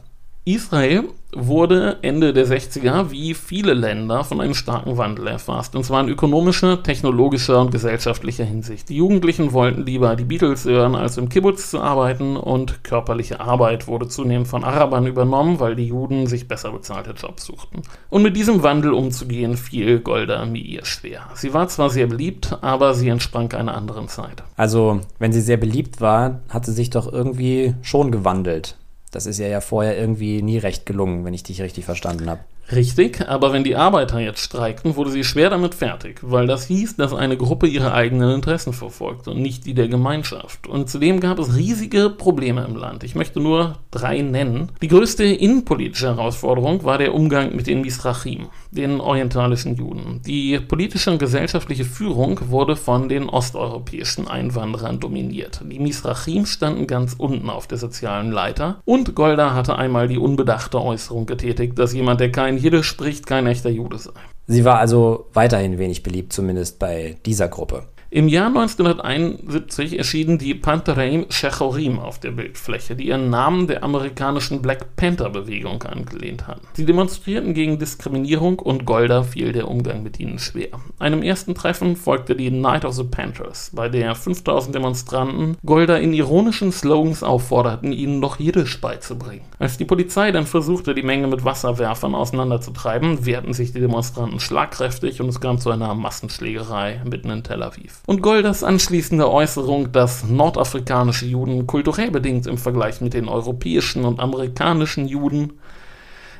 Israel 0.46 1.06
wurde 1.32 2.00
Ende 2.02 2.34
der 2.34 2.46
60er 2.46 3.12
wie 3.12 3.34
viele 3.34 3.74
Länder 3.74 4.26
von 4.26 4.42
einem 4.42 4.54
starken 4.54 4.98
Wandel 4.98 5.28
erfasst, 5.28 5.74
und 5.74 5.86
zwar 5.86 6.02
in 6.02 6.10
ökonomischer, 6.10 6.84
technologischer 6.84 7.62
und 7.62 7.72
gesellschaftlicher 7.72 8.44
Hinsicht. 8.44 8.90
Die 8.90 8.98
Jugendlichen 8.98 9.54
wollten 9.54 9.86
lieber 9.86 10.18
die 10.18 10.26
Beatles 10.26 10.66
hören, 10.66 10.96
als 10.96 11.18
im 11.18 11.30
Kibbutz 11.30 11.72
zu 11.72 11.80
arbeiten, 11.80 12.36
und 12.36 12.84
körperliche 12.84 13.40
Arbeit 13.40 13.88
wurde 13.88 14.10
zunehmend 14.10 14.50
von 14.50 14.66
Arabern 14.66 15.08
übernommen, 15.08 15.62
weil 15.62 15.78
die 15.78 15.88
Juden 15.88 16.28
sich 16.28 16.50
besser 16.50 16.74
bezahlte 16.74 17.12
Jobs 17.12 17.46
suchten. 17.46 17.82
Und 18.10 18.22
mit 18.22 18.36
diesem 18.36 18.64
Wandel 18.64 18.92
umzugehen, 18.92 19.56
fiel 19.56 20.02
Golda 20.02 20.46
Meir 20.46 20.84
schwer. 20.84 21.22
Sie 21.36 21.54
war 21.54 21.70
zwar 21.70 21.90
sehr 21.90 22.08
beliebt, 22.08 22.58
aber 22.60 22.96
sie 22.96 23.08
entsprang 23.08 23.54
einer 23.54 23.76
anderen 23.76 24.10
Zeit. 24.10 24.44
Also, 24.58 25.00
wenn 25.20 25.32
sie 25.32 25.42
sehr 25.42 25.58
beliebt 25.58 26.02
war, 26.02 26.42
hat 26.50 26.66
sie 26.66 26.74
sich 26.74 26.90
doch 26.90 27.12
irgendwie 27.12 27.76
schon 27.82 28.12
gewandelt. 28.12 28.76
Das 29.14 29.28
ist 29.28 29.38
ja 29.38 29.48
ja 29.48 29.62
vorher 29.62 29.98
irgendwie 29.98 30.42
nie 30.42 30.58
recht 30.58 30.86
gelungen, 30.88 31.24
wenn 31.24 31.36
ich 31.36 31.44
dich 31.44 31.62
richtig 31.62 31.86
verstanden 31.86 32.30
habe. 32.30 32.42
Richtig, 32.72 33.28
aber 33.28 33.52
wenn 33.52 33.64
die 33.64 33.76
Arbeiter 33.76 34.20
jetzt 34.20 34.40
streikten, 34.40 34.96
wurde 34.96 35.12
sie 35.12 35.24
schwer 35.24 35.50
damit 35.50 35.76
fertig, 35.76 36.20
weil 36.22 36.48
das 36.48 36.66
hieß, 36.66 36.96
dass 36.96 37.14
eine 37.14 37.38
Gruppe 37.38 37.68
ihre 37.68 37.94
eigenen 37.94 38.34
Interessen 38.34 38.74
verfolgt 38.74 39.28
und 39.28 39.42
nicht 39.42 39.66
die 39.66 39.74
der 39.74 39.90
Gemeinschaft. 39.90 40.68
Und 40.68 40.90
zudem 40.90 41.20
gab 41.20 41.40
es 41.40 41.56
riesige 41.56 42.10
Probleme 42.10 42.66
im 42.66 42.76
Land. 42.76 43.04
Ich 43.04 43.16
möchte 43.16 43.40
nur 43.40 43.80
drei 43.92 44.22
nennen. 44.22 44.72
Die 44.82 44.88
größte 44.88 45.26
innenpolitische 45.26 46.08
Herausforderung 46.08 46.84
war 46.84 46.98
der 46.98 47.14
Umgang 47.14 47.56
mit 47.56 47.68
den 47.68 47.82
Misrachim, 47.82 48.48
den 48.72 49.02
orientalischen 49.02 49.76
Juden. 49.76 50.22
Die 50.26 50.60
politische 50.60 51.12
und 51.12 51.20
gesellschaftliche 51.20 51.86
Führung 51.86 52.40
wurde 52.50 52.76
von 52.76 53.10
den 53.10 53.30
osteuropäischen 53.30 54.28
Einwanderern 54.28 55.00
dominiert. 55.00 55.62
Die 55.70 55.80
Misrachim 55.80 56.46
standen 56.46 56.88
ganz 56.88 57.14
unten 57.18 57.50
auf 57.50 57.68
der 57.68 57.78
sozialen 57.78 58.32
Leiter 58.32 58.82
und 58.86 59.16
Golda 59.16 59.54
hatte 59.54 59.78
einmal 59.78 60.08
die 60.08 60.18
unbedachte 60.18 60.82
Äußerung 60.82 61.26
getätigt, 61.26 61.78
dass 61.78 61.94
jemand, 61.94 62.20
der 62.20 62.32
kein 62.32 62.53
Jiddisch 62.58 62.88
spricht, 62.88 63.26
kein 63.28 63.48
echter 63.48 63.70
Jude 63.70 63.98
sei. 63.98 64.12
Sie 64.48 64.66
war 64.66 64.80
also 64.80 65.28
weiterhin 65.34 65.78
wenig 65.78 66.04
beliebt, 66.04 66.34
zumindest 66.34 66.80
bei 66.80 67.18
dieser 67.26 67.48
Gruppe. 67.48 67.86
Im 68.16 68.28
Jahr 68.28 68.46
1971 68.46 69.98
erschienen 69.98 70.38
die 70.38 70.54
Panthereim 70.54 71.26
Shechorim 71.30 71.98
auf 71.98 72.20
der 72.20 72.30
Bildfläche, 72.30 72.96
die 72.96 73.08
ihren 73.08 73.32
Namen 73.32 73.66
der 73.66 73.84
amerikanischen 73.84 74.62
Black 74.62 74.96
Panther-Bewegung 74.98 75.82
angelehnt 75.82 76.46
hatten. 76.46 76.68
Sie 76.74 76.86
demonstrierten 76.86 77.56
gegen 77.56 77.80
Diskriminierung 77.80 78.60
und 78.60 78.86
Golda 78.86 79.24
fiel 79.24 79.52
der 79.52 79.68
Umgang 79.68 80.04
mit 80.04 80.20
ihnen 80.20 80.38
schwer. 80.38 80.68
Einem 81.00 81.24
ersten 81.24 81.56
Treffen 81.56 81.96
folgte 81.96 82.36
die 82.36 82.52
Night 82.52 82.86
of 82.86 82.94
the 82.94 83.04
Panthers, 83.04 83.72
bei 83.74 83.90
der 83.90 84.14
5000 84.14 84.76
Demonstranten 84.76 85.58
Golda 85.66 85.98
in 85.98 86.14
ironischen 86.14 86.72
Slogans 86.72 87.24
aufforderten, 87.24 87.92
ihnen 87.92 88.20
noch 88.20 88.40
Jiddisch 88.40 88.80
beizubringen. 88.80 89.42
Als 89.58 89.80
die 89.80 89.86
Polizei 89.86 90.32
dann 90.32 90.46
versuchte, 90.46 90.94
die 90.94 91.02
Menge 91.02 91.26
mit 91.26 91.46
Wasserwerfern 91.46 92.14
auseinanderzutreiben, 92.14 93.26
wehrten 93.26 93.54
sich 93.54 93.74
die 93.74 93.80
Demonstranten 93.80 94.40
schlagkräftig 94.40 95.20
und 95.20 95.30
es 95.30 95.42
kam 95.42 95.58
zu 95.58 95.72
einer 95.72 95.96
Massenschlägerei 95.96 97.02
mitten 97.10 97.32
in 97.32 97.42
Tel 97.42 97.64
Aviv 97.64 98.03
und 98.06 98.22
Golders 98.22 98.64
anschließende 98.64 99.32
Äußerung, 99.32 99.92
dass 99.92 100.26
nordafrikanische 100.26 101.26
Juden 101.26 101.68
kulturell 101.68 102.12
bedingt 102.12 102.48
im 102.48 102.58
Vergleich 102.58 103.02
mit 103.02 103.14
den 103.14 103.30
europäischen 103.30 104.04
und 104.04 104.20
amerikanischen 104.20 105.08
Juden 105.08 105.54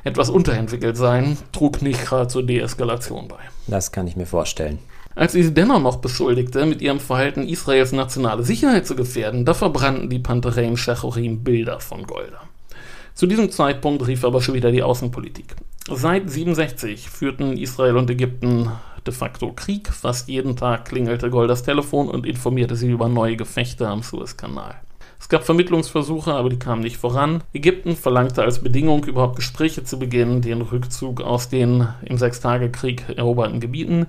etwas 0.04 0.28
unterentwickelt 0.28 0.96
seien, 0.96 1.38
trug 1.52 1.80
nicht 1.80 2.04
gerade 2.04 2.28
zur 2.28 2.42
Deeskalation 2.42 3.28
bei. 3.28 3.38
Das 3.66 3.90
kann 3.90 4.06
ich 4.06 4.16
mir 4.16 4.26
vorstellen. 4.26 4.78
Als 5.14 5.32
sie 5.32 5.42
sie 5.42 5.54
dennoch 5.54 5.80
noch 5.80 5.96
beschuldigte, 5.96 6.66
mit 6.66 6.82
ihrem 6.82 7.00
Verhalten 7.00 7.48
Israels 7.48 7.92
nationale 7.92 8.42
Sicherheit 8.42 8.86
zu 8.86 8.96
gefährden, 8.96 9.44
da 9.44 9.54
verbrannten 9.54 10.10
die 10.10 10.18
Panthereim 10.18 10.76
Shechorim 10.76 11.44
Bilder 11.44 11.80
von 11.80 12.02
Golda. 12.06 12.42
Zu 13.14 13.26
diesem 13.26 13.50
Zeitpunkt 13.50 14.06
rief 14.06 14.24
aber 14.24 14.42
schon 14.42 14.56
wieder 14.56 14.72
die 14.72 14.82
Außenpolitik. 14.82 15.54
Seit 15.88 16.28
67 16.28 17.08
führten 17.08 17.56
Israel 17.56 17.96
und 17.96 18.10
Ägypten 18.10 18.72
de 19.06 19.12
facto 19.12 19.52
Krieg. 19.54 19.88
Fast 19.88 20.28
jeden 20.28 20.56
Tag 20.56 20.86
klingelte 20.86 21.30
Gold 21.30 21.50
das 21.50 21.62
Telefon 21.62 22.08
und 22.08 22.26
informierte 22.26 22.76
sie 22.76 22.90
über 22.90 23.08
neue 23.08 23.36
Gefechte 23.36 23.88
am 23.88 24.02
Suezkanal. 24.02 24.76
Es 25.20 25.28
gab 25.28 25.44
Vermittlungsversuche, 25.44 26.34
aber 26.34 26.50
die 26.50 26.58
kamen 26.58 26.82
nicht 26.82 26.98
voran. 26.98 27.42
Ägypten 27.54 27.96
verlangte 27.96 28.42
als 28.42 28.58
Bedingung, 28.58 29.04
überhaupt 29.04 29.36
Gespräche 29.36 29.82
zu 29.82 29.98
beginnen, 29.98 30.42
den 30.42 30.60
Rückzug 30.60 31.22
aus 31.22 31.48
den 31.48 31.88
im 32.04 32.18
Sechstagekrieg 32.18 33.04
eroberten 33.16 33.60
Gebieten. 33.60 34.06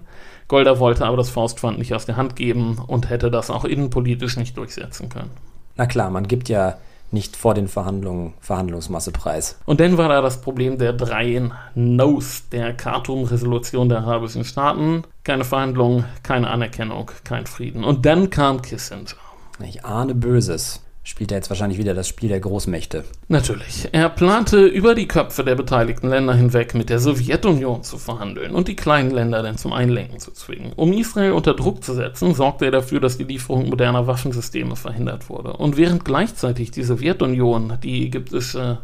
Golda 0.48 0.78
wollte 0.78 1.06
aber 1.06 1.18
das 1.18 1.30
Faustpfand 1.30 1.78
nicht 1.78 1.94
aus 1.94 2.06
der 2.06 2.18
Hand 2.18 2.36
geben 2.36 2.80
und 2.86 3.10
hätte 3.10 3.32
das 3.32 3.50
auch 3.50 3.64
innenpolitisch 3.64 4.36
nicht 4.36 4.58
durchsetzen 4.58 5.08
können. 5.10 5.32
Na 5.78 5.86
klar, 5.86 6.10
man 6.10 6.28
gibt 6.28 6.50
ja 6.50 6.78
nicht 7.12 7.36
vor 7.36 7.54
den 7.54 7.68
Verhandlungen 7.68 8.34
Verhandlungsmasse 8.40 9.12
preis. 9.12 9.60
Und 9.66 9.80
dann 9.80 9.98
war 9.98 10.10
da 10.10 10.22
das 10.22 10.42
Problem 10.42 10.78
der 10.78 10.94
drei 10.94 11.50
No's 11.74 12.50
der 12.50 12.74
Khartoum-Resolution 12.74 13.90
der 13.90 14.00
arabischen 14.00 14.44
Staaten. 14.44 15.04
Keine 15.24 15.44
Verhandlungen, 15.44 16.06
keine 16.24 16.50
Anerkennung, 16.50 17.12
kein 17.24 17.46
Frieden. 17.46 17.84
Und 17.84 18.06
dann 18.06 18.30
kam 18.30 18.62
Kissinger. 18.62 19.16
Ich 19.64 19.86
ahne 19.86 20.14
Böses. 20.14 20.85
Spielt 21.06 21.32
er 21.32 21.38
jetzt 21.38 21.50
wahrscheinlich 21.50 21.78
wieder 21.78 21.94
das 21.94 22.08
Spiel 22.08 22.30
der 22.30 22.40
Großmächte. 22.40 23.06
Natürlich. 23.28 23.88
Er 23.92 24.10
plante 24.10 24.66
über 24.66 24.96
die 24.96 25.08
Köpfe 25.08 25.44
der 25.44 25.56
beteiligten 25.56 26.10
Länder 26.10 26.34
hinweg 26.34 26.74
mit 26.74 26.90
der 26.90 27.00
Sowjetunion 27.00 27.84
zu 27.84 27.98
verhandeln 27.98 28.56
und 28.56 28.68
die 28.68 28.76
kleinen 28.76 29.12
Länder 29.12 29.44
dann 29.44 29.58
zum 29.58 29.72
Einlenken 29.72 30.20
zu 30.20 30.32
zwingen. 30.32 30.74
Um 30.76 30.92
Israel 30.92 31.34
unter 31.34 31.54
Druck 31.54 31.84
zu 31.84 31.94
setzen, 31.94 32.34
sorgte 32.34 32.66
er 32.66 32.72
dafür, 32.72 33.00
dass 33.00 33.18
die 33.18 33.24
Lieferung 33.24 33.70
moderner 33.70 34.08
Waffensysteme 34.08 34.76
verhindert 34.76 35.30
wurde. 35.30 35.54
Und 35.54 35.78
während 35.78 36.04
gleichzeitig 36.04 36.72
die 36.72 36.84
Sowjetunion 36.84 37.78
die 37.84 38.08
ägyptische 38.08 38.80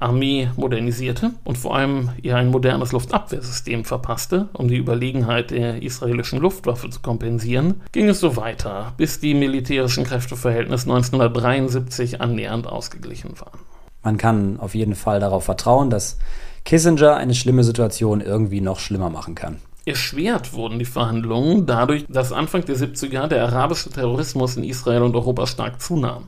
Armee 0.00 0.50
modernisierte 0.56 1.32
und 1.44 1.58
vor 1.58 1.76
allem 1.76 2.10
ihr 2.22 2.36
ein 2.36 2.50
modernes 2.50 2.92
Luftabwehrsystem 2.92 3.84
verpasste, 3.84 4.48
um 4.52 4.68
die 4.68 4.76
Überlegenheit 4.76 5.50
der 5.50 5.82
israelischen 5.82 6.38
Luftwaffe 6.38 6.90
zu 6.90 7.00
kompensieren, 7.00 7.82
ging 7.92 8.08
es 8.08 8.20
so 8.20 8.36
weiter, 8.36 8.92
bis 8.96 9.20
die 9.20 9.34
militärischen 9.34 10.04
Kräfteverhältnisse 10.04 10.90
1973 10.90 12.20
annähernd 12.20 12.66
ausgeglichen 12.66 13.38
waren. 13.40 13.58
Man 14.02 14.18
kann 14.18 14.60
auf 14.60 14.74
jeden 14.74 14.94
Fall 14.94 15.18
darauf 15.18 15.44
vertrauen, 15.44 15.90
dass 15.90 16.18
Kissinger 16.64 17.16
eine 17.16 17.34
schlimme 17.34 17.64
Situation 17.64 18.20
irgendwie 18.20 18.60
noch 18.60 18.78
schlimmer 18.78 19.10
machen 19.10 19.34
kann. 19.34 19.58
Erschwert 19.86 20.52
wurden 20.52 20.80
die 20.80 20.84
Verhandlungen 20.84 21.64
dadurch, 21.64 22.06
dass 22.08 22.32
Anfang 22.32 22.64
der 22.64 22.76
70er 22.76 23.28
der 23.28 23.44
arabische 23.44 23.88
Terrorismus 23.88 24.56
in 24.56 24.64
Israel 24.64 25.02
und 25.02 25.14
Europa 25.14 25.46
stark 25.46 25.80
zunahm. 25.80 26.24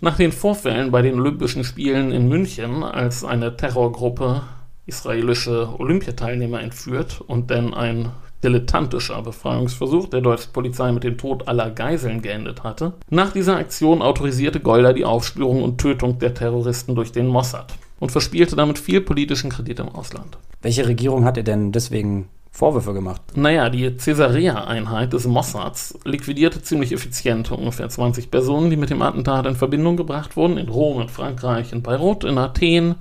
Nach 0.00 0.16
den 0.16 0.30
Vorfällen 0.30 0.92
bei 0.92 1.02
den 1.02 1.18
Olympischen 1.18 1.64
Spielen 1.64 2.12
in 2.12 2.28
München, 2.28 2.84
als 2.84 3.24
eine 3.24 3.56
Terrorgruppe 3.56 4.42
israelische 4.86 5.68
Olympiateilnehmer 5.78 6.60
entführt 6.60 7.20
und 7.20 7.50
dann 7.50 7.74
ein 7.74 8.10
dilettantischer 8.44 9.20
Befreiungsversuch 9.22 10.08
der 10.08 10.20
deutschen 10.20 10.52
Polizei 10.52 10.92
mit 10.92 11.02
dem 11.02 11.18
Tod 11.18 11.48
aller 11.48 11.70
Geiseln 11.70 12.22
geendet 12.22 12.62
hatte. 12.62 12.92
Nach 13.10 13.32
dieser 13.32 13.56
Aktion 13.56 14.00
autorisierte 14.00 14.60
Golda 14.60 14.92
die 14.92 15.04
Aufspürung 15.04 15.64
und 15.64 15.78
Tötung 15.78 16.20
der 16.20 16.32
Terroristen 16.32 16.94
durch 16.94 17.10
den 17.10 17.26
Mossad 17.26 17.74
und 17.98 18.12
verspielte 18.12 18.54
damit 18.54 18.78
viel 18.78 19.00
politischen 19.00 19.50
Kredit 19.50 19.80
im 19.80 19.88
Ausland. 19.88 20.38
Welche 20.62 20.86
Regierung 20.86 21.24
hat 21.24 21.36
er 21.36 21.42
denn 21.42 21.72
deswegen 21.72 22.28
Vorwürfe 22.58 22.92
gemacht. 22.92 23.22
Naja, 23.36 23.70
die 23.70 23.88
Caesarea-Einheit 23.88 25.12
des 25.12 25.28
Mossads 25.28 25.96
liquidierte 26.04 26.60
ziemlich 26.60 26.90
effizient 26.90 27.52
ungefähr 27.52 27.88
20 27.88 28.32
Personen, 28.32 28.68
die 28.68 28.76
mit 28.76 28.90
dem 28.90 29.00
Attentat 29.00 29.46
in 29.46 29.54
Verbindung 29.54 29.96
gebracht 29.96 30.36
wurden, 30.36 30.58
in 30.58 30.68
Rom, 30.68 31.00
in 31.00 31.08
Frankreich, 31.08 31.72
in 31.72 31.82
Beirut, 31.82 32.24
in 32.24 32.36
Athen. 32.36 32.96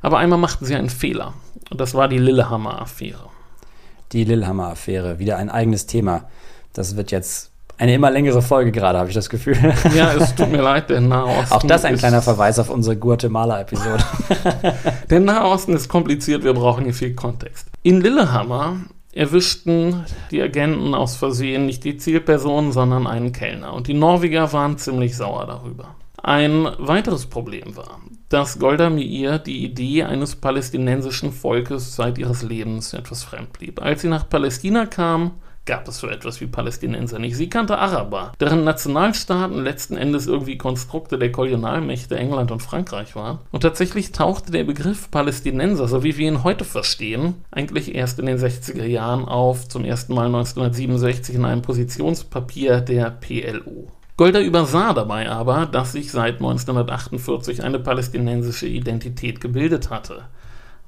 Aber 0.00 0.16
einmal 0.16 0.38
machten 0.38 0.64
sie 0.64 0.74
einen 0.74 0.88
Fehler. 0.88 1.34
Und 1.70 1.78
das 1.78 1.92
war 1.92 2.08
die 2.08 2.16
Lillehammer-Affäre. 2.16 3.28
Die 4.12 4.24
Lillehammer-Affäre, 4.24 5.18
wieder 5.18 5.36
ein 5.36 5.50
eigenes 5.50 5.84
Thema. 5.84 6.30
Das 6.72 6.96
wird 6.96 7.10
jetzt 7.10 7.52
eine 7.78 7.94
immer 7.94 8.10
längere 8.10 8.42
Folge 8.42 8.72
gerade, 8.72 8.98
habe 8.98 9.08
ich 9.08 9.14
das 9.14 9.28
Gefühl. 9.28 9.56
Ja, 9.94 10.12
es 10.14 10.34
tut 10.34 10.50
mir 10.50 10.62
leid, 10.62 10.90
der 10.90 11.00
Nahosten. 11.00 11.52
Auch 11.52 11.62
das 11.62 11.84
ein 11.84 11.96
kleiner 11.96 12.22
Verweis 12.22 12.58
auf 12.58 12.70
unsere 12.70 12.96
Guatemala-Episode. 12.96 14.02
der 15.10 15.20
Nahosten 15.20 15.74
ist 15.74 15.88
kompliziert, 15.88 16.44
wir 16.44 16.54
brauchen 16.54 16.84
hier 16.84 16.94
viel 16.94 17.14
Kontext. 17.14 17.68
In 17.82 18.00
Lillehammer 18.00 18.76
erwischten 19.12 20.04
die 20.30 20.42
Agenten 20.42 20.94
aus 20.94 21.16
Versehen 21.16 21.66
nicht 21.66 21.84
die 21.84 21.96
Zielperson, 21.96 22.72
sondern 22.72 23.06
einen 23.06 23.32
Kellner. 23.32 23.72
Und 23.72 23.88
die 23.88 23.94
Norweger 23.94 24.52
waren 24.52 24.78
ziemlich 24.78 25.16
sauer 25.16 25.46
darüber. 25.46 25.96
Ein 26.22 26.68
weiteres 26.78 27.26
Problem 27.26 27.76
war, 27.76 28.00
dass 28.28 28.58
Golda 28.58 28.90
Meir 28.90 29.38
die 29.38 29.64
Idee 29.64 30.04
eines 30.04 30.34
palästinensischen 30.36 31.32
Volkes 31.32 31.94
seit 31.94 32.18
ihres 32.18 32.42
Lebens 32.42 32.92
etwas 32.92 33.22
fremd 33.22 33.52
blieb. 33.52 33.80
Als 33.80 34.02
sie 34.02 34.08
nach 34.08 34.28
Palästina 34.28 34.86
kam, 34.86 35.32
gab 35.66 35.88
es 35.88 35.98
so 35.98 36.08
etwas 36.08 36.40
wie 36.40 36.46
Palästinenser 36.46 37.18
nicht. 37.18 37.36
Sie 37.36 37.50
kannte 37.50 37.76
Araber, 37.76 38.32
deren 38.40 38.64
Nationalstaaten 38.64 39.62
letzten 39.62 39.96
Endes 39.96 40.26
irgendwie 40.26 40.56
Konstrukte 40.56 41.18
der 41.18 41.32
Kolonialmächte 41.32 42.16
England 42.16 42.52
und 42.52 42.62
Frankreich 42.62 43.16
waren. 43.16 43.40
Und 43.50 43.60
tatsächlich 43.60 44.12
tauchte 44.12 44.52
der 44.52 44.64
Begriff 44.64 45.10
Palästinenser, 45.10 45.88
so 45.88 46.02
wie 46.02 46.16
wir 46.16 46.28
ihn 46.28 46.44
heute 46.44 46.64
verstehen, 46.64 47.34
eigentlich 47.50 47.94
erst 47.94 48.18
in 48.20 48.26
den 48.26 48.38
60er 48.38 48.86
Jahren 48.86 49.26
auf, 49.26 49.68
zum 49.68 49.84
ersten 49.84 50.14
Mal 50.14 50.26
1967 50.26 51.34
in 51.34 51.44
einem 51.44 51.62
Positionspapier 51.62 52.80
der 52.80 53.10
PLO. 53.10 53.88
Golda 54.16 54.40
übersah 54.40 54.94
dabei 54.94 55.28
aber, 55.28 55.66
dass 55.66 55.92
sich 55.92 56.10
seit 56.10 56.36
1948 56.36 57.62
eine 57.62 57.78
palästinensische 57.78 58.66
Identität 58.66 59.42
gebildet 59.42 59.90
hatte 59.90 60.24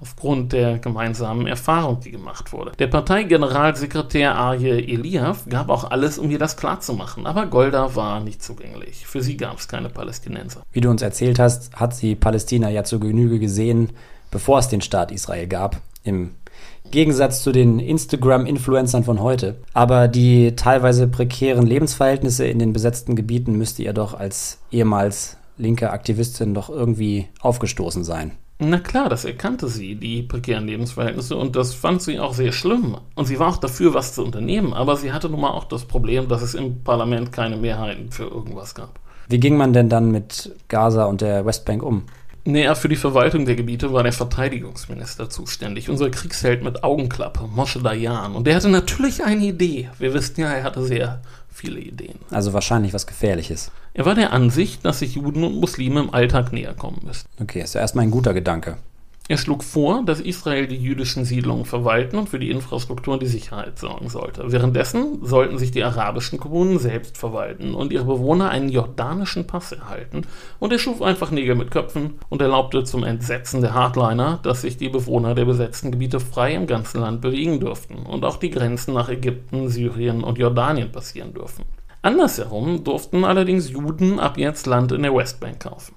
aufgrund 0.01 0.53
der 0.53 0.79
gemeinsamen 0.79 1.47
Erfahrung, 1.47 2.01
die 2.01 2.13
gemacht 2.13 2.53
wurde. 2.53 2.73
Der 2.79 2.87
Parteigeneralsekretär 2.87 4.35
Arje 4.37 4.79
Eliav 4.79 5.45
gab 5.49 5.69
auch 5.71 5.91
alles, 5.91 6.19
um 6.19 6.31
ihr 6.31 6.39
das 6.39 6.57
klarzumachen, 6.57 7.27
aber 7.27 7.47
Golda 7.47 7.97
war 7.97 8.21
nicht 8.21 8.43
zugänglich. 8.43 9.07
Für 9.07 9.23
sie 9.23 9.37
gab 9.37 9.59
es 9.59 9.69
keine 9.69 9.89
Palästinenser. 9.89 10.63
Wie 10.73 10.81
du 10.81 10.91
uns 10.91 11.03
erzählt 11.03 11.39
hast, 11.39 11.75
hat 11.75 11.95
sie 11.95 12.15
Palästina 12.15 12.71
ja 12.71 12.85
zur 12.85 13.01
Genüge 13.01 13.39
gesehen, 13.39 13.91
bevor 14.31 14.59
es 14.59 14.69
den 14.69 14.81
Staat 14.81 15.11
Israel 15.11 15.47
gab. 15.47 15.81
Im 16.05 16.31
Gegensatz 16.91 17.43
zu 17.43 17.53
den 17.53 17.81
Instagram-Influencern 17.81 19.05
von 19.05 19.21
heute. 19.21 19.57
Aber 19.75 20.09
die 20.09 20.55
teilweise 20.57 21.07
prekären 21.07 21.67
Lebensverhältnisse 21.67 22.47
in 22.47 22.59
den 22.59 22.73
besetzten 22.73 23.15
Gebieten 23.17 23.59
müsste 23.59 23.83
ihr 23.83 23.93
doch 23.93 24.15
als 24.15 24.59
ehemals 24.71 25.37
linke 25.59 25.91
Aktivistin 25.91 26.55
doch 26.55 26.71
irgendwie 26.71 27.27
aufgestoßen 27.41 28.05
sein. 28.05 28.33
Na 28.61 28.81
klar, 28.81 29.09
das 29.09 29.25
erkannte 29.25 29.69
sie, 29.69 29.95
die 29.95 30.23
prekären 30.23 30.67
Lebensverhältnisse, 30.67 31.37
und 31.37 31.55
das 31.55 31.75
fand 31.75 32.03
sie 32.03 32.19
auch 32.19 32.35
sehr 32.35 32.51
schlimm. 32.51 32.97
Und 33.15 33.27
sie 33.27 33.39
war 33.39 33.49
auch 33.49 33.59
dafür, 33.59 33.95
was 33.95 34.15
zu 34.15 34.25
unternehmen, 34.25 34.73
aber 34.73 34.97
sie 34.97 35.13
hatte 35.13 35.29
nun 35.29 35.43
mal 35.43 35.51
auch 35.51 35.65
das 35.65 35.85
Problem, 35.85 36.29
dass 36.29 36.43
es 36.43 36.55
im 36.55 36.83
Parlament 36.83 37.31
keine 37.31 37.57
Mehrheiten 37.57 38.11
für 38.11 38.25
irgendwas 38.25 38.75
gab. 38.75 38.99
Wie 39.29 39.39
ging 39.39 39.57
man 39.57 39.73
denn 39.73 39.89
dann 39.89 40.11
mit 40.11 40.53
Gaza 40.67 41.05
und 41.05 41.21
der 41.21 41.47
Westbank 41.47 41.85
um? 41.85 42.05
Naja, 42.45 42.75
für 42.75 42.89
die 42.89 42.97
Verwaltung 42.97 43.45
der 43.45 43.57
Gebiete 43.57 43.93
war 43.93 44.03
der 44.03 44.13
Verteidigungsminister 44.13 45.29
zuständig, 45.29 45.91
unser 45.91 46.11
Kriegsheld 46.11 46.65
mit 46.65 46.83
Augenklappe, 46.83 47.47
Moshe 47.47 47.81
Dayan. 47.81 48.35
Und 48.35 48.47
der 48.47 48.57
hatte 48.57 48.71
natürlich 48.71 49.23
eine 49.23 49.45
Idee. 49.45 49.91
Wir 49.99 50.15
wissen 50.15 50.41
ja, 50.41 50.51
er 50.51 50.65
hatte 50.65 50.83
sehr 50.83 51.21
viele 51.53 51.79
Ideen. 51.79 52.19
Also 52.31 52.55
wahrscheinlich 52.55 52.95
was 52.95 53.07
Gefährliches. 53.07 53.71
Er 53.95 54.05
war 54.05 54.15
der 54.15 54.33
Ansicht, 54.33 54.85
dass 54.85 55.01
sich 55.01 55.15
Juden 55.15 55.45
und 55.45 55.57
Muslime 55.61 56.01
im 56.01 56.15
Alltag 56.15 56.53
näher 56.53 56.75
kommen 56.75 57.01
müssen. 57.05 57.27
Okay, 57.41 57.61
ist 57.63 57.75
ja 57.75 57.81
erstmal 57.81 58.05
ein 58.05 58.11
guter 58.11 58.35
Gedanke. 58.35 58.79
Er 59.31 59.37
schlug 59.37 59.63
vor, 59.63 60.05
dass 60.07 60.21
Israel 60.21 60.67
die 60.67 60.79
jüdischen 60.79 61.27
Siedlungen 61.27 61.67
verwalten 61.67 62.17
und 62.17 62.31
für 62.31 62.39
die 62.39 62.51
Infrastruktur 62.51 63.13
und 63.13 63.23
die 63.23 63.27
Sicherheit 63.27 63.79
sorgen 63.79 64.09
sollte. 64.09 64.51
Währenddessen 64.51 65.19
sollten 65.23 65.59
sich 65.59 65.71
die 65.71 65.85
arabischen 65.85 66.41
Kommunen 66.41 66.79
selbst 66.79 67.19
verwalten 67.19 67.75
und 67.75 67.93
ihre 67.93 68.07
Bewohner 68.07 68.49
einen 68.49 68.71
jordanischen 68.71 69.47
Pass 69.47 69.73
erhalten. 69.73 70.23
Und 70.59 70.73
er 70.73 70.79
schuf 70.79 71.03
einfach 71.03 71.31
Nägel 71.31 71.57
mit 71.57 71.71
Köpfen 71.71 72.15
und 72.31 72.41
erlaubte 72.41 72.85
zum 72.85 73.05
Entsetzen 73.05 73.61
der 73.61 73.75
Hardliner, 73.75 74.41
dass 74.43 74.63
sich 74.63 74.79
die 74.79 74.89
Bewohner 74.89 75.35
der 75.35 75.45
besetzten 75.45 75.93
Gebiete 75.93 76.21
frei 76.21 76.55
im 76.55 76.67
ganzen 76.67 77.03
Land 77.03 77.21
bewegen 77.21 77.61
dürften 77.61 77.97
und 78.07 78.25
auch 78.25 78.39
die 78.39 78.51
Grenzen 78.51 78.95
nach 78.95 79.11
Ägypten, 79.11 79.69
Syrien 79.69 80.25
und 80.25 80.39
Jordanien 80.39 80.91
passieren 80.91 81.35
dürfen. 81.35 81.67
Andersherum 82.03 82.85
durften 82.85 83.25
allerdings 83.25 83.71
Juden 83.71 84.21
ab 84.21 84.39
jetzt 84.39 84.67
Land 84.67 84.93
in 84.93 85.03
der 85.03 85.15
Westbank 85.15 85.61
kaufen. 85.61 85.95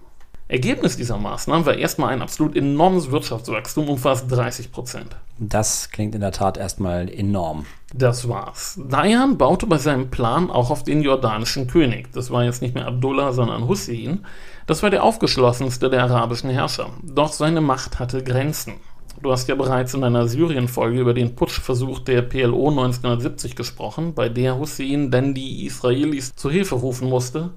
Ergebnis 0.51 0.97
dieser 0.97 1.17
Maßnahmen 1.17 1.65
war 1.65 1.75
erstmal 1.75 2.09
ein 2.13 2.21
absolut 2.21 2.57
enormes 2.57 3.09
Wirtschaftswachstum 3.09 3.87
um 3.87 3.97
fast 3.97 4.29
30 4.29 4.73
Prozent. 4.73 5.15
Das 5.39 5.91
klingt 5.91 6.13
in 6.13 6.19
der 6.19 6.33
Tat 6.33 6.57
erstmal 6.57 7.07
enorm. 7.07 7.65
Das 7.93 8.27
war's. 8.27 8.77
Dayan 8.89 9.37
baute 9.37 9.65
bei 9.65 9.77
seinem 9.77 10.09
Plan 10.09 10.51
auch 10.51 10.69
auf 10.69 10.83
den 10.83 11.03
jordanischen 11.03 11.67
König. 11.67 12.11
Das 12.11 12.31
war 12.31 12.43
jetzt 12.43 12.61
nicht 12.61 12.75
mehr 12.75 12.85
Abdullah, 12.85 13.31
sondern 13.31 13.65
Hussein. 13.67 14.25
Das 14.67 14.83
war 14.83 14.89
der 14.89 15.03
aufgeschlossenste 15.03 15.89
der 15.89 16.03
arabischen 16.03 16.49
Herrscher. 16.49 16.89
Doch 17.01 17.31
seine 17.31 17.61
Macht 17.61 17.99
hatte 17.99 18.21
Grenzen. 18.21 18.73
Du 19.21 19.31
hast 19.31 19.47
ja 19.47 19.53
bereits 19.53 19.93
in 19.93 20.03
einer 20.03 20.27
Syrien-Folge 20.27 20.99
über 20.99 21.13
den 21.13 21.35
Putschversuch 21.35 21.99
der 21.99 22.23
PLO 22.23 22.69
1970 22.69 23.55
gesprochen, 23.55 24.15
bei 24.15 24.29
der 24.29 24.57
Hussein 24.57 25.11
dann 25.11 25.35
die 25.35 25.67
Israelis 25.67 26.33
zur 26.35 26.51
Hilfe 26.51 26.73
rufen 26.73 27.07
musste, 27.07 27.51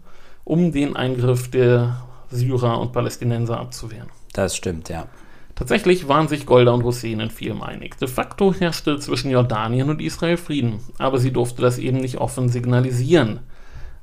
um 0.45 0.73
den 0.73 0.95
Eingriff 0.95 1.51
der 1.51 2.03
Syrer 2.31 2.79
und 2.81 2.93
Palästinenser 2.93 3.59
abzuwehren. 3.59 4.11
Das 4.35 4.55
stimmt, 4.55 4.91
ja. 4.91 5.07
Tatsächlich 5.55 6.07
waren 6.07 6.29
sich 6.29 6.45
Golda 6.45 6.73
und 6.73 6.85
Hussein 6.85 7.21
in 7.21 7.31
vielem 7.31 7.63
einig. 7.63 7.97
De 7.97 8.09
facto 8.09 8.53
herrschte 8.53 8.99
zwischen 8.99 9.31
Jordanien 9.31 9.89
und 9.89 10.03
Israel 10.03 10.37
Frieden, 10.37 10.81
aber 10.99 11.19
sie 11.19 11.33
durfte 11.33 11.63
das 11.63 11.79
eben 11.79 11.99
nicht 11.99 12.19
offen 12.19 12.51
signalisieren. 12.51 13.41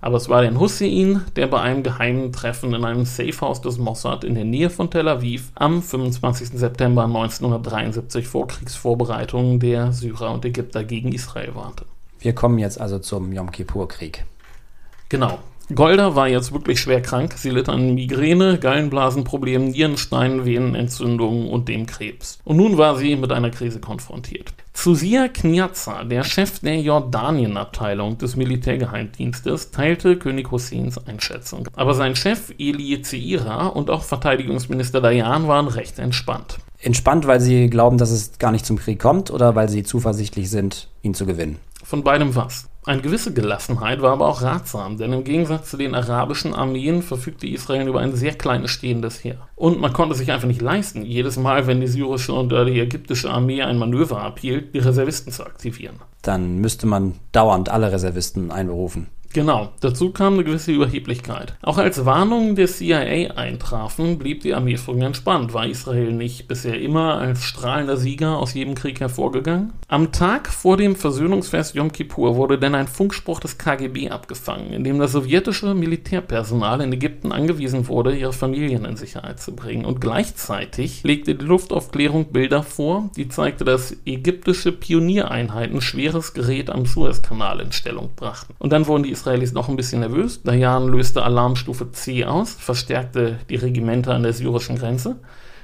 Aber 0.03 0.17
es 0.17 0.29
war 0.29 0.41
der 0.41 0.59
Hussein, 0.59 1.21
der 1.35 1.45
bei 1.45 1.61
einem 1.61 1.83
geheimen 1.83 2.31
Treffen 2.31 2.73
in 2.73 2.83
einem 2.83 3.05
Safehouse 3.05 3.61
des 3.61 3.77
Mossad 3.77 4.23
in 4.23 4.33
der 4.33 4.45
Nähe 4.45 4.71
von 4.71 4.89
Tel 4.89 5.07
Aviv 5.07 5.51
am 5.53 5.83
25. 5.83 6.49
September 6.49 7.03
1973 7.03 8.27
vor 8.27 8.47
Kriegsvorbereitungen 8.47 9.59
der 9.59 9.91
Syrer 9.91 10.31
und 10.31 10.43
Ägypter 10.43 10.83
gegen 10.83 11.11
Israel 11.11 11.53
warnte. 11.53 11.85
Wir 12.19 12.33
kommen 12.33 12.57
jetzt 12.57 12.81
also 12.81 12.97
zum 12.97 13.31
Yom 13.31 13.51
Kippur-Krieg. 13.51 14.25
Genau. 15.09 15.37
Golda 15.73 16.15
war 16.15 16.27
jetzt 16.27 16.51
wirklich 16.51 16.81
schwer 16.81 17.01
krank. 17.01 17.33
Sie 17.37 17.51
litt 17.51 17.69
an 17.69 17.93
Migräne, 17.93 18.57
Gallenblasenproblemen, 18.57 19.69
Nierenstein, 19.69 20.45
Venenentzündungen 20.45 21.47
und 21.47 21.69
dem 21.69 21.85
Krebs. 21.85 22.39
Und 22.43 22.57
nun 22.57 22.77
war 22.77 22.97
sie 22.97 23.15
mit 23.15 23.31
einer 23.31 23.51
Krise 23.51 23.79
konfrontiert. 23.79 24.53
Zuzia 24.73 25.27
Kniazza, 25.27 26.03
der 26.03 26.23
Chef 26.23 26.59
der 26.59 26.79
Jordanien-Abteilung 26.81 28.17
des 28.17 28.35
Militärgeheimdienstes, 28.35 29.71
teilte 29.71 30.17
König 30.17 30.49
Husseins 30.49 30.97
Einschätzung. 31.05 31.67
Aber 31.75 31.93
sein 31.93 32.15
Chef 32.15 32.53
Eli 32.57 33.01
Zeira 33.01 33.67
und 33.67 33.89
auch 33.89 34.03
Verteidigungsminister 34.03 35.01
Dayan 35.01 35.47
waren 35.47 35.67
recht 35.67 35.99
entspannt. 35.99 36.57
Entspannt, 36.79 37.27
weil 37.27 37.39
sie 37.39 37.69
glauben, 37.69 37.97
dass 37.99 38.09
es 38.09 38.39
gar 38.39 38.51
nicht 38.51 38.65
zum 38.65 38.77
Krieg 38.77 38.99
kommt 38.99 39.29
oder 39.29 39.53
weil 39.55 39.69
sie 39.69 39.83
zuversichtlich 39.83 40.49
sind, 40.49 40.87
ihn 41.03 41.13
zu 41.13 41.27
gewinnen? 41.27 41.57
Von 41.83 42.03
beidem 42.03 42.35
was. 42.35 42.70
Eine 42.83 43.03
gewisse 43.03 43.31
Gelassenheit 43.31 44.01
war 44.01 44.13
aber 44.13 44.27
auch 44.27 44.41
ratsam, 44.41 44.97
denn 44.97 45.13
im 45.13 45.23
Gegensatz 45.23 45.69
zu 45.69 45.77
den 45.77 45.93
arabischen 45.93 46.55
Armeen 46.55 47.03
verfügte 47.03 47.45
Israel 47.45 47.87
über 47.87 47.99
ein 47.99 48.15
sehr 48.15 48.33
kleines 48.33 48.71
stehendes 48.71 49.23
Heer. 49.23 49.47
Und 49.55 49.79
man 49.79 49.93
konnte 49.93 50.15
sich 50.15 50.31
einfach 50.31 50.47
nicht 50.47 50.61
leisten, 50.61 51.05
jedes 51.05 51.37
Mal, 51.37 51.67
wenn 51.67 51.79
die 51.79 51.87
syrische 51.87 52.33
und 52.33 52.49
die 52.49 52.79
ägyptische 52.79 53.29
Armee 53.29 53.61
ein 53.61 53.77
Manöver 53.77 54.23
abhielt, 54.23 54.73
die 54.73 54.79
Reservisten 54.79 55.31
zu 55.31 55.45
aktivieren. 55.45 55.97
Dann 56.23 56.57
müsste 56.57 56.87
man 56.87 57.13
dauernd 57.31 57.69
alle 57.69 57.91
Reservisten 57.91 58.51
einberufen. 58.51 59.07
Genau, 59.33 59.71
dazu 59.79 60.11
kam 60.11 60.33
eine 60.33 60.43
gewisse 60.43 60.73
Überheblichkeit. 60.73 61.53
Auch 61.61 61.77
als 61.77 62.05
Warnungen 62.05 62.55
der 62.57 62.67
CIA 62.67 63.35
eintrafen, 63.35 64.17
blieb 64.17 64.41
die 64.41 64.53
Armeeführung 64.53 65.01
entspannt. 65.01 65.53
War 65.53 65.67
Israel 65.67 66.11
nicht 66.11 66.49
bisher 66.49 66.79
immer 66.81 67.15
als 67.15 67.43
strahlender 67.43 67.95
Sieger 67.95 68.37
aus 68.37 68.53
jedem 68.53 68.75
Krieg 68.75 68.99
hervorgegangen? 68.99 69.71
Am 69.87 70.11
Tag 70.11 70.49
vor 70.49 70.75
dem 70.75 70.97
Versöhnungsfest 70.97 71.75
Yom 71.75 71.93
Kippur 71.93 72.35
wurde 72.35 72.57
denn 72.57 72.75
ein 72.75 72.87
Funkspruch 72.87 73.39
des 73.39 73.57
KGB 73.57 74.09
abgefangen, 74.09 74.73
in 74.73 74.83
dem 74.83 74.99
das 74.99 75.13
sowjetische 75.13 75.73
Militärpersonal 75.73 76.81
in 76.81 76.91
Ägypten 76.91 77.31
angewiesen 77.31 77.87
wurde, 77.87 78.15
ihre 78.15 78.33
Familien 78.33 78.83
in 78.83 78.97
Sicherheit 78.97 79.39
zu 79.39 79.55
bringen. 79.55 79.85
Und 79.85 80.01
gleichzeitig 80.01 81.03
legte 81.03 81.35
die 81.35 81.45
Luftaufklärung 81.45 82.33
Bilder 82.33 82.63
vor, 82.63 83.09
die 83.15 83.29
zeigte, 83.29 83.63
dass 83.63 83.95
ägyptische 84.05 84.73
Pioniereinheiten 84.73 85.79
schweres 85.79 86.33
Gerät 86.33 86.69
am 86.69 86.85
Suezkanal 86.85 87.61
in 87.61 87.71
Stellung 87.71 88.09
brachten. 88.15 88.53
Und 88.59 88.73
dann 88.73 88.87
wurden 88.87 89.03
die 89.03 89.11
Israelis 89.21 89.53
noch 89.53 89.69
ein 89.69 89.75
bisschen 89.75 89.99
nervös. 89.99 90.41
Dayan 90.41 90.87
löste 90.87 91.21
Alarmstufe 91.21 91.91
C 91.91 92.25
aus, 92.25 92.53
verstärkte 92.53 93.37
die 93.49 93.55
Regimenter 93.55 94.15
an 94.15 94.23
der 94.23 94.33
syrischen 94.33 94.77
Grenze 94.77 95.17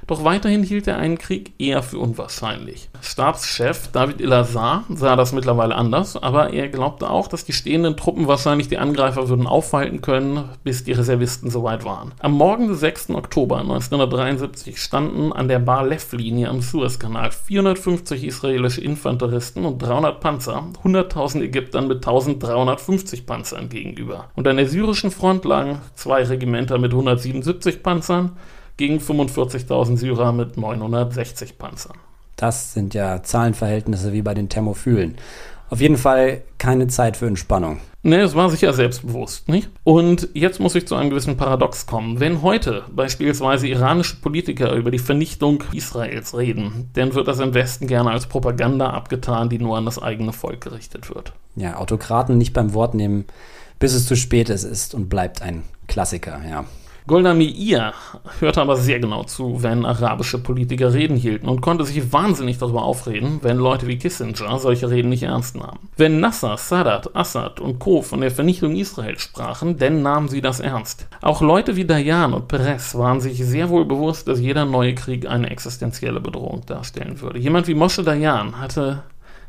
doch 0.08 0.24
weiterhin 0.24 0.62
hielt 0.62 0.86
er 0.86 0.96
einen 0.96 1.18
Krieg 1.18 1.52
eher 1.58 1.82
für 1.82 1.98
unwahrscheinlich. 1.98 2.88
Stabschef 3.02 3.88
David 3.92 4.22
Ilazar 4.22 4.84
sah 4.88 5.16
das 5.16 5.32
mittlerweile 5.32 5.74
anders, 5.74 6.16
aber 6.16 6.52
er 6.52 6.68
glaubte 6.68 7.10
auch, 7.10 7.28
dass 7.28 7.44
die 7.44 7.52
stehenden 7.52 7.96
Truppen 7.96 8.26
wahrscheinlich 8.26 8.68
die 8.68 8.78
Angreifer 8.78 9.28
würden 9.28 9.46
aufhalten 9.46 10.00
können, 10.00 10.44
bis 10.64 10.82
die 10.82 10.92
Reservisten 10.92 11.50
soweit 11.50 11.84
waren. 11.84 12.12
Am 12.20 12.32
Morgen 12.32 12.68
des 12.68 12.80
6. 12.80 13.10
Oktober 13.10 13.58
1973 13.58 14.80
standen 14.80 15.30
an 15.32 15.46
der 15.46 15.58
Bar-Lev-Linie 15.58 16.48
am 16.48 16.62
Suezkanal 16.62 17.30
450 17.30 18.24
israelische 18.24 18.80
Infanteristen 18.80 19.66
und 19.66 19.78
300 19.78 20.20
Panzer 20.20 20.64
100.000 20.84 21.42
Ägyptern 21.42 21.86
mit 21.86 21.98
1350 21.98 23.26
Panzern 23.26 23.68
gegenüber. 23.68 24.30
Und 24.34 24.48
an 24.48 24.56
der 24.56 24.68
syrischen 24.68 25.10
Front 25.10 25.44
lagen 25.44 25.82
zwei 25.94 26.22
Regimenter 26.22 26.78
mit 26.78 26.92
177 26.92 27.82
Panzern, 27.82 28.32
gegen 28.78 28.98
45.000 28.98 29.98
Syrer 29.98 30.32
mit 30.32 30.56
960 30.56 31.58
Panzern. 31.58 31.98
Das 32.36 32.72
sind 32.72 32.94
ja 32.94 33.22
Zahlenverhältnisse 33.22 34.12
wie 34.14 34.22
bei 34.22 34.32
den 34.32 34.48
Thermophylen. 34.48 35.16
Auf 35.70 35.82
jeden 35.82 35.98
Fall 35.98 36.42
keine 36.56 36.86
Zeit 36.86 37.18
für 37.18 37.26
Entspannung. 37.26 37.80
Ne, 38.02 38.20
es 38.20 38.34
war 38.34 38.48
sicher 38.48 38.72
selbstbewusst, 38.72 39.48
nicht? 39.48 39.68
Und 39.84 40.28
jetzt 40.32 40.60
muss 40.60 40.74
ich 40.76 40.86
zu 40.86 40.94
einem 40.94 41.10
gewissen 41.10 41.36
Paradox 41.36 41.84
kommen. 41.84 42.20
Wenn 42.20 42.42
heute 42.42 42.84
beispielsweise 42.90 43.66
iranische 43.66 44.16
Politiker 44.16 44.72
über 44.72 44.90
die 44.90 45.00
Vernichtung 45.00 45.64
Israels 45.72 46.34
reden, 46.36 46.88
dann 46.94 47.14
wird 47.14 47.28
das 47.28 47.40
im 47.40 47.54
Westen 47.54 47.86
gerne 47.86 48.12
als 48.12 48.26
Propaganda 48.26 48.90
abgetan, 48.90 49.50
die 49.50 49.58
nur 49.58 49.76
an 49.76 49.84
das 49.84 50.00
eigene 50.00 50.32
Volk 50.32 50.62
gerichtet 50.62 51.12
wird. 51.14 51.32
Ja, 51.56 51.76
Autokraten 51.76 52.38
nicht 52.38 52.54
beim 52.54 52.72
Wort 52.72 52.94
nehmen, 52.94 53.26
bis 53.78 53.94
es 53.94 54.06
zu 54.06 54.16
spät 54.16 54.48
ist, 54.48 54.64
ist 54.64 54.94
und 54.94 55.08
bleibt 55.08 55.42
ein 55.42 55.64
Klassiker, 55.88 56.40
ja. 56.48 56.64
Golda 57.08 57.32
Meir 57.32 57.94
hörte 58.38 58.60
aber 58.60 58.76
sehr 58.76 59.00
genau 59.00 59.24
zu, 59.24 59.62
wenn 59.62 59.86
arabische 59.86 60.36
Politiker 60.38 60.92
Reden 60.92 61.16
hielten 61.16 61.48
und 61.48 61.62
konnte 61.62 61.86
sich 61.86 62.12
wahnsinnig 62.12 62.58
darüber 62.58 62.82
aufreden, 62.82 63.38
wenn 63.40 63.56
Leute 63.56 63.86
wie 63.86 63.96
Kissinger 63.96 64.58
solche 64.58 64.90
Reden 64.90 65.08
nicht 65.08 65.22
ernst 65.22 65.56
nahmen. 65.56 65.88
Wenn 65.96 66.20
Nasser, 66.20 66.58
Sadat, 66.58 67.16
Assad 67.16 67.60
und 67.60 67.78
Co. 67.78 68.02
von 68.02 68.20
der 68.20 68.30
Vernichtung 68.30 68.76
Israels 68.76 69.22
sprachen, 69.22 69.78
dann 69.78 70.02
nahmen 70.02 70.28
sie 70.28 70.42
das 70.42 70.60
ernst. 70.60 71.08
Auch 71.22 71.40
Leute 71.40 71.76
wie 71.76 71.86
Dayan 71.86 72.34
und 72.34 72.46
Perez 72.46 72.94
waren 72.94 73.22
sich 73.22 73.42
sehr 73.42 73.70
wohl 73.70 73.86
bewusst, 73.86 74.28
dass 74.28 74.38
jeder 74.38 74.66
neue 74.66 74.94
Krieg 74.94 75.26
eine 75.26 75.48
existenzielle 75.48 76.20
Bedrohung 76.20 76.66
darstellen 76.66 77.22
würde. 77.22 77.38
Jemand 77.38 77.68
wie 77.68 77.74
Moshe 77.74 78.02
Dayan 78.02 78.60
hatte 78.60 79.02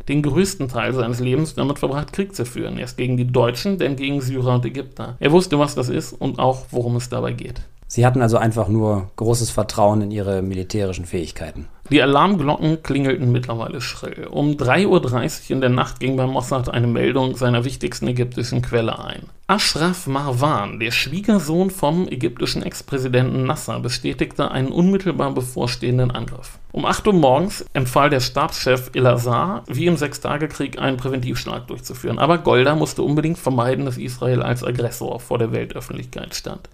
den 0.10 0.22
größten 0.24 0.68
Teil 0.68 0.93
seines 0.93 1.20
Lebens 1.20 1.53
damit 1.53 1.80
verbracht, 1.80 2.12
Krieg 2.12 2.36
zu 2.36 2.43
führen. 2.45 2.78
Erst 2.78 2.97
gegen 2.97 3.16
die 3.16 3.28
Deutschen, 3.28 3.78
dann 3.78 3.95
gegen 3.95 4.20
Syrer 4.22 4.55
und 4.55 4.66
Ägypter. 4.66 5.16
Er 5.20 5.32
wusste, 5.32 5.60
was 5.60 5.76
das 5.76 5.88
ist 5.88 6.14
und 6.14 6.39
auch, 6.39 6.66
worum 6.72 6.95
es 6.97 7.07
dabei 7.10 7.34
geht. 7.34 7.62
Sie 7.88 8.05
hatten 8.05 8.22
also 8.22 8.38
einfach 8.38 8.68
nur 8.68 9.10
großes 9.16 9.49
Vertrauen 9.49 10.01
in 10.01 10.12
ihre 10.12 10.41
militärischen 10.41 11.05
Fähigkeiten. 11.05 11.68
Die 11.92 12.04
Alarmglocken 12.04 12.84
klingelten 12.84 13.32
mittlerweile 13.32 13.82
schrill. 13.82 14.28
Um 14.30 14.52
3.30 14.52 14.86
Uhr 14.86 15.52
in 15.56 15.62
der 15.62 15.72
Nacht 15.72 16.00
ging 16.00 16.18
bei 16.18 16.28
Mossad 16.28 16.70
eine 16.70 16.86
Meldung 16.86 17.36
seiner 17.36 17.66
wichtigsten 17.66 18.08
ägyptischen 18.08 18.62
Quelle 18.62 19.04
ein. 19.04 19.24
Ashraf 19.48 20.06
Marwan, 20.06 20.80
der 20.80 20.92
Schwiegersohn 20.92 21.72
vom 21.72 22.08
ägyptischen 22.08 22.62
Ex-Präsidenten 22.62 23.48
Nasser, 23.48 23.80
bestätigte 23.80 24.52
einen 24.52 24.68
unmittelbar 24.68 25.32
bevorstehenden 25.32 26.12
Angriff. 26.12 26.60
Um 26.72 26.86
8 26.86 27.08
Uhr 27.08 27.14
morgens 27.14 27.66
empfahl 27.74 28.12
der 28.12 28.20
Stabschef 28.20 28.92
Elazar, 28.94 29.64
wie 29.66 29.88
im 29.88 29.98
Sechstagekrieg 29.98 30.78
einen 30.78 30.98
Präventivschlag 30.98 31.66
durchzuführen. 31.66 32.20
Aber 32.20 32.38
Golda 32.38 32.76
musste 32.76 33.02
unbedingt 33.02 33.40
vermeiden, 33.40 33.86
dass 33.86 33.98
Israel 33.98 34.44
als 34.44 34.64
Aggressor 34.64 35.20
vor 35.20 35.40
der 35.40 35.52
Weltöffentlichkeit 35.52 36.36
stand. 36.36 36.70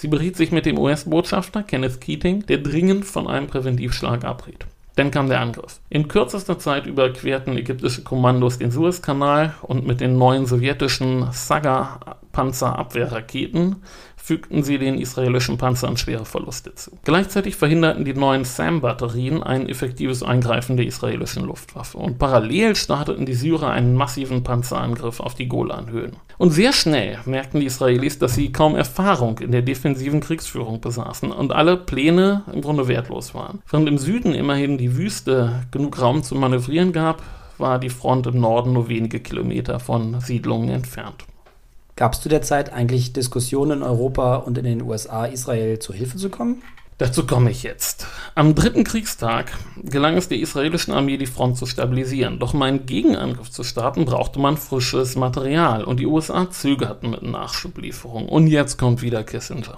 Sie 0.00 0.08
beriet 0.08 0.34
sich 0.34 0.50
mit 0.50 0.64
dem 0.64 0.78
US-Botschafter 0.78 1.62
Kenneth 1.62 2.00
Keating, 2.00 2.46
der 2.46 2.56
dringend 2.56 3.04
von 3.04 3.26
einem 3.26 3.48
Präventivschlag 3.48 4.24
abriet. 4.24 4.64
Dann 4.96 5.10
kam 5.10 5.28
der 5.28 5.42
Angriff. 5.42 5.78
In 5.90 6.08
kürzester 6.08 6.58
Zeit 6.58 6.86
überquerten 6.86 7.58
ägyptische 7.58 8.02
Kommandos 8.02 8.56
den 8.56 8.70
Suezkanal 8.70 9.52
und 9.60 9.86
mit 9.86 10.00
den 10.00 10.16
neuen 10.16 10.46
sowjetischen 10.46 11.30
Saga-Panzerabwehrraketen 11.32 13.76
fügten 14.22 14.62
sie 14.62 14.78
den 14.78 14.98
israelischen 14.98 15.58
Panzern 15.58 15.96
schwere 15.96 16.24
Verluste 16.24 16.74
zu. 16.74 16.92
Gleichzeitig 17.04 17.56
verhinderten 17.56 18.04
die 18.04 18.14
neuen 18.14 18.44
SAM-Batterien 18.44 19.42
ein 19.42 19.68
effektives 19.68 20.22
Eingreifen 20.22 20.76
der 20.76 20.86
israelischen 20.86 21.44
Luftwaffe 21.44 21.98
und 21.98 22.18
parallel 22.18 22.76
starteten 22.76 23.26
die 23.26 23.34
Syrer 23.34 23.70
einen 23.70 23.94
massiven 23.94 24.42
Panzerangriff 24.42 25.20
auf 25.20 25.34
die 25.34 25.48
Golanhöhen. 25.48 26.16
Und 26.38 26.50
sehr 26.50 26.72
schnell 26.72 27.18
merkten 27.24 27.60
die 27.60 27.66
Israelis, 27.66 28.18
dass 28.18 28.34
sie 28.34 28.52
kaum 28.52 28.76
Erfahrung 28.76 29.38
in 29.38 29.52
der 29.52 29.62
defensiven 29.62 30.20
Kriegsführung 30.20 30.80
besaßen 30.80 31.32
und 31.32 31.52
alle 31.52 31.76
Pläne 31.76 32.44
im 32.52 32.60
Grunde 32.60 32.88
wertlos 32.88 33.34
waren. 33.34 33.62
Während 33.68 33.88
im 33.88 33.98
Süden 33.98 34.34
immerhin 34.34 34.78
die 34.78 34.96
Wüste 34.96 35.66
genug 35.70 36.00
Raum 36.00 36.22
zum 36.22 36.40
Manövrieren 36.40 36.92
gab, 36.92 37.22
war 37.58 37.78
die 37.78 37.90
Front 37.90 38.26
im 38.26 38.40
Norden 38.40 38.72
nur 38.72 38.88
wenige 38.88 39.20
Kilometer 39.20 39.80
von 39.80 40.20
Siedlungen 40.20 40.70
entfernt. 40.70 41.24
Gab 42.00 42.14
es 42.14 42.22
zu 42.22 42.30
der 42.30 42.40
Zeit 42.40 42.72
eigentlich 42.72 43.12
Diskussionen 43.12 43.72
in 43.72 43.82
Europa 43.82 44.36
und 44.36 44.56
in 44.56 44.64
den 44.64 44.80
USA, 44.80 45.26
Israel 45.26 45.80
zu 45.80 45.92
Hilfe 45.92 46.16
zu 46.16 46.30
kommen? 46.30 46.62
Dazu 46.96 47.26
komme 47.26 47.50
ich 47.50 47.62
jetzt. 47.62 48.06
Am 48.34 48.54
dritten 48.54 48.84
Kriegstag 48.84 49.52
gelang 49.82 50.16
es 50.16 50.26
der 50.26 50.38
israelischen 50.38 50.94
Armee, 50.94 51.18
die 51.18 51.26
Front 51.26 51.58
zu 51.58 51.66
stabilisieren. 51.66 52.38
Doch 52.38 52.54
um 52.54 52.62
einen 52.62 52.86
Gegenangriff 52.86 53.50
zu 53.50 53.64
starten, 53.64 54.06
brauchte 54.06 54.40
man 54.40 54.56
frisches 54.56 55.14
Material 55.14 55.84
und 55.84 56.00
die 56.00 56.06
USA 56.06 56.50
zögerten 56.50 57.10
mit 57.10 57.20
Nachschublieferungen. 57.22 58.30
Und 58.30 58.46
jetzt 58.46 58.78
kommt 58.78 59.02
wieder 59.02 59.22
Kissinger. 59.22 59.76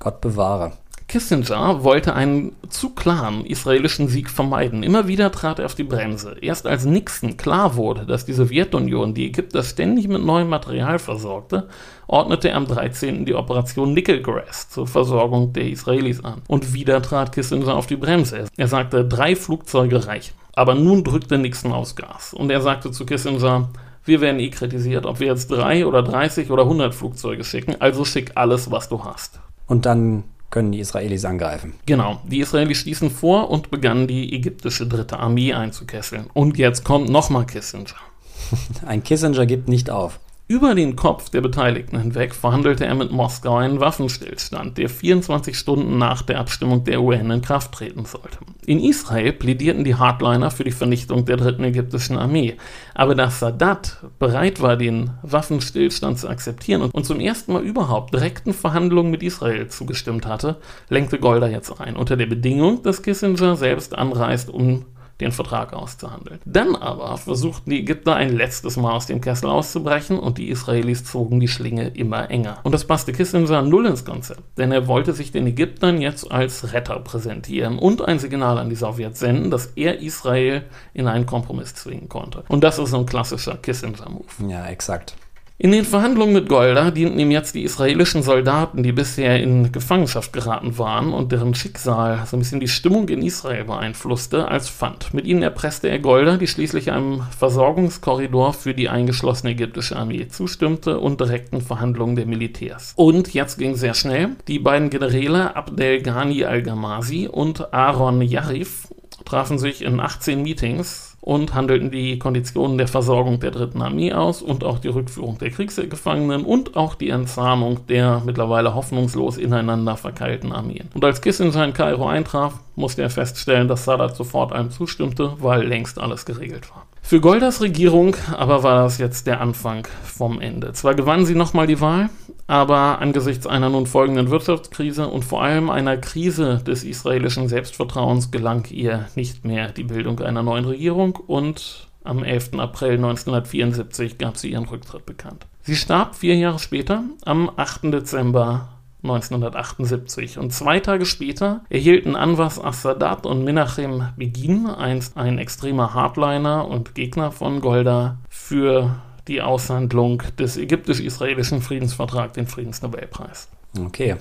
Gott 0.00 0.20
bewahre. 0.20 0.72
Kissinger 1.06 1.84
wollte 1.84 2.14
einen 2.14 2.56
zu 2.68 2.90
klaren 2.90 3.44
israelischen 3.44 4.08
Sieg 4.08 4.30
vermeiden. 4.30 4.82
Immer 4.82 5.06
wieder 5.06 5.30
trat 5.30 5.58
er 5.58 5.66
auf 5.66 5.74
die 5.74 5.84
Bremse. 5.84 6.36
Erst 6.40 6.66
als 6.66 6.84
Nixon 6.84 7.36
klar 7.36 7.76
wurde, 7.76 8.06
dass 8.06 8.24
die 8.24 8.32
Sowjetunion 8.32 9.14
die 9.14 9.26
Ägypter 9.26 9.62
ständig 9.62 10.08
mit 10.08 10.24
neuem 10.24 10.48
Material 10.48 10.98
versorgte, 10.98 11.68
ordnete 12.06 12.48
er 12.48 12.56
am 12.56 12.66
13. 12.66 13.26
die 13.26 13.34
Operation 13.34 13.92
Nickelgrass 13.92 14.70
zur 14.70 14.86
Versorgung 14.86 15.52
der 15.52 15.68
Israelis 15.68 16.24
an. 16.24 16.42
Und 16.48 16.74
wieder 16.74 17.00
trat 17.02 17.32
Kissinger 17.32 17.74
auf 17.74 17.86
die 17.86 17.96
Bremse. 17.96 18.46
Er 18.56 18.68
sagte, 18.68 19.04
drei 19.04 19.36
Flugzeuge 19.36 20.06
reichen. 20.06 20.34
Aber 20.54 20.74
nun 20.74 21.04
drückte 21.04 21.38
Nixon 21.38 21.72
aufs 21.72 21.96
Gas. 21.96 22.32
Und 22.32 22.50
er 22.50 22.60
sagte 22.60 22.90
zu 22.90 23.04
Kissinger, 23.04 23.68
wir 24.04 24.20
werden 24.20 24.40
eh 24.40 24.50
kritisiert, 24.50 25.06
ob 25.06 25.20
wir 25.20 25.28
jetzt 25.28 25.50
drei 25.50 25.86
oder 25.86 26.02
30 26.02 26.50
oder 26.50 26.64
100 26.64 26.94
Flugzeuge 26.94 27.42
schicken, 27.42 27.76
also 27.80 28.04
schick 28.04 28.32
alles, 28.34 28.70
was 28.70 28.88
du 28.88 29.02
hast. 29.04 29.40
Und 29.66 29.86
dann 29.86 30.24
können 30.54 30.70
die 30.70 30.78
Israelis 30.78 31.24
angreifen. 31.24 31.74
Genau, 31.84 32.20
die 32.30 32.38
Israelis 32.38 32.78
stießen 32.78 33.10
vor 33.10 33.50
und 33.50 33.72
begannen 33.72 34.06
die 34.06 34.32
ägyptische 34.36 34.86
dritte 34.86 35.18
Armee 35.18 35.52
einzukesseln. 35.52 36.26
Und 36.32 36.58
jetzt 36.58 36.84
kommt 36.84 37.08
nochmal 37.08 37.44
Kissinger. 37.44 37.96
Ein 38.86 39.02
Kissinger 39.02 39.46
gibt 39.46 39.68
nicht 39.68 39.90
auf. 39.90 40.20
Über 40.46 40.74
den 40.74 40.94
Kopf 40.94 41.30
der 41.30 41.40
Beteiligten 41.40 41.98
hinweg 41.98 42.34
verhandelte 42.34 42.84
er 42.84 42.94
mit 42.94 43.10
Moskau 43.10 43.56
einen 43.56 43.80
Waffenstillstand, 43.80 44.76
der 44.76 44.90
24 44.90 45.56
Stunden 45.56 45.96
nach 45.96 46.20
der 46.20 46.38
Abstimmung 46.38 46.84
der 46.84 47.00
UN 47.00 47.30
in 47.30 47.40
Kraft 47.40 47.72
treten 47.72 48.04
sollte. 48.04 48.36
In 48.66 48.78
Israel 48.78 49.32
plädierten 49.32 49.84
die 49.84 49.94
Hardliner 49.94 50.50
für 50.50 50.64
die 50.64 50.70
Vernichtung 50.70 51.24
der 51.24 51.38
dritten 51.38 51.64
ägyptischen 51.64 52.18
Armee. 52.18 52.58
Aber 52.92 53.14
dass 53.14 53.40
Sadat 53.40 54.04
bereit 54.18 54.60
war, 54.60 54.76
den 54.76 55.12
Waffenstillstand 55.22 56.18
zu 56.18 56.28
akzeptieren 56.28 56.82
und 56.82 57.06
zum 57.06 57.20
ersten 57.20 57.54
Mal 57.54 57.62
überhaupt 57.62 58.12
direkten 58.12 58.52
Verhandlungen 58.52 59.10
mit 59.10 59.22
Israel 59.22 59.68
zugestimmt 59.68 60.26
hatte, 60.26 60.56
lenkte 60.90 61.18
Golda 61.18 61.46
jetzt 61.46 61.80
ein, 61.80 61.96
unter 61.96 62.18
der 62.18 62.26
Bedingung, 62.26 62.82
dass 62.82 63.02
Kissinger 63.02 63.56
selbst 63.56 63.96
anreist, 63.96 64.50
um 64.50 64.84
den 65.20 65.32
Vertrag 65.32 65.72
auszuhandeln. 65.72 66.40
Dann 66.44 66.76
aber 66.76 67.16
versuchten 67.16 67.70
die 67.70 67.80
Ägypter 67.80 68.14
ein 68.14 68.34
letztes 68.36 68.76
Mal 68.76 68.92
aus 68.92 69.06
dem 69.06 69.20
Kessel 69.20 69.48
auszubrechen 69.48 70.18
und 70.18 70.38
die 70.38 70.48
Israelis 70.48 71.04
zogen 71.04 71.40
die 71.40 71.48
Schlinge 71.48 71.88
immer 71.88 72.30
enger. 72.30 72.58
Und 72.62 72.72
das 72.72 72.84
passte 72.84 73.12
Kissinger 73.12 73.62
null 73.62 73.86
ins 73.86 74.04
Konzept, 74.04 74.42
denn 74.58 74.72
er 74.72 74.86
wollte 74.86 75.12
sich 75.12 75.32
den 75.32 75.46
Ägyptern 75.46 76.00
jetzt 76.00 76.30
als 76.30 76.72
Retter 76.72 76.98
präsentieren 77.00 77.78
und 77.78 78.02
ein 78.02 78.18
Signal 78.18 78.58
an 78.58 78.70
die 78.70 78.76
Sowjets 78.76 79.20
senden, 79.20 79.50
dass 79.50 79.66
er 79.76 80.00
Israel 80.00 80.64
in 80.92 81.06
einen 81.06 81.26
Kompromiss 81.26 81.74
zwingen 81.74 82.08
konnte. 82.08 82.44
Und 82.48 82.64
das 82.64 82.78
ist 82.78 82.90
so 82.90 82.98
ein 82.98 83.06
klassischer 83.06 83.56
Kissinger-Move. 83.56 84.50
Ja, 84.50 84.66
exakt. 84.66 85.16
In 85.64 85.72
den 85.72 85.86
Verhandlungen 85.86 86.34
mit 86.34 86.50
Golda 86.50 86.90
dienten 86.90 87.18
ihm 87.18 87.30
jetzt 87.30 87.54
die 87.54 87.62
israelischen 87.62 88.22
Soldaten, 88.22 88.82
die 88.82 88.92
bisher 88.92 89.42
in 89.42 89.72
Gefangenschaft 89.72 90.30
geraten 90.34 90.76
waren 90.76 91.14
und 91.14 91.32
deren 91.32 91.54
Schicksal 91.54 92.22
so 92.26 92.36
ein 92.36 92.40
bisschen 92.40 92.60
die 92.60 92.68
Stimmung 92.68 93.08
in 93.08 93.22
Israel 93.22 93.64
beeinflusste, 93.64 94.46
als 94.46 94.68
Pfand. 94.68 95.14
Mit 95.14 95.24
ihnen 95.24 95.42
erpresste 95.42 95.88
er 95.88 96.00
Golda, 96.00 96.36
die 96.36 96.48
schließlich 96.48 96.92
einem 96.92 97.22
Versorgungskorridor 97.38 98.52
für 98.52 98.74
die 98.74 98.90
eingeschlossene 98.90 99.52
ägyptische 99.52 99.96
Armee 99.96 100.28
zustimmte 100.28 101.00
und 101.00 101.18
direkten 101.18 101.62
Verhandlungen 101.62 102.16
der 102.16 102.26
Militärs. 102.26 102.92
Und 102.96 103.32
jetzt 103.32 103.56
ging 103.56 103.74
sehr 103.74 103.94
schnell. 103.94 104.36
Die 104.48 104.58
beiden 104.58 104.90
Generäle 104.90 105.56
Abdel 105.56 106.02
Ghani 106.02 106.44
al-Ghamasi 106.44 107.26
und 107.26 107.72
Aaron 107.72 108.20
Yarif 108.20 108.88
trafen 109.24 109.58
sich 109.58 109.80
in 109.80 109.98
18 109.98 110.42
Meetings 110.42 111.13
und 111.24 111.54
handelten 111.54 111.90
die 111.90 112.18
Konditionen 112.18 112.76
der 112.76 112.86
Versorgung 112.86 113.40
der 113.40 113.50
Dritten 113.50 113.80
Armee 113.80 114.12
aus 114.12 114.42
und 114.42 114.62
auch 114.62 114.78
die 114.78 114.88
Rückführung 114.88 115.38
der 115.38 115.50
Kriegsgefangenen 115.50 116.44
und 116.44 116.76
auch 116.76 116.94
die 116.94 117.08
Entzahnung 117.08 117.86
der 117.88 118.20
mittlerweile 118.26 118.74
hoffnungslos 118.74 119.38
ineinander 119.38 119.96
verkeilten 119.96 120.52
Armeen. 120.52 120.90
Und 120.92 121.02
als 121.02 121.22
Kissinger 121.22 121.64
in 121.64 121.72
Kairo 121.72 122.06
eintraf, 122.06 122.60
musste 122.76 123.00
er 123.00 123.08
feststellen, 123.08 123.68
dass 123.68 123.86
Sadat 123.86 124.16
sofort 124.16 124.52
allem 124.52 124.70
zustimmte, 124.70 125.32
weil 125.38 125.66
längst 125.66 125.98
alles 125.98 126.26
geregelt 126.26 126.68
war. 126.70 126.84
Für 127.00 127.20
Goldas 127.20 127.62
Regierung 127.62 128.16
aber 128.36 128.62
war 128.62 128.82
das 128.82 128.98
jetzt 128.98 129.26
der 129.26 129.40
Anfang 129.40 129.88
vom 130.02 130.42
Ende. 130.42 130.74
Zwar 130.74 130.94
gewann 130.94 131.24
sie 131.24 131.34
nochmal 131.34 131.66
die 131.66 131.80
Wahl, 131.80 132.10
aber 132.46 133.00
angesichts 133.00 133.46
einer 133.46 133.70
nun 133.70 133.86
folgenden 133.86 134.30
Wirtschaftskrise 134.30 135.08
und 135.08 135.24
vor 135.24 135.42
allem 135.42 135.70
einer 135.70 135.96
Krise 135.96 136.62
des 136.66 136.84
israelischen 136.84 137.48
Selbstvertrauens 137.48 138.30
gelang 138.30 138.66
ihr 138.70 139.06
nicht 139.14 139.44
mehr 139.44 139.70
die 139.70 139.84
Bildung 139.84 140.20
einer 140.20 140.42
neuen 140.42 140.64
Regierung 140.64 141.16
und 141.16 141.88
am 142.04 142.22
11. 142.22 142.58
April 142.58 142.96
1974 142.96 144.18
gab 144.18 144.36
sie 144.36 144.50
ihren 144.50 144.66
Rücktritt 144.66 145.06
bekannt. 145.06 145.46
Sie 145.62 145.76
starb 145.76 146.14
vier 146.14 146.36
Jahre 146.36 146.58
später, 146.58 147.04
am 147.24 147.50
8. 147.56 147.84
Dezember 147.84 148.68
1978. 149.02 150.38
Und 150.38 150.52
zwei 150.52 150.80
Tage 150.80 151.06
später 151.06 151.62
erhielten 151.68 152.16
Anwas 152.16 152.62
Assadat 152.62 153.26
und 153.26 153.44
Menachem 153.44 154.08
Begin, 154.16 154.66
einst 154.66 155.16
ein 155.16 155.38
extremer 155.38 155.94
Hardliner 155.94 156.68
und 156.68 156.94
Gegner 156.94 157.30
von 157.30 157.60
Golda, 157.60 158.18
für 158.28 158.96
die 159.28 159.40
Aushandlung 159.40 160.22
des 160.38 160.56
ägyptisch-israelischen 160.56 161.62
Friedensvertrags 161.62 162.34
den 162.34 162.46
Friedensnobelpreis. 162.46 163.48
Okay. 163.78 164.16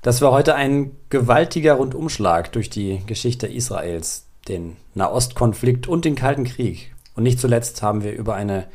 Das 0.00 0.20
war 0.20 0.32
heute 0.32 0.54
ein 0.56 0.90
gewaltiger 1.10 1.74
Rundumschlag 1.74 2.50
durch 2.52 2.70
die 2.70 3.02
Geschichte 3.06 3.46
Israels, 3.46 4.26
den 4.48 4.76
Nahostkonflikt 4.94 5.86
und 5.86 6.04
den 6.04 6.16
Kalten 6.16 6.44
Krieg. 6.44 6.92
Und 7.14 7.22
nicht 7.22 7.38
zuletzt 7.38 7.82
haben 7.82 8.02
wir 8.02 8.12
über 8.12 8.34
eine 8.34 8.66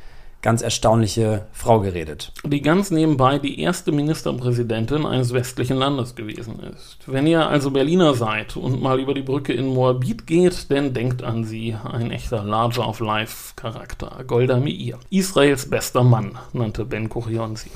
ganz 0.41 0.61
erstaunliche 0.61 1.45
Frau 1.51 1.79
geredet. 1.79 2.31
Die 2.45 2.61
ganz 2.61 2.91
nebenbei 2.91 3.39
die 3.39 3.59
erste 3.59 3.91
Ministerpräsidentin 3.91 5.05
eines 5.05 5.33
westlichen 5.33 5.77
Landes 5.77 6.15
gewesen 6.15 6.59
ist. 6.59 6.99
Wenn 7.07 7.27
ihr 7.27 7.47
also 7.47 7.71
Berliner 7.71 8.13
seid 8.13 8.55
und 8.55 8.81
mal 8.81 8.99
über 8.99 9.13
die 9.13 9.23
Brücke 9.23 9.53
in 9.53 9.67
Moabit 9.67 10.27
geht, 10.27 10.69
dann 10.71 10.93
denkt 10.93 11.23
an 11.23 11.43
sie, 11.43 11.75
ein 11.83 12.11
echter 12.11 12.43
Larger-of-Life-Charakter, 12.43 14.23
Golda 14.27 14.57
Meir. 14.59 14.99
Israels 15.09 15.69
bester 15.69 16.03
Mann, 16.03 16.37
nannte 16.53 16.85
Ben 16.85 17.09
Gurion 17.09 17.55
sie. 17.55 17.71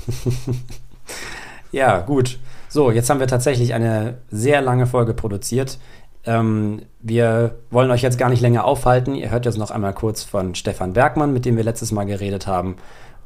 ja, 1.72 2.00
gut. 2.00 2.38
So, 2.68 2.90
jetzt 2.90 3.10
haben 3.10 3.20
wir 3.20 3.26
tatsächlich 3.26 3.74
eine 3.74 4.18
sehr 4.30 4.62
lange 4.62 4.86
Folge 4.86 5.12
produziert. 5.12 5.78
Ähm, 6.24 6.82
wir 7.00 7.56
wollen 7.70 7.90
euch 7.90 8.02
jetzt 8.02 8.18
gar 8.18 8.28
nicht 8.28 8.40
länger 8.40 8.64
aufhalten. 8.64 9.14
Ihr 9.14 9.30
hört 9.30 9.44
jetzt 9.44 9.58
noch 9.58 9.70
einmal 9.70 9.94
kurz 9.94 10.22
von 10.22 10.54
Stefan 10.54 10.92
Bergmann, 10.92 11.32
mit 11.32 11.44
dem 11.44 11.56
wir 11.56 11.64
letztes 11.64 11.92
Mal 11.92 12.04
geredet 12.04 12.46
haben 12.46 12.76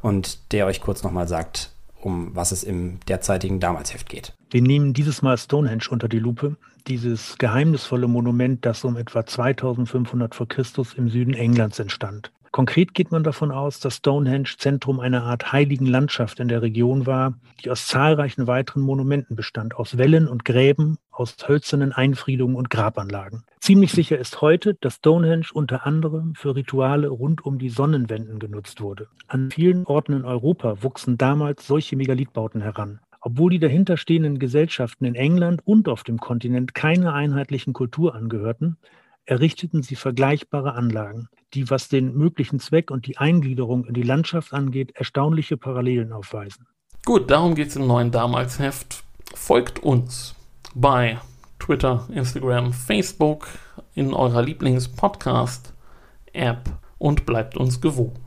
und 0.03 0.53
der 0.53 0.67
euch 0.67 0.81
kurz 0.81 1.03
nochmal 1.03 1.29
sagt, 1.29 1.71
um 2.01 2.31
was 2.35 2.53
es 2.53 2.63
im 2.63 3.01
derzeitigen 3.09 3.61
Damalsheft 3.61 4.09
geht. 4.09 4.33
Wir 4.51 4.63
nehmen 4.63 4.95
dieses 4.95 5.23
Mal 5.23 5.37
Stonehenge 5.37 5.85
unter 5.91 6.09
die 6.09 6.19
Lupe, 6.19 6.57
dieses 6.87 7.37
geheimnisvolle 7.39 8.07
Monument, 8.07 8.65
das 8.65 8.85
um 8.85 8.97
etwa 8.97 9.27
2500 9.27 10.35
vor 10.35 10.49
Christus 10.49 10.95
im 10.95 11.09
Süden 11.09 11.35
Englands 11.35 11.79
entstand. 11.79 12.31
Konkret 12.53 12.95
geht 12.95 13.13
man 13.13 13.23
davon 13.23 13.51
aus, 13.51 13.81
dass 13.81 13.97
Stonehenge 13.97 14.49
Zentrum 14.57 14.99
einer 14.99 15.25
Art 15.25 15.53
heiligen 15.53 15.85
Landschaft 15.85 16.41
in 16.41 16.49
der 16.49 16.63
Region 16.63 17.05
war, 17.05 17.35
die 17.63 17.71
aus 17.71 17.87
zahlreichen 17.87 18.47
weiteren 18.47 18.81
Monumenten 18.81 19.37
bestand, 19.37 19.75
aus 19.77 19.99
Wällen 19.99 20.27
und 20.27 20.47
Gräben, 20.47 20.97
aus 21.17 21.37
hölzernen 21.47 21.93
Einfriedungen 21.93 22.57
und 22.57 22.71
Grabanlagen. 22.71 23.45
Ziemlich 23.61 23.93
sicher 23.93 24.19
ist 24.19 24.41
heute, 24.43 24.75
dass 24.75 24.97
Stonehenge 24.97 25.47
unter 25.53 25.87
anderem 25.87 26.35
für 26.35 26.55
Rituale 26.55 27.09
rund 27.09 27.45
um 27.45 27.59
die 27.59 27.71
Sonnenwenden 27.71 28.39
genutzt 28.39 28.81
wurde. 28.81 29.09
An 29.27 29.51
vielen 29.51 29.87
Orten 29.87 30.13
in 30.13 30.25
Europa 30.25 30.83
wuchsen 30.83 31.17
damals 31.17 31.67
solche 31.67 31.97
Megalithbauten 31.97 32.61
heran. 32.61 33.01
Obwohl 33.21 33.51
die 33.51 33.59
dahinterstehenden 33.59 34.39
Gesellschaften 34.39 35.05
in 35.05 35.15
England 35.15 35.63
und 35.65 35.89
auf 35.89 36.05
dem 36.05 36.19
Kontinent 36.19 36.75
keiner 36.75 37.15
einheitlichen 37.15 37.73
Kultur 37.73 38.15
angehörten, 38.15 38.77
errichteten 39.25 39.83
sie 39.83 39.97
vergleichbare 39.97 40.75
Anlagen, 40.75 41.29
die, 41.55 41.69
was 41.69 41.89
den 41.89 42.15
möglichen 42.15 42.61
Zweck 42.61 42.91
und 42.91 43.07
die 43.07 43.19
Eingliederung 43.19 43.85
in 43.87 43.95
die 43.95 44.03
Landschaft 44.03 44.53
angeht, 44.53 44.93
erstaunliche 44.95 45.57
Parallelen 45.57 46.13
aufweisen. 46.13 46.67
Gut, 47.05 47.31
darum 47.31 47.55
geht 47.55 47.69
es 47.69 47.77
im 47.77 47.87
neuen 47.87 48.13
Damalsheft. 48.13 49.03
Folgt 49.35 49.83
uns 49.83 50.37
bei 50.77 51.19
Twitter, 51.59 52.07
Instagram, 52.13 52.73
Facebook, 52.73 53.49
in 53.95 54.15
eurer 54.15 54.43
Lieblings-Podcast-App 54.43 56.71
und 56.99 57.27
bleibt 57.27 57.57
uns 57.57 57.81
gewogen. 57.81 58.21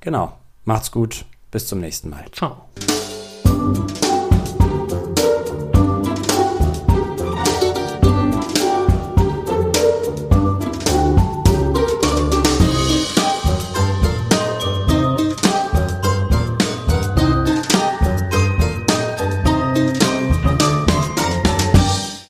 Genau. 0.00 0.38
Macht's 0.64 0.90
gut. 0.92 1.26
Bis 1.50 1.66
zum 1.66 1.80
nächsten 1.80 2.10
Mal. 2.10 2.26
Ciao. 2.30 2.68